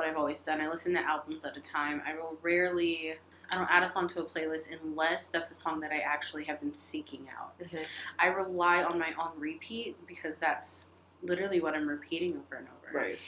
[0.00, 0.62] what I've always done.
[0.62, 2.00] I listen to albums at a time.
[2.06, 3.16] I will rarely.
[3.50, 6.44] I don't add a song to a playlist unless that's a song that I actually
[6.44, 7.58] have been seeking out.
[7.58, 7.82] Mm-hmm.
[8.18, 10.86] I rely on my on repeat because that's
[11.22, 12.98] literally what I'm repeating over and over.
[12.98, 13.18] right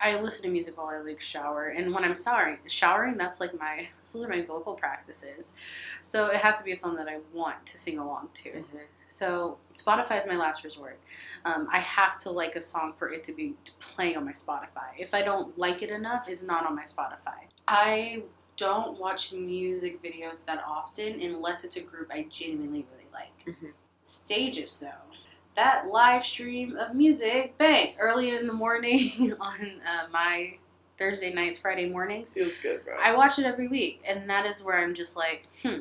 [0.00, 3.58] I listen to music while I like shower, and when I'm showering, showering that's like
[3.58, 5.54] my those are my vocal practices.
[6.00, 8.64] So it has to be a song that I want to sing along to.
[9.08, 10.98] So Spotify is my last resort.
[11.44, 14.90] Um, I have to like a song for it to be playing on my Spotify.
[14.98, 17.40] If I don't like it enough, it's not on my Spotify.
[17.66, 18.22] I
[18.56, 23.44] don't watch music videos that often unless it's a group I genuinely really like.
[23.56, 23.72] Mhm.
[24.02, 25.09] Stages though,
[25.60, 30.56] that live stream of music, bang, early in the morning on uh, my
[30.96, 32.32] Thursday nights, Friday mornings.
[32.32, 32.94] Feels good, bro.
[32.98, 35.80] I watch it every week, and that is where I'm just like, hmm,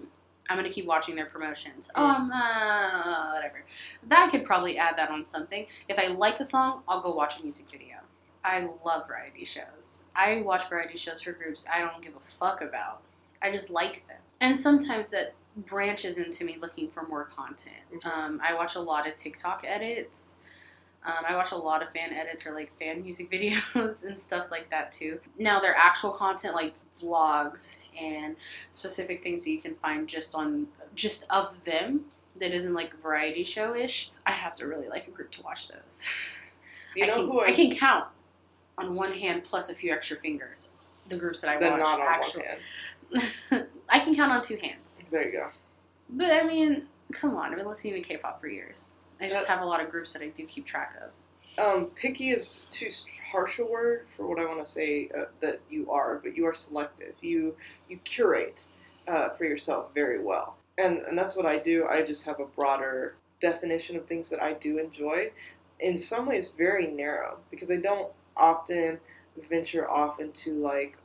[0.49, 1.89] I'm gonna keep watching their promotions.
[1.95, 3.64] Oh, I'm uh, whatever.
[4.10, 5.65] That could probably add that on something.
[5.88, 7.99] If I like a song, I'll go watch a music video.
[8.43, 10.03] I love variety shows.
[10.14, 13.01] I watch variety shows for groups I don't give a fuck about.
[13.41, 17.76] I just like them, and sometimes that branches into me looking for more content.
[17.93, 18.05] Mhm.
[18.05, 20.35] Um, I watch a lot of TikTok edits.
[21.03, 24.51] Um, I watch a lot of fan edits or like fan music videos and stuff
[24.51, 25.19] like that too.
[25.38, 28.35] Now, their actual content, like vlogs and
[28.71, 32.05] specific things that you can find just on just of them,
[32.39, 34.11] that isn't like variety show ish.
[34.26, 36.03] I have to really like a group to watch those.
[36.95, 38.05] you I know can, who I, I can count
[38.77, 40.71] on one hand plus a few extra fingers.
[41.09, 42.45] The groups that I watch actually.
[43.89, 45.03] I can count on two hands.
[45.11, 45.49] There you go.
[46.09, 48.95] But I mean, come on, I've been listening to K-pop for years.
[49.21, 51.11] I just have a lot of groups that I do keep track of.
[51.63, 52.89] Um, picky is too
[53.31, 56.45] harsh a word for what I want to say uh, that you are, but you
[56.45, 57.15] are selective.
[57.21, 57.55] You
[57.89, 58.65] you curate
[59.07, 61.85] uh, for yourself very well, and and that's what I do.
[61.85, 65.31] I just have a broader definition of things that I do enjoy.
[65.81, 68.99] In some ways, very narrow because I don't often
[69.49, 70.97] venture off into like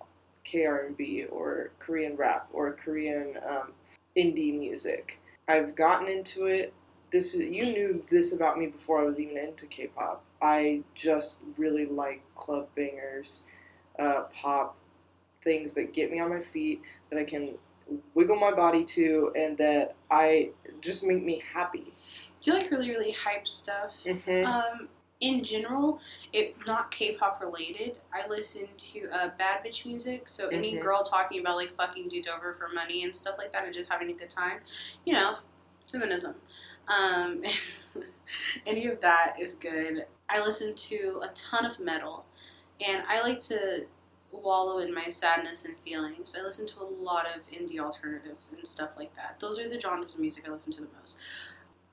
[0.51, 3.73] KR&B or Korean rap or Korean um,
[4.17, 5.21] indie music.
[5.49, 6.73] I've gotten into it
[7.15, 10.25] this is you knew this about me before I was even into K-pop.
[10.43, 13.47] I just really like club bangers,
[14.01, 14.77] uh, pop
[15.45, 17.55] things that get me on my feet that I can
[18.15, 20.51] wiggle my body to, and that I
[20.81, 21.93] just make me happy.
[22.41, 24.03] Do you like really, really hype stuff?
[24.05, 24.45] Mm-hmm.
[24.45, 24.89] Um,
[25.21, 26.01] in general,
[26.33, 30.29] it's not K-pop related, I listen to uh, bad bitch music.
[30.29, 30.81] So any Mhm.
[30.83, 33.91] girl talking about like fucking dudes over for money and stuff like that, and just
[33.91, 34.61] having a good time,
[35.05, 35.37] you know,
[35.91, 36.35] feminism.
[36.89, 37.43] Um,
[38.67, 40.07] any of that is good.
[40.29, 42.27] I listen to a ton of metal,
[42.85, 43.87] and I like to
[44.33, 46.37] wallow in my sadness and feelings.
[46.37, 49.39] I listen to a lot of indie alternatives and stuff like that.
[49.39, 51.21] Those are the genres of music I listen to the most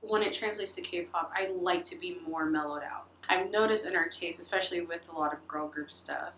[0.02, 3.08] when it translates to K-pop, I like to be more mellowed out.
[3.32, 6.34] I've noticed in our taste, especially with a lot of girl group stuff,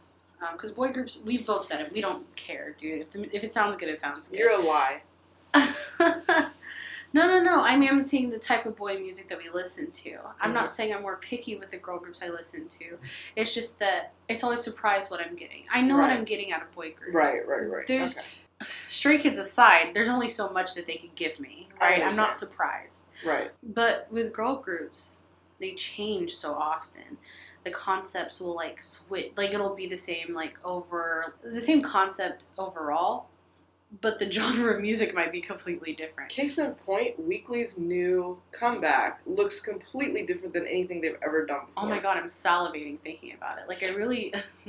[0.51, 3.01] because boy groups, we've both said it, we don't care, dude.
[3.01, 4.37] If, the, if it sounds good, it sounds good.
[4.39, 5.01] You're a lie.
[7.13, 7.61] no, no, no.
[7.63, 10.17] I mean, I'm seeing the type of boy music that we listen to.
[10.41, 10.55] I'm Mhm.
[10.55, 12.97] not saying I'm more picky with the girl groups I listen to.
[13.35, 15.65] It's just that it's always surprised what I'm getting.
[15.71, 17.13] I know what I'm getting out of boy groups.
[17.15, 17.87] Right, right, right.
[17.87, 18.27] There's- okay.
[18.63, 22.01] Stray Kids aside, there's only so much that they can give me, right?
[22.03, 23.07] I'm not surprised.
[23.25, 23.51] right.
[23.61, 25.22] But with girl groups,
[25.63, 27.17] they change so often.
[27.63, 32.45] The concepts will like switch, like it'll be the same, like over the same concept
[32.57, 33.27] overall,
[34.01, 36.29] but the genre of music might be completely different.
[36.29, 41.85] Case in point, Weeekly's new comeback looks completely different than anything they've ever done before.
[41.85, 43.69] Oh my god, I'm salivating thinking about it.
[43.69, 44.33] Like I really,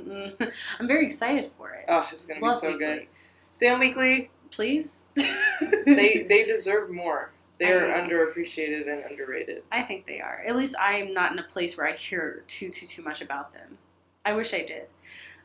[0.79, 1.87] I'm very excited for it.
[1.89, 2.79] Oh, it's gonna Love be so Weeekly.
[2.79, 3.07] good.
[3.51, 5.05] Sam Weeekly, Please.
[5.85, 7.31] they they deserve more.
[7.59, 9.63] They are I- underappreciated and underrated.
[9.71, 10.43] I think they are.
[10.47, 13.53] At least I'm not in a place where I hear too too too much about
[13.53, 13.79] them.
[14.25, 14.87] I wish I did.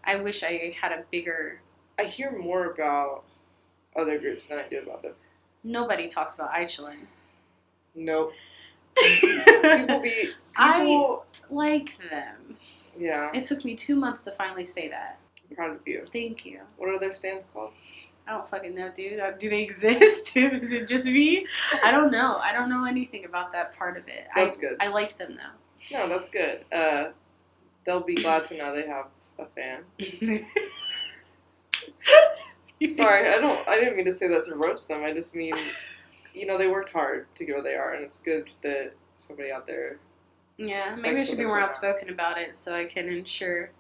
[0.04, 1.62] I wish I had a bigger.
[2.00, 3.26] I hear more about
[3.96, 5.14] other groups than I do about them.
[5.64, 7.08] Nobody talks about ICHILLIN'.
[7.96, 8.32] Nope.
[8.98, 11.18] People be I-
[11.50, 12.58] like them.
[12.98, 15.20] yeah, It took me two months to finally say that.
[15.50, 16.04] I'm proud of you.
[16.12, 16.62] Thank you.
[16.78, 17.72] What are their stans called?
[18.30, 19.20] I don't fucking know, dude.
[19.40, 20.38] Do they exist?
[20.38, 21.48] Is it just me?
[21.84, 22.38] I don't know.
[22.40, 24.28] I don't know anything about that part of it.
[24.36, 24.78] That's I, good.
[24.80, 25.98] I liked them though.
[25.98, 26.64] No, that's good.
[26.72, 27.10] Uh,
[27.86, 29.08] they'll be glad to know they have
[29.40, 29.84] a fan.
[32.88, 33.68] Sorry, I don't.
[33.68, 35.04] I didn't mean to say that to roast them.
[35.04, 35.54] I just mean,
[36.34, 39.52] you know, they worked hard to get where they are, and it's good that somebody
[39.52, 39.98] out there.
[40.58, 43.72] Yeah, maybe I should be more outspoken about it so I can ensure.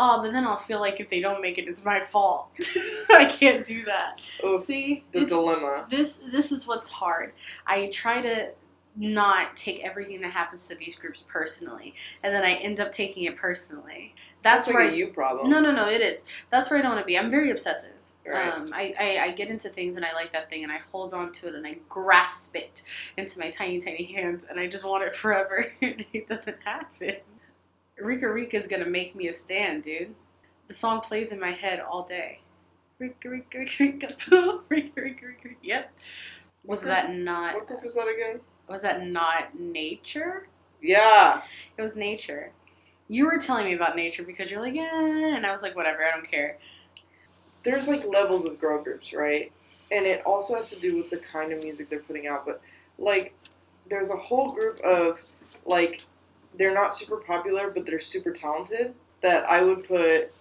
[0.00, 2.50] Oh, but then I'll feel like if they don't make it, it's my fault.
[3.10, 4.20] I can't do that.
[4.44, 5.86] Oh, See, the dilemma.
[5.90, 7.32] this this is what's hard.
[7.66, 8.52] I try to
[8.96, 13.24] not take everything that happens to these groups personally, and then I end up taking
[13.24, 14.14] it personally.
[14.42, 15.50] That's Sounds like where you problem.
[15.50, 15.88] No, no, no.
[15.88, 16.26] It is.
[16.50, 17.18] That's where I don't want to be.
[17.18, 17.92] I'm very obsessive.
[18.24, 18.52] Right.
[18.52, 21.14] Um, I, I, I get into things and I like that thing and I hold
[21.14, 22.82] on to it and I grasp it
[23.16, 25.64] into my tiny, tiny hands and I just want it forever.
[25.80, 27.16] it doesn't happen.
[28.00, 30.14] Rika Rika is gonna make me a stan, dude.
[30.68, 32.40] The song plays in my head all day.
[32.98, 34.62] Rika Rika Rika Rika Poo.
[34.68, 35.48] Rika Rika Rika.
[35.62, 35.92] Yep.
[36.64, 37.54] Was What that not?
[37.54, 38.40] what group is that again?
[38.68, 40.48] Was that not nature?
[40.82, 41.42] Yeah.
[41.76, 42.52] It was nature.
[43.08, 46.04] You were telling me about nature because you're like, yeah, and I was like, whatever,
[46.04, 46.58] I don't care.
[47.62, 49.50] There's like levels of girl groups, right?
[49.90, 52.44] And it also has to do with the kind of music they're putting out.
[52.44, 52.60] But
[52.98, 53.34] like
[53.88, 55.24] there's a whole group of
[55.64, 56.02] like
[56.58, 58.94] they're not super popular, but they're super talented.
[59.20, 60.32] That I would put.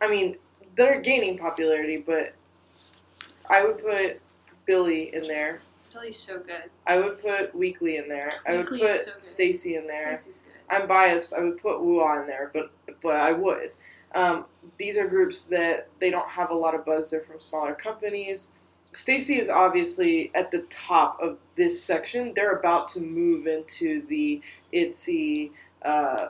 [0.00, 0.36] I mean,
[0.76, 2.34] they're gaining popularity, but
[3.48, 4.20] I would put
[4.66, 5.60] Billlie in there.
[5.92, 6.70] Billlie's so good.
[6.86, 8.32] I would put Weeekly in there.
[8.46, 9.12] I would Weeekly put so.
[9.18, 10.12] STAYC in there.
[10.14, 10.52] STAYC's good.
[10.70, 11.34] I'm biased.
[11.34, 12.70] I would put Woo!ah in there, but
[13.02, 13.72] but I would.
[14.14, 14.46] Um,
[14.78, 17.10] these are groups that they don't have a lot of buzz.
[17.10, 18.52] They're from smaller companies.
[18.92, 22.32] STAYC is obviously at the top of this section.
[22.34, 24.40] They're about to move into the
[24.72, 25.50] ITZY.
[25.84, 26.28] Uh,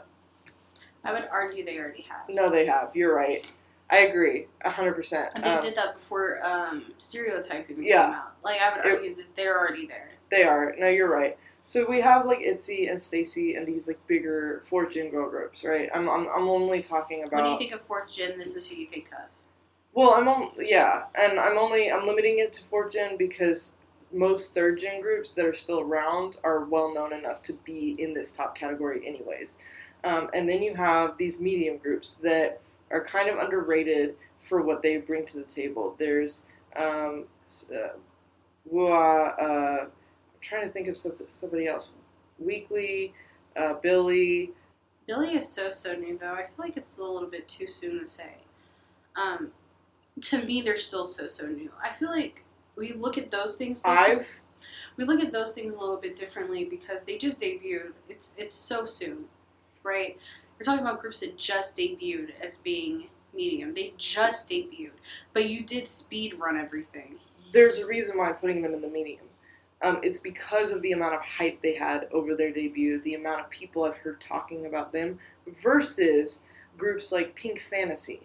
[1.04, 2.28] I would argue they already have.
[2.28, 2.90] no, they have.
[2.94, 3.46] You're right.
[3.90, 5.30] I agree, hundred percent.
[5.34, 8.06] And they did that before um, stereotyping Yeah.
[8.06, 8.32] came out.
[8.42, 10.08] Like I would It- argue that they're already there.
[10.30, 10.74] They are.
[10.78, 11.38] No, you're right.
[11.62, 15.64] So we have like ITZY and STAYC and these like bigger fourth gen girl groups,
[15.64, 15.88] right?
[15.94, 17.42] I'm, I'm, I'm only talking about.
[17.42, 19.28] When you think of fourth gen, this is who you think of.
[19.92, 23.76] Well, I'm on, yeah, and I'm only I'm limiting it to fourth gen because
[24.14, 28.14] most third gen groups that are still around are well known enough to be in
[28.14, 29.58] this top category, anyways.
[30.04, 32.60] Um, and then you have these medium groups that
[32.90, 35.96] are kind of underrated for what they bring to the table.
[35.98, 36.46] There's
[36.76, 37.24] um,
[37.72, 39.90] uh, uh, I'm
[40.40, 41.94] trying to think of somebody else.
[42.42, 43.12] Weeekly,
[43.56, 44.50] uh, Billlie.
[45.08, 46.34] Billlie is so so new though.
[46.34, 48.34] I feel like it's a little bit too soon to say.
[49.16, 49.50] Um,
[50.20, 51.70] to me, they're still so so new.
[51.82, 52.44] I feel like
[52.76, 53.82] we look at those things.
[53.84, 54.40] I've
[54.96, 57.92] we look at those things a little bit differently because they just debuted.
[58.08, 59.24] It's it's so soon,
[59.82, 60.16] right?
[60.58, 63.74] We're talking about groups that just debuted as being medium.
[63.74, 64.92] They just debuted,
[65.32, 67.18] but you did speed run everything.
[67.52, 69.24] there's a reason why I'm putting them in the medium.
[69.82, 73.40] Um, it's because of the amount of hype they had over their debut, the amount
[73.40, 76.42] of people I've heard talking about them, versus
[76.78, 78.22] groups like Pink Fantasy,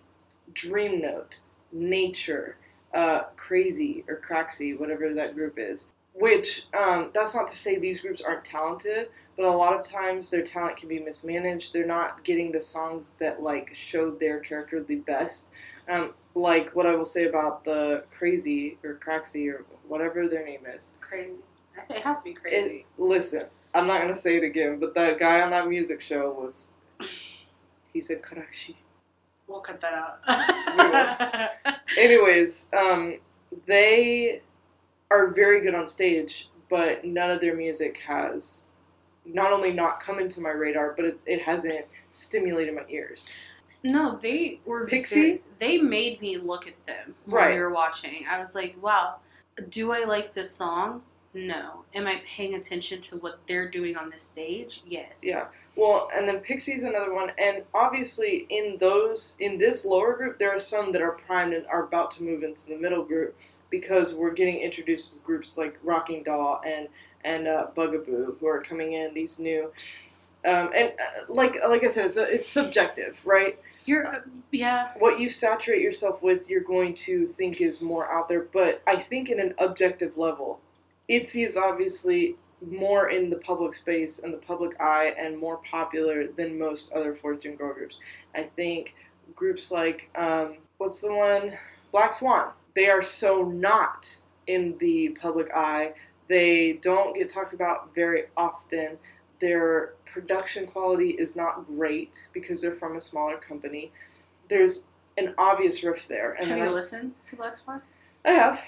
[0.53, 2.57] Dream Note, Nature,
[2.93, 5.87] uh, Crazy or Craxy, whatever that group is.
[6.13, 10.29] Which um, that's not to say these groups aren't talented, but a lot of times
[10.29, 11.71] their talent can be mismanaged.
[11.73, 15.51] They're not getting the songs that like showed their character the best.
[15.87, 20.61] Um, like what I will say about the Crazy or Craxy or whatever their name
[20.67, 20.95] is.
[20.99, 21.41] Crazy.
[21.89, 22.85] It has to be It, crazy.
[22.97, 23.43] listen,
[23.73, 26.73] I'm not gonna say it again, but the guy on that music show was.
[27.91, 28.75] He said Karashi.
[29.49, 31.49] We'll cut that out.
[31.97, 33.19] Anyways, um,
[33.65, 34.41] they
[35.11, 38.67] are very good on stage, but none of their music has
[39.25, 43.27] not only not come into my radar, but it, it hasn't stimulated my ears.
[43.83, 45.41] No, they were PIXY?
[45.57, 47.55] They made me look at them when Right.
[47.55, 48.25] we were watching.
[48.29, 49.15] I was like, "Wow,
[49.69, 51.01] do I like this song?
[51.33, 51.83] No.
[51.93, 54.81] Am I paying attention to what they're doing on the stage?
[54.87, 55.21] Yes.
[55.23, 55.45] Yeah.
[55.75, 60.53] Well, and then PIXY's another one, and obviously in those in this lower group, there
[60.53, 63.37] are some that are primed and are about to move into the middle group
[63.69, 66.89] because we're getting introduced with groups like Rocking Doll and
[67.23, 69.13] and uh, Bugaboo who are coming in.
[69.13, 69.71] These new,
[70.45, 73.57] um, and uh, like like I said, it's, it's subjective, right?
[73.85, 74.07] You're.
[74.07, 74.89] Uh, yeah.
[74.97, 78.47] What you saturate yourself with, you're going to think is more out there.
[78.51, 80.59] But I think in an objective level,
[81.09, 82.35] ITZY is obviously
[82.69, 87.15] more in the public space and the public eye and more popular than most other
[87.15, 87.99] fourth gen girl groups.
[88.35, 88.95] I think
[89.35, 91.57] groups like um, what's the one
[91.91, 92.51] Black Swan.
[92.75, 94.15] They are so not
[94.47, 95.93] in the public eye.
[96.27, 98.97] They don't get talked about very often.
[99.39, 103.91] Their production quality is not great because they're from a smaller company.
[104.49, 104.87] There's
[105.17, 107.81] an obvious rift there, and Have you I- listened to Black Swan?
[108.25, 108.63] I have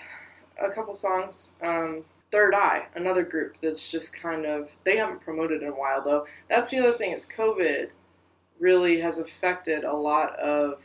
[0.61, 1.55] a couple songs.
[1.61, 6.25] Um, 3YE, another group that's just kind of they haven't promoted in a while though.
[6.49, 7.89] That's the other thing is COVID
[8.59, 10.83] really has affected a lot of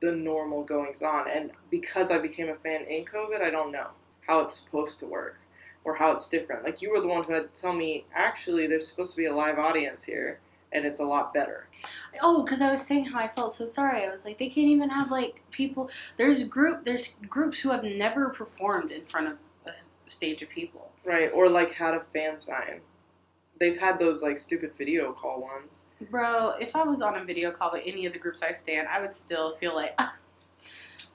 [0.00, 3.88] the normal goings on, and because I became a fan in COVID, I don't know
[4.26, 5.40] how it's supposed to work
[5.84, 6.64] or how it's different.
[6.64, 9.26] Like you were the one who had to tell me actually there's supposed to be
[9.26, 10.38] a live audience here,
[10.72, 11.66] and it's a lot better.
[12.22, 14.04] Oh, because I was saying how I felt so sorry.
[14.04, 15.90] I was like, they can't even have like people.
[16.16, 16.84] There's group.
[16.84, 19.38] There's groups who have never performed in front of
[20.08, 20.90] stage of people.
[21.04, 22.80] Right, or like had a fan sign.
[23.58, 25.84] They've had those like stupid video call ones.
[26.10, 28.86] Bro, if I was on a video call with any of the groups I stan,
[28.86, 30.14] I would still feel like, oh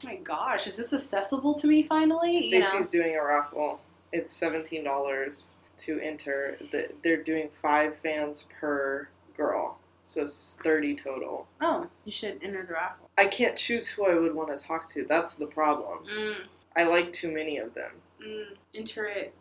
[0.04, 2.38] my gosh, is this accessible to me finally?
[2.38, 2.84] You know?
[2.92, 3.80] Doing a raffle.
[4.12, 6.58] It's seventeen dollars to enter.
[7.02, 11.48] They're doing five fans per girl, so it's thirty total.
[11.62, 13.10] Oh, you should enter the raffle.
[13.18, 15.06] I can't choose who I would want to talk to.
[15.06, 16.00] That's the problem.
[16.06, 16.36] Mm,
[16.76, 17.92] I like too many of them.
[18.26, 18.46] Mm,
[18.76, 19.34] enter it.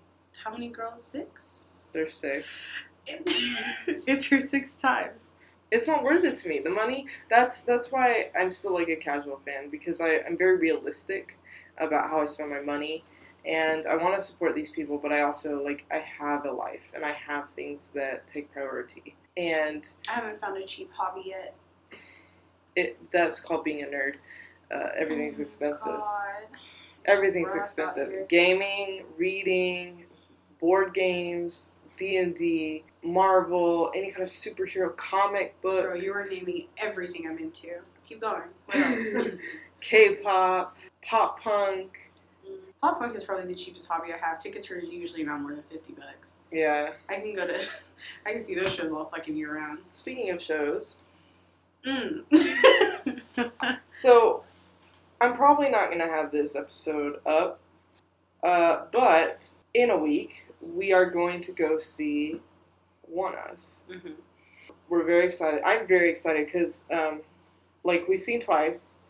[0.42, 1.02] How many girls?
[1.04, 1.90] Six?
[1.94, 2.70] There's six.
[4.08, 5.32] enter six times.
[5.70, 6.60] It's not worth it to me.
[6.60, 7.06] The money.
[7.30, 11.38] That's that's why I'm still like a casual fan because I I'm very realistic
[11.78, 13.04] about how I spend my money,
[13.46, 16.90] and I want to support these people, but I also like I have a life
[16.94, 21.54] and I have things that take priority, and I haven't found a cheap hobby yet.
[22.76, 24.16] it that's called being a nerd.
[24.74, 25.86] Uh, everything's Oh, expensive.
[25.86, 26.46] God.
[27.06, 28.28] Everything's expensive.
[28.28, 30.04] Gaming, reading,
[30.60, 36.26] board games, D and D, Marvel, any kind of superhero comic book, Bro, you are
[36.26, 37.68] naming everything I'm into.
[38.04, 38.42] Keep going.
[38.66, 39.16] What else?
[39.80, 42.10] K-pop, pop punk.
[42.48, 42.56] Mm.
[42.80, 44.38] Pop punk is probably the cheapest hobby I have.
[44.38, 46.38] Tickets are usually not more than fifty bucks.
[46.52, 46.92] Yeah.
[47.08, 47.60] I can go to,
[48.26, 49.80] I can see those shows all fucking year round.
[49.90, 51.04] Speaking of shows,
[51.84, 52.24] Mm.
[53.94, 54.44] so
[55.22, 57.60] I'm probably not gonna have this episode up,
[58.42, 62.40] uh, but in a week we are going to go see
[63.14, 63.82] ONEUS.
[63.88, 64.16] Mhm.
[64.88, 65.60] we're very excited.
[65.64, 67.22] I'm very excited because, um,
[67.84, 69.00] like, we've seen twice,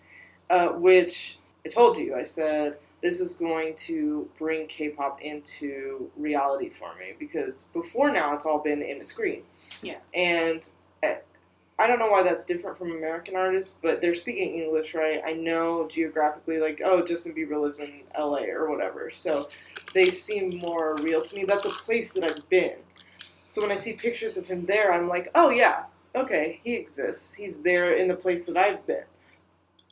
[0.50, 2.14] uh, which I told you.
[2.14, 8.32] I said this is going to bring K-pop into reality for me because before now
[8.32, 9.42] it's all been in a screen.
[9.82, 9.98] Yeah.
[10.14, 10.68] And
[11.02, 11.16] uh,
[11.82, 15.20] I don't know why that's different from American artists, but they're speaking English, right?
[15.26, 18.48] I know geographically, like, oh, Justin Bieber lives in L.A.
[18.50, 19.48] or whatever, so
[19.92, 21.44] they seem more real to me.
[21.44, 22.76] That's a place that I've been.
[23.48, 27.34] So when I see pictures of him there, I'm like, oh yeah, okay, he exists.
[27.34, 29.04] He's there in the place that I've been.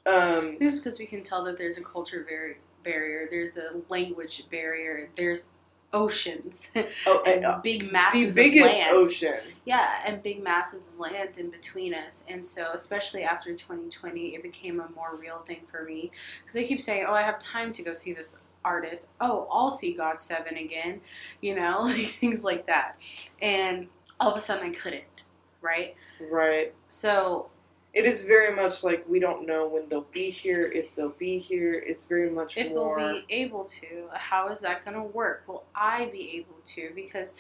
[0.07, 3.83] Um, This is because we can tell that there's a culture bar- barrier, there's a
[3.89, 5.51] language barrier, there's
[5.93, 6.71] oceans,
[7.07, 8.97] oh, and and, uh, big the biggest of land.
[8.97, 9.35] ocean.
[9.65, 12.25] Yeah, and big masses of land in between us.
[12.29, 16.11] And so, especially after 2020, it became a more real thing for me.
[16.41, 19.11] Because I keep saying, oh, I have time to go see this artist.
[19.21, 21.01] Oh, I'll see GOT7 again.
[21.41, 23.01] You know, like things like that.
[23.43, 23.89] And
[24.19, 25.07] all of a sudden, I couldn't,
[25.61, 25.95] right?
[26.31, 26.75] Right.
[26.89, 27.50] So,
[27.93, 31.39] It is very much like we don't know when they'll be here, if they'll be
[31.39, 31.75] here.
[31.75, 32.99] It's very much if more.
[32.99, 35.43] they'll be able to, how is that going to work?
[35.49, 36.93] Will I be able to?
[36.95, 37.35] Because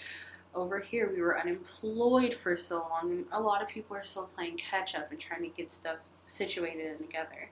[0.52, 4.28] over here we were unemployed for so long, and a lot of people are still
[4.34, 7.48] playing catch up and trying to get stuff situated and together.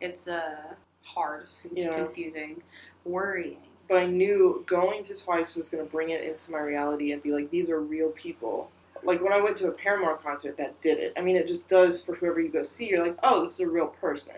[0.00, 0.74] It's uh,
[1.04, 1.96] hard, it's Yeah.
[1.96, 2.62] confusing,
[3.04, 3.58] worrying.
[3.88, 7.20] but I knew going to Twice was going to bring it into my reality and
[7.20, 8.70] be like, these are real people.
[9.04, 11.12] Like when I went to a Paramore concert, that did it.
[11.16, 12.88] I mean, it just does for whoever you go see.
[12.88, 14.36] You're like, oh, this is a real person.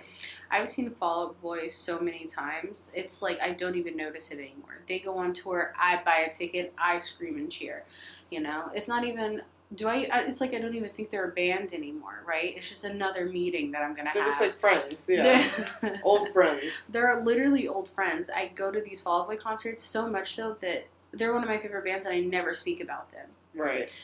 [0.51, 2.91] I've seen Fall Out Boy so many times.
[2.95, 4.83] It's like I don't even notice it anymore.
[4.87, 7.85] They go on tour, I buy a ticket, I scream and cheer.
[8.31, 9.43] You know, it's not even.
[9.77, 10.09] Do I?
[10.27, 12.57] It's like I don't even think they're a band anymore, right?
[12.57, 14.33] It's just another meeting that I'm gonna They're have.
[14.33, 15.07] just like friends.
[15.09, 15.99] Yeah.
[16.03, 16.89] Old friends.
[16.89, 18.29] They're literally old friends.
[18.35, 21.49] I go to these Fall Out Boy concerts so much so that they're one of
[21.49, 23.29] my favorite bands, and I never speak about them.
[23.55, 23.95] Right.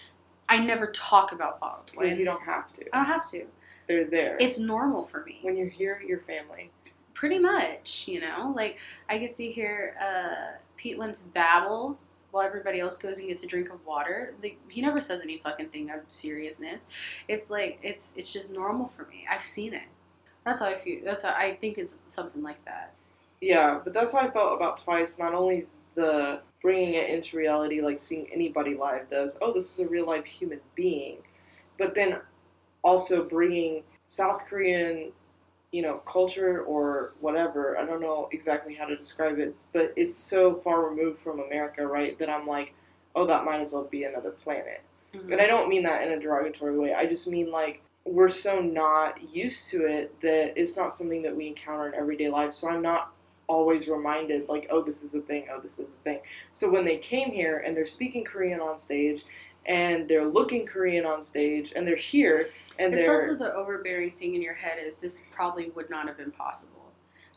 [0.49, 1.85] I never talk about Fall.
[1.91, 2.85] Because you don't have to.
[2.95, 3.45] I don't have to.
[3.87, 4.37] They're there.
[4.41, 5.39] It's normal for me.
[5.43, 6.71] when you're here, you're family.
[7.15, 8.53] pretty much, you know.
[8.55, 8.79] Like
[9.09, 11.99] I get to hear uh, Pete Wentz babble
[12.31, 14.35] while everybody else goes and gets a drink of water.
[14.43, 16.87] Like he never says any fucking thing of seriousness.
[17.29, 19.25] It's like it's it's just normal for me.
[19.31, 19.87] I've seen it.
[20.45, 21.01] That's how I feel.
[21.05, 22.95] That's how I think it's something like that.
[23.41, 25.19] Yeah, but that's how I felt about Twice.
[25.19, 29.39] Not only the bringing it into reality, like seeing anybody live does.
[29.41, 31.19] Oh, this is a real life human being,
[31.79, 32.17] but then
[32.83, 35.13] also bringing South Korean,
[35.71, 37.79] you know, culture or whatever.
[37.79, 41.87] I don't know exactly how to describe it, but it's so far removed from America,
[41.87, 42.19] right?
[42.19, 42.75] That I'm like,
[43.15, 44.81] oh, that might as well be another planet.
[45.13, 45.31] Mhm.
[45.31, 46.95] And I don't mean that in a derogatory way.
[46.95, 51.37] I just mean like we're so not used to it that it's not something that
[51.37, 52.53] we encounter in everyday life.
[52.53, 53.13] So I'm not
[53.49, 55.47] always reminded like, oh, this is a thing.
[55.53, 56.21] Oh, this is a thing.
[56.53, 59.25] So when they came here and they're speaking Korean on stage
[59.67, 62.49] and they're looking Korean on stage and they're here
[62.79, 66.07] and It's they're also the overbearing thing in your head is this probably would not
[66.07, 66.73] have been possible.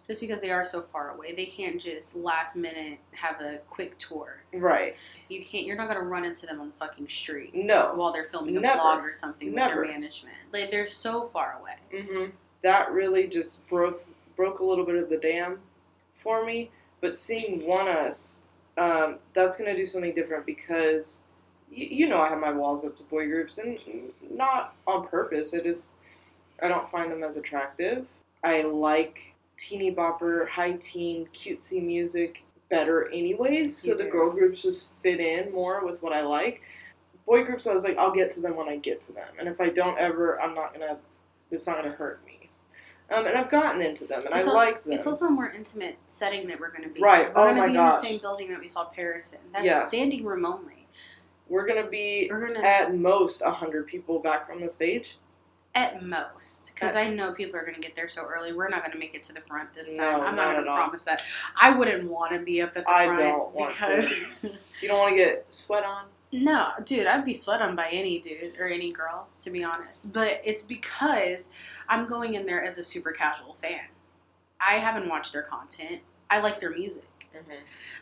[0.08, 3.96] Just because they are so far away, they can't just last minute have a quick
[4.00, 4.42] tour.
[4.54, 4.96] right.
[5.30, 5.68] You can't.
[5.68, 7.54] You're not gonna run into them on the fucking street.
[7.54, 7.92] No.
[7.94, 8.80] while they're filming a Never.
[8.80, 9.82] vlog or something Never.
[9.82, 10.36] with their management.
[10.52, 12.04] Like they're so far away.
[12.04, 12.26] hmm
[12.64, 14.02] That really just broke
[14.36, 15.60] broke a little bit of the dam
[16.20, 16.72] for me.
[17.02, 18.40] But seeing ONEUS,
[18.78, 21.26] um, that's gonna do something different because
[21.72, 23.80] y- you know I have my walls up to boy groups and
[24.30, 25.54] not on purpose.
[25.54, 25.96] I just
[26.62, 28.06] I don't find them as attractive.
[28.44, 33.76] I like teeny bopper, high teen, cutesy music better anyways.
[33.78, 36.62] So You the girl groups just fit in more with what I like.
[37.26, 39.48] Boy groups, I was like, I'll get to them when I get to them, and
[39.48, 40.98] if I don't ever, I'm not gonna.
[41.52, 42.29] It's not gonna hurt me.
[43.12, 44.94] Um, and I've gotten into them, and It's I also, like them.
[44.94, 47.02] It's also a more intimate setting that we're going to be.
[47.02, 47.28] Right.
[47.28, 47.34] In.
[47.34, 47.96] We're Oh going to be gosh.
[47.96, 49.40] in the same building that we saw Paris in.
[49.52, 49.88] That's Yeah.
[49.88, 50.88] standing room only.
[51.48, 52.64] We're gonna be We're going to.
[52.64, 55.18] at most hundred people back from the stage,
[55.74, 58.54] At most, because I know people are going to get there so early.
[58.54, 60.22] We're not going to make it to the front this No, time.
[60.22, 61.24] I'm not going to promise that.
[61.60, 63.76] I wouldn't want to be up at the I front don't want to.
[63.76, 66.06] because You don't want to get sweat on.
[66.32, 70.14] No, dude, I'd be sweat on by any dude or any girl, to be honest.
[70.14, 71.50] But it's because
[71.88, 73.82] I'm going in there as a super casual fan.
[74.60, 76.02] I haven't watched their content.
[76.30, 77.06] I like their music.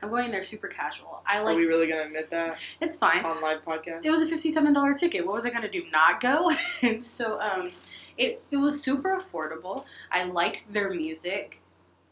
[0.01, 1.21] I'm going there super casual.
[1.27, 1.55] I like.
[1.55, 3.25] Are we really gonna admit that it's fine.
[3.25, 4.05] on live podcast?
[4.05, 5.25] It was a fifty-seven dollar ticket.
[5.25, 5.83] What was I gonna do?
[5.91, 6.49] Not go?
[6.81, 7.71] and so, um,
[8.17, 9.85] it it was super affordable.
[10.11, 11.61] I like their music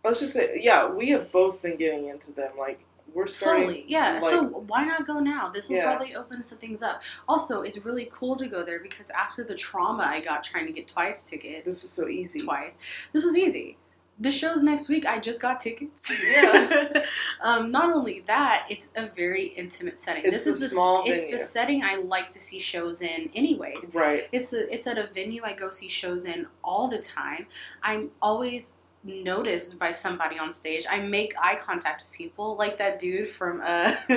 [0.05, 2.51] Let's just say, yeah, we have both been getting into them.
[2.59, 2.84] Like
[3.15, 3.81] we're slowly.
[3.87, 4.15] Yeah.
[4.15, 5.49] like, so why not go now?
[5.49, 5.85] This will Yeah.
[5.85, 7.01] probably open some things up.
[7.29, 10.73] Also, it's really cool to go there because after the trauma I got trying to
[10.73, 12.39] get twice ticket, this is so easy.
[12.39, 12.77] twice,
[13.13, 13.77] this was easy.
[14.19, 15.05] The show's next week.
[15.05, 16.09] I just got tickets.
[16.29, 17.05] Yeah.
[17.41, 20.23] um, not only that, it's a very intimate setting.
[20.23, 21.37] It's this is the small it's venue.
[21.37, 23.93] the setting I like to see shows in, anyways.
[23.93, 24.27] Right.
[24.31, 27.47] It's a, it's at a venue I go see shows in all the time.
[27.83, 30.85] I'm always noticed by somebody on stage.
[30.89, 33.91] I make eye contact with people, like that dude from uh,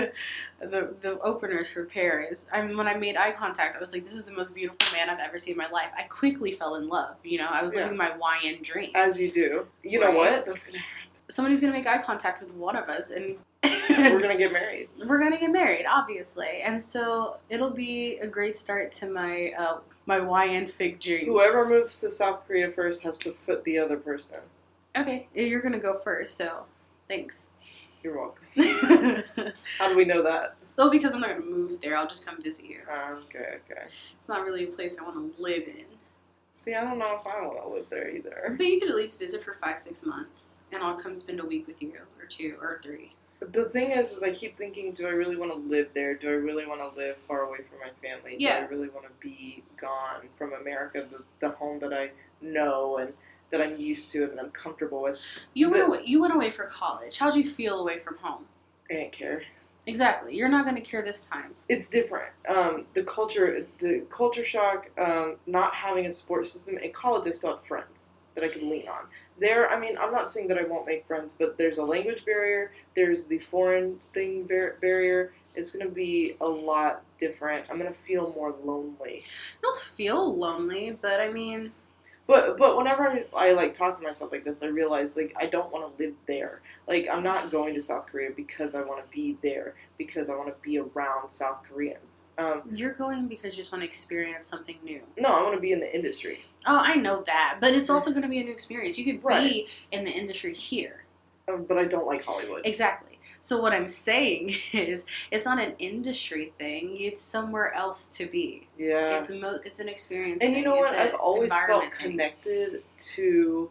[0.60, 2.46] the the openers for Paris.
[2.52, 4.78] I mean, when I made eye contact, I was like, "This is the most beautiful
[4.96, 7.16] man I've ever seen in my life." I quickly fell in love.
[7.22, 7.82] You know, I was Yeah.
[7.82, 8.12] living my
[8.42, 8.90] YN dream.
[8.94, 9.66] As you do.
[9.82, 10.46] You know what?
[10.46, 10.82] That's gonna.
[11.30, 13.36] Somebody's gonna make eye contact with one of us, and
[13.90, 14.88] We're gonna get married.
[15.06, 16.62] we're gonna get married, obviously.
[16.64, 21.26] And so it'll be a great start to my uh, my YN fig dreams.
[21.26, 24.38] Whoever moves to South Korea first has to foot the other person.
[24.96, 26.64] Okay, you're gonna go first, so
[27.08, 27.50] thanks.
[28.02, 28.44] You're welcome.
[29.78, 30.56] How do we know that?
[30.78, 31.96] Oh, because I'm not gonna move there.
[31.96, 32.80] I'll just come visit you.
[32.90, 33.82] Uh, okay, okay.
[34.18, 35.86] It's not really a place I want to live in.
[36.52, 38.54] See, I don't know if I want to live there either.
[38.56, 41.44] But you could at least visit for five, six months, and I'll come spend a
[41.44, 43.12] week with you, or two, or three.
[43.40, 46.14] But the thing is, is I keep thinking, do I really want to live there?
[46.14, 48.36] Do I really want to live far away from my family?
[48.38, 48.60] Yeah.
[48.60, 52.10] Do I really want to be gone from America, the, the home that I
[52.40, 53.12] know and
[53.50, 55.20] that I'm used to and that I'm comfortable with?
[55.54, 56.02] You went away.
[56.04, 57.18] You went away for college.
[57.18, 58.44] How'd you feel away from home?
[58.90, 59.42] I didn't care.
[59.86, 60.36] Exactly.
[60.36, 61.54] You're not gonna care this time.
[61.70, 62.30] It's different.
[62.46, 66.76] Um, the culture, the culture shock, um, not having a support system.
[66.76, 69.06] In college, I still had friends that I could lean on.
[69.40, 72.24] There, I mean, I'm not saying that I won't make friends, but there's a language
[72.26, 72.72] barrier.
[72.94, 75.32] There's the foreign thing bar- barrier.
[75.54, 77.64] It's gonna be a lot different.
[77.70, 79.22] I'm gonna feel more lonely.
[79.62, 81.72] You'll feel lonely, but I mean,
[82.28, 85.46] But but whenever I, I like talk to myself like this, I realize like I
[85.46, 86.60] don't want to live there.
[86.86, 90.36] Like I'm not going to South Korea because I want to be there because I
[90.36, 92.24] want to be around South Koreans.
[92.36, 95.00] Um, you're going because you just want to experience something new.
[95.16, 96.40] no, I want to be in the industry.
[96.66, 98.98] Oh, I know that, but it's also going to be a new experience.
[98.98, 99.42] You could Right.
[99.48, 101.04] be in the industry here.
[101.48, 102.66] Um, but I don't like Hollywood.
[102.66, 103.07] Exactly.
[103.40, 106.96] So what I'm saying is, it's not an industry thing.
[106.98, 108.66] It's somewhere else to be.
[108.78, 109.16] Yeah.
[109.18, 110.42] It's a mo- it's an experience.
[110.42, 110.98] and you know It's what?
[110.98, 112.10] I've always felt environment thing.
[112.10, 112.82] connected
[113.14, 113.70] to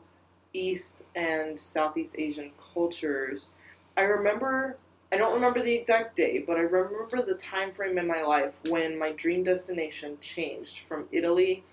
[0.54, 3.54] East and Southeast Asian cultures.
[3.98, 4.78] I remember.
[5.10, 8.60] I don't remember the exact day, but I remember the time frame in my life
[8.70, 11.64] when my dream destination changed from Italy,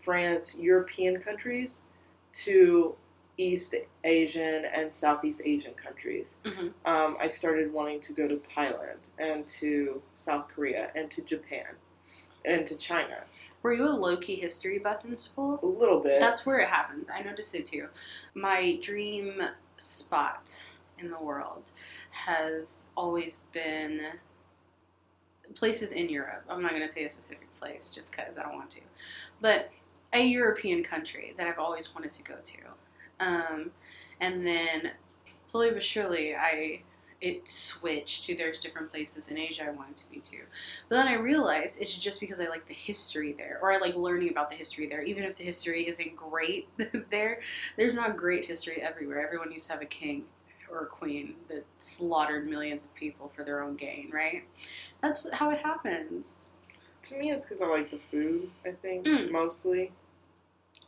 [0.00, 1.82] France, European countries
[2.32, 2.94] to
[3.42, 3.74] East
[4.04, 6.36] Asian and Southeast Asian countries.
[6.44, 6.72] Mhm.
[6.84, 11.66] Um, I started wanting to go to Thailand and to South Korea and to Japan
[12.44, 13.24] and to China
[13.62, 15.60] Were you a low key history buff in school?
[15.62, 16.18] a little bit.
[16.20, 17.08] That's where it happens.
[17.08, 17.88] I noticed it too.
[18.34, 19.40] My dream
[19.76, 21.70] spot in the world
[22.10, 24.02] has always been
[25.54, 26.44] places in Europe.
[26.48, 28.80] I'm not going to say a specific place just because I don't want to.
[29.40, 29.70] But
[30.12, 32.58] a European country that I've always wanted to go to.
[33.20, 33.70] Um,
[34.20, 34.92] and then
[35.46, 36.82] slowly but surely, I
[37.20, 40.38] it switched to there's different places in Asia I wanted to be to.
[40.88, 43.94] But then I realized it's just because I like the history there, or I like
[43.94, 45.02] learning about the history there.
[45.02, 46.68] Even if the history isn't great
[47.10, 47.40] there,
[47.76, 49.24] there's not great history everywhere.
[49.24, 50.24] Everyone used to have a king
[50.70, 54.42] or a queen that slaughtered millions of people for their own gain, right?
[55.00, 56.52] That's how it happens.
[57.02, 58.50] to me, it's because I like the food.
[58.64, 59.30] I think Mm.
[59.30, 59.92] mostly.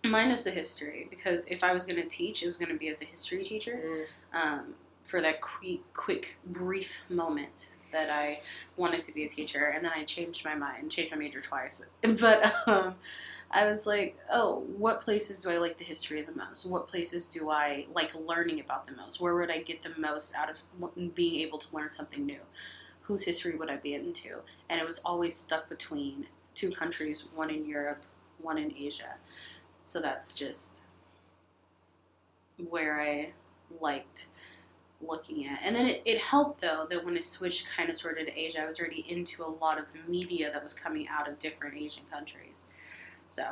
[0.04, 2.88] Minus the history, because if I was going to teach, it was going to be
[2.88, 3.80] as a history teacher.
[3.84, 4.04] Mm.
[4.34, 4.74] um,
[5.04, 8.38] for that quick, quick, brief moment that I
[8.76, 11.86] wanted to be a teacher, and then I changed my mind, changed my major twice.
[12.20, 12.96] But um,
[13.50, 16.68] I was like, oh, what places do I like the history of the most?
[16.68, 19.20] What places do I like learning about the most?
[19.20, 22.40] Where would I get the most out of being able to learn something new?
[23.02, 24.40] Whose history would I be into?
[24.70, 28.04] And it was always stuck between two countries, one in Europe,
[28.40, 29.14] one in Asia.
[29.84, 30.84] So that's just
[32.70, 33.32] where I
[33.80, 34.28] liked
[35.00, 35.60] looking at.
[35.64, 38.38] And then it, it helped though that when I switched kind of sort of to
[38.38, 41.76] Asia, I was already into a lot of media that was coming out of different
[41.76, 42.66] Asian countries.
[43.28, 43.44] So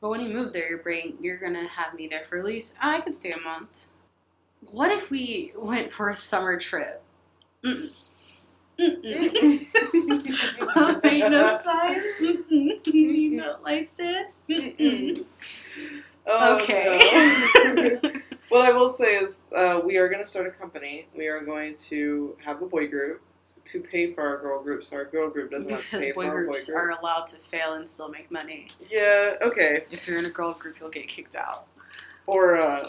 [0.00, 2.76] But when you move there, you're bring you're gonna have me there for at least
[2.80, 3.86] I could stay a month.
[4.70, 7.02] What if we went for a summer trip?
[7.64, 7.94] Mm-mm.
[8.78, 9.66] Mm-mm.
[11.04, 12.04] Ain't no signs.
[12.20, 12.86] Mm-mm.
[12.86, 14.40] You know license.
[16.26, 16.98] Oh, Okay.
[18.02, 18.10] no.
[18.48, 21.06] what I will say is, uh, we are going to start a company.
[21.16, 23.20] We are going to have a boy group
[23.64, 26.12] to pay for our girl group, so our girl group doesn't have to because pay
[26.12, 26.78] boy for our boy groups group.
[26.78, 28.68] are allowed to fail and still make money.
[28.88, 29.36] Yeah.
[29.42, 29.84] Okay.
[29.90, 31.66] If you're in a girl group, you'll get kicked out.
[32.26, 32.88] Or uh,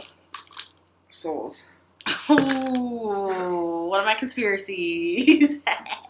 [1.10, 1.66] souls.
[2.08, 5.60] Oh, one of my conspiracies.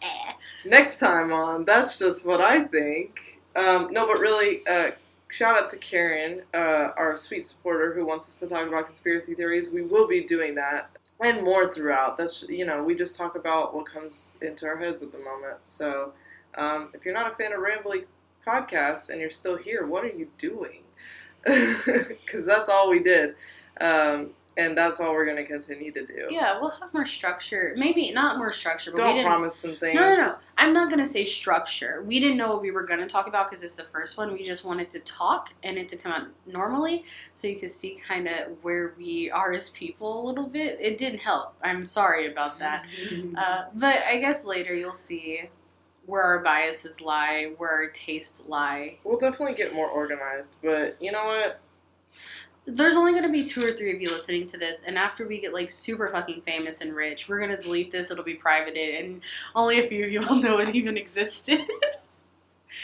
[0.65, 3.39] Next time on, that's just what I think.
[3.55, 4.91] Um, no, but really, uh,
[5.29, 9.35] shout out to Karen, uh, our sweet supporter who wants us to talk about conspiracy
[9.35, 9.71] theories.
[9.71, 10.89] We will be doing that
[11.19, 12.17] and more throughout.
[12.17, 15.57] That's you know, we just talk about what comes into our heads at the moment.
[15.63, 16.13] So,
[16.55, 18.05] um, if you're not a fan of Rambly
[18.45, 20.79] podcasts and you're still here, what are you doing?
[21.45, 23.35] Because that's all we did.
[23.81, 26.27] Um, and that's all we're going to continue to do.
[26.29, 27.73] yeah, we'll have more structure.
[27.77, 29.27] Maybe not more structure, but we Don't didn't.
[29.27, 29.99] promise them things.
[29.99, 30.33] No, no, no.
[30.57, 32.03] I'm not gonna say structure.
[32.05, 34.31] We didn't know what we were gonna talk about because it's the first one.
[34.31, 37.97] We just wanted to talk and it to come out normally, so you could see
[38.07, 40.77] kind of where we are as people a little bit.
[40.79, 41.55] It didn't help.
[41.63, 42.85] I'm sorry about that.
[43.35, 45.41] Uh, but I guess later you'll see
[46.05, 48.97] where our biases lie, where our tastes lie.
[49.03, 51.59] We'll definitely get more organized, but you know what?
[52.65, 55.39] There's only gonna be two or three of you listening to this, and after we
[55.41, 58.09] get like super fucking famous and rich, we're gonna delete this.
[58.09, 59.21] It'll be privated, and
[59.55, 61.59] only a few of you will know it even existed.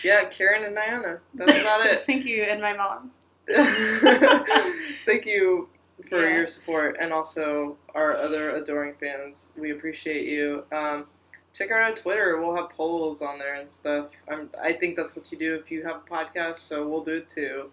[0.04, 1.18] Yeah, Karen and Diana.
[1.34, 2.04] That's about it.
[2.06, 3.10] Thank you, and my mom.
[3.50, 5.68] Thank you
[6.08, 6.38] for Yeah.
[6.38, 9.52] your support and also our other adoring fans.
[9.58, 10.64] We appreciate you.
[10.72, 11.08] Um,
[11.54, 12.40] check out our Twitter.
[12.40, 14.10] We'll have polls on there and stuff.
[14.32, 17.16] I'm, I think that's what you do if you have a podcast, so we'll do
[17.18, 17.72] it too.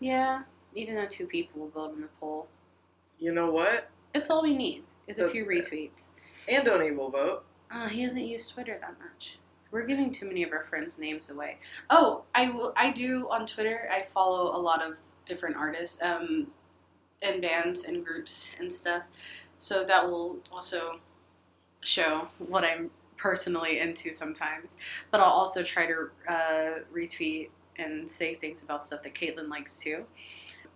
[0.00, 0.42] Yeah,
[0.78, 2.46] even though two people will vote in the poll,
[3.18, 3.90] You know what?
[4.14, 6.08] it's all we need is a few retweets.
[6.48, 7.44] And Donnie will vote.
[7.70, 9.38] Uh, he doesn't use Twitter that much.
[9.70, 11.58] We're giving too many of our friends' names away.
[11.90, 12.72] Oh, I will.
[12.74, 13.86] I do on Twitter.
[13.92, 14.96] I follow a lot of
[15.26, 16.46] different artists, um,
[17.22, 19.02] and bands and groups and stuff.
[19.58, 21.00] So that will also
[21.80, 24.78] show what I'm personally into sometimes.
[25.10, 29.78] But I'll also try to uh, retweet and say things about stuff that Caitlin likes
[29.78, 30.06] too.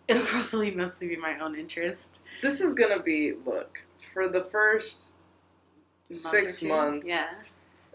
[0.08, 2.22] It'll probably mostly be my own interest.
[2.40, 3.78] This is gonna be look
[4.12, 5.16] for the first
[6.10, 7.08] Month six months.
[7.08, 7.28] Yeah.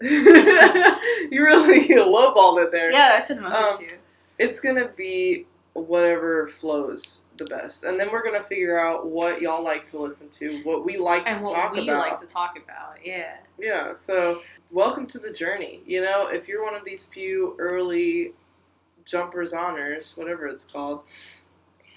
[0.00, 2.90] you really lowballed it there.
[2.90, 3.96] Yeah, I said a month Um, or two.
[4.38, 9.62] It's gonna be whatever flows the best, and then we're gonna figure out what y'all
[9.62, 11.98] like to listen to, what we like And to what talk we about.
[12.00, 13.04] like to talk about.
[13.04, 13.36] Yeah.
[13.58, 14.40] Yeah, so
[14.70, 15.80] welcome to the journey.
[15.86, 18.32] You know, if you're one of these few early
[19.04, 21.02] jumpers honors, whatever it's called,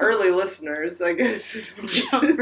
[0.01, 1.55] early listeners, I guess.
[1.55, 2.39] It should-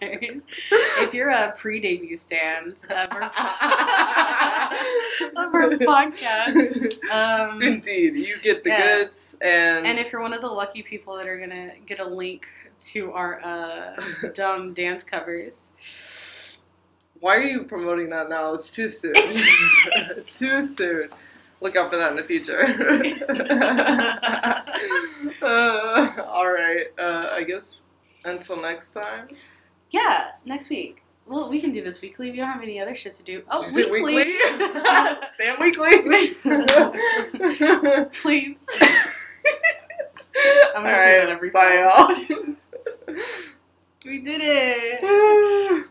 [0.00, 3.22] If you're a pre-debut stan of our,
[5.36, 8.98] of our podcast, um, Indeed, you get the Yeah.
[9.04, 12.04] goods, and, and if you're one of the lucky people that are gonna get a
[12.04, 12.48] link
[12.80, 14.02] to our uh,
[14.34, 16.58] dumb dance covers,
[17.20, 18.52] why are you promoting that now?
[18.54, 19.14] It's too soon.
[20.32, 21.08] too soon.
[21.62, 22.66] Look out for that in the future.
[25.42, 26.86] uh, all right.
[26.98, 27.86] Uh, I guess
[28.24, 29.28] until next time.
[29.90, 31.04] yeah, next week.
[31.24, 32.32] Well, we can do this weekly.
[32.32, 33.44] We don't have any other shit to do.
[33.48, 34.16] Oh, say weekly.
[34.16, 34.32] weekly?
[35.36, 36.02] Stan Weeekly.
[38.12, 38.66] Please.
[40.74, 41.86] I'm gonna All say right, that every bye, time.
[43.06, 43.16] y'all.
[44.04, 45.86] We did it.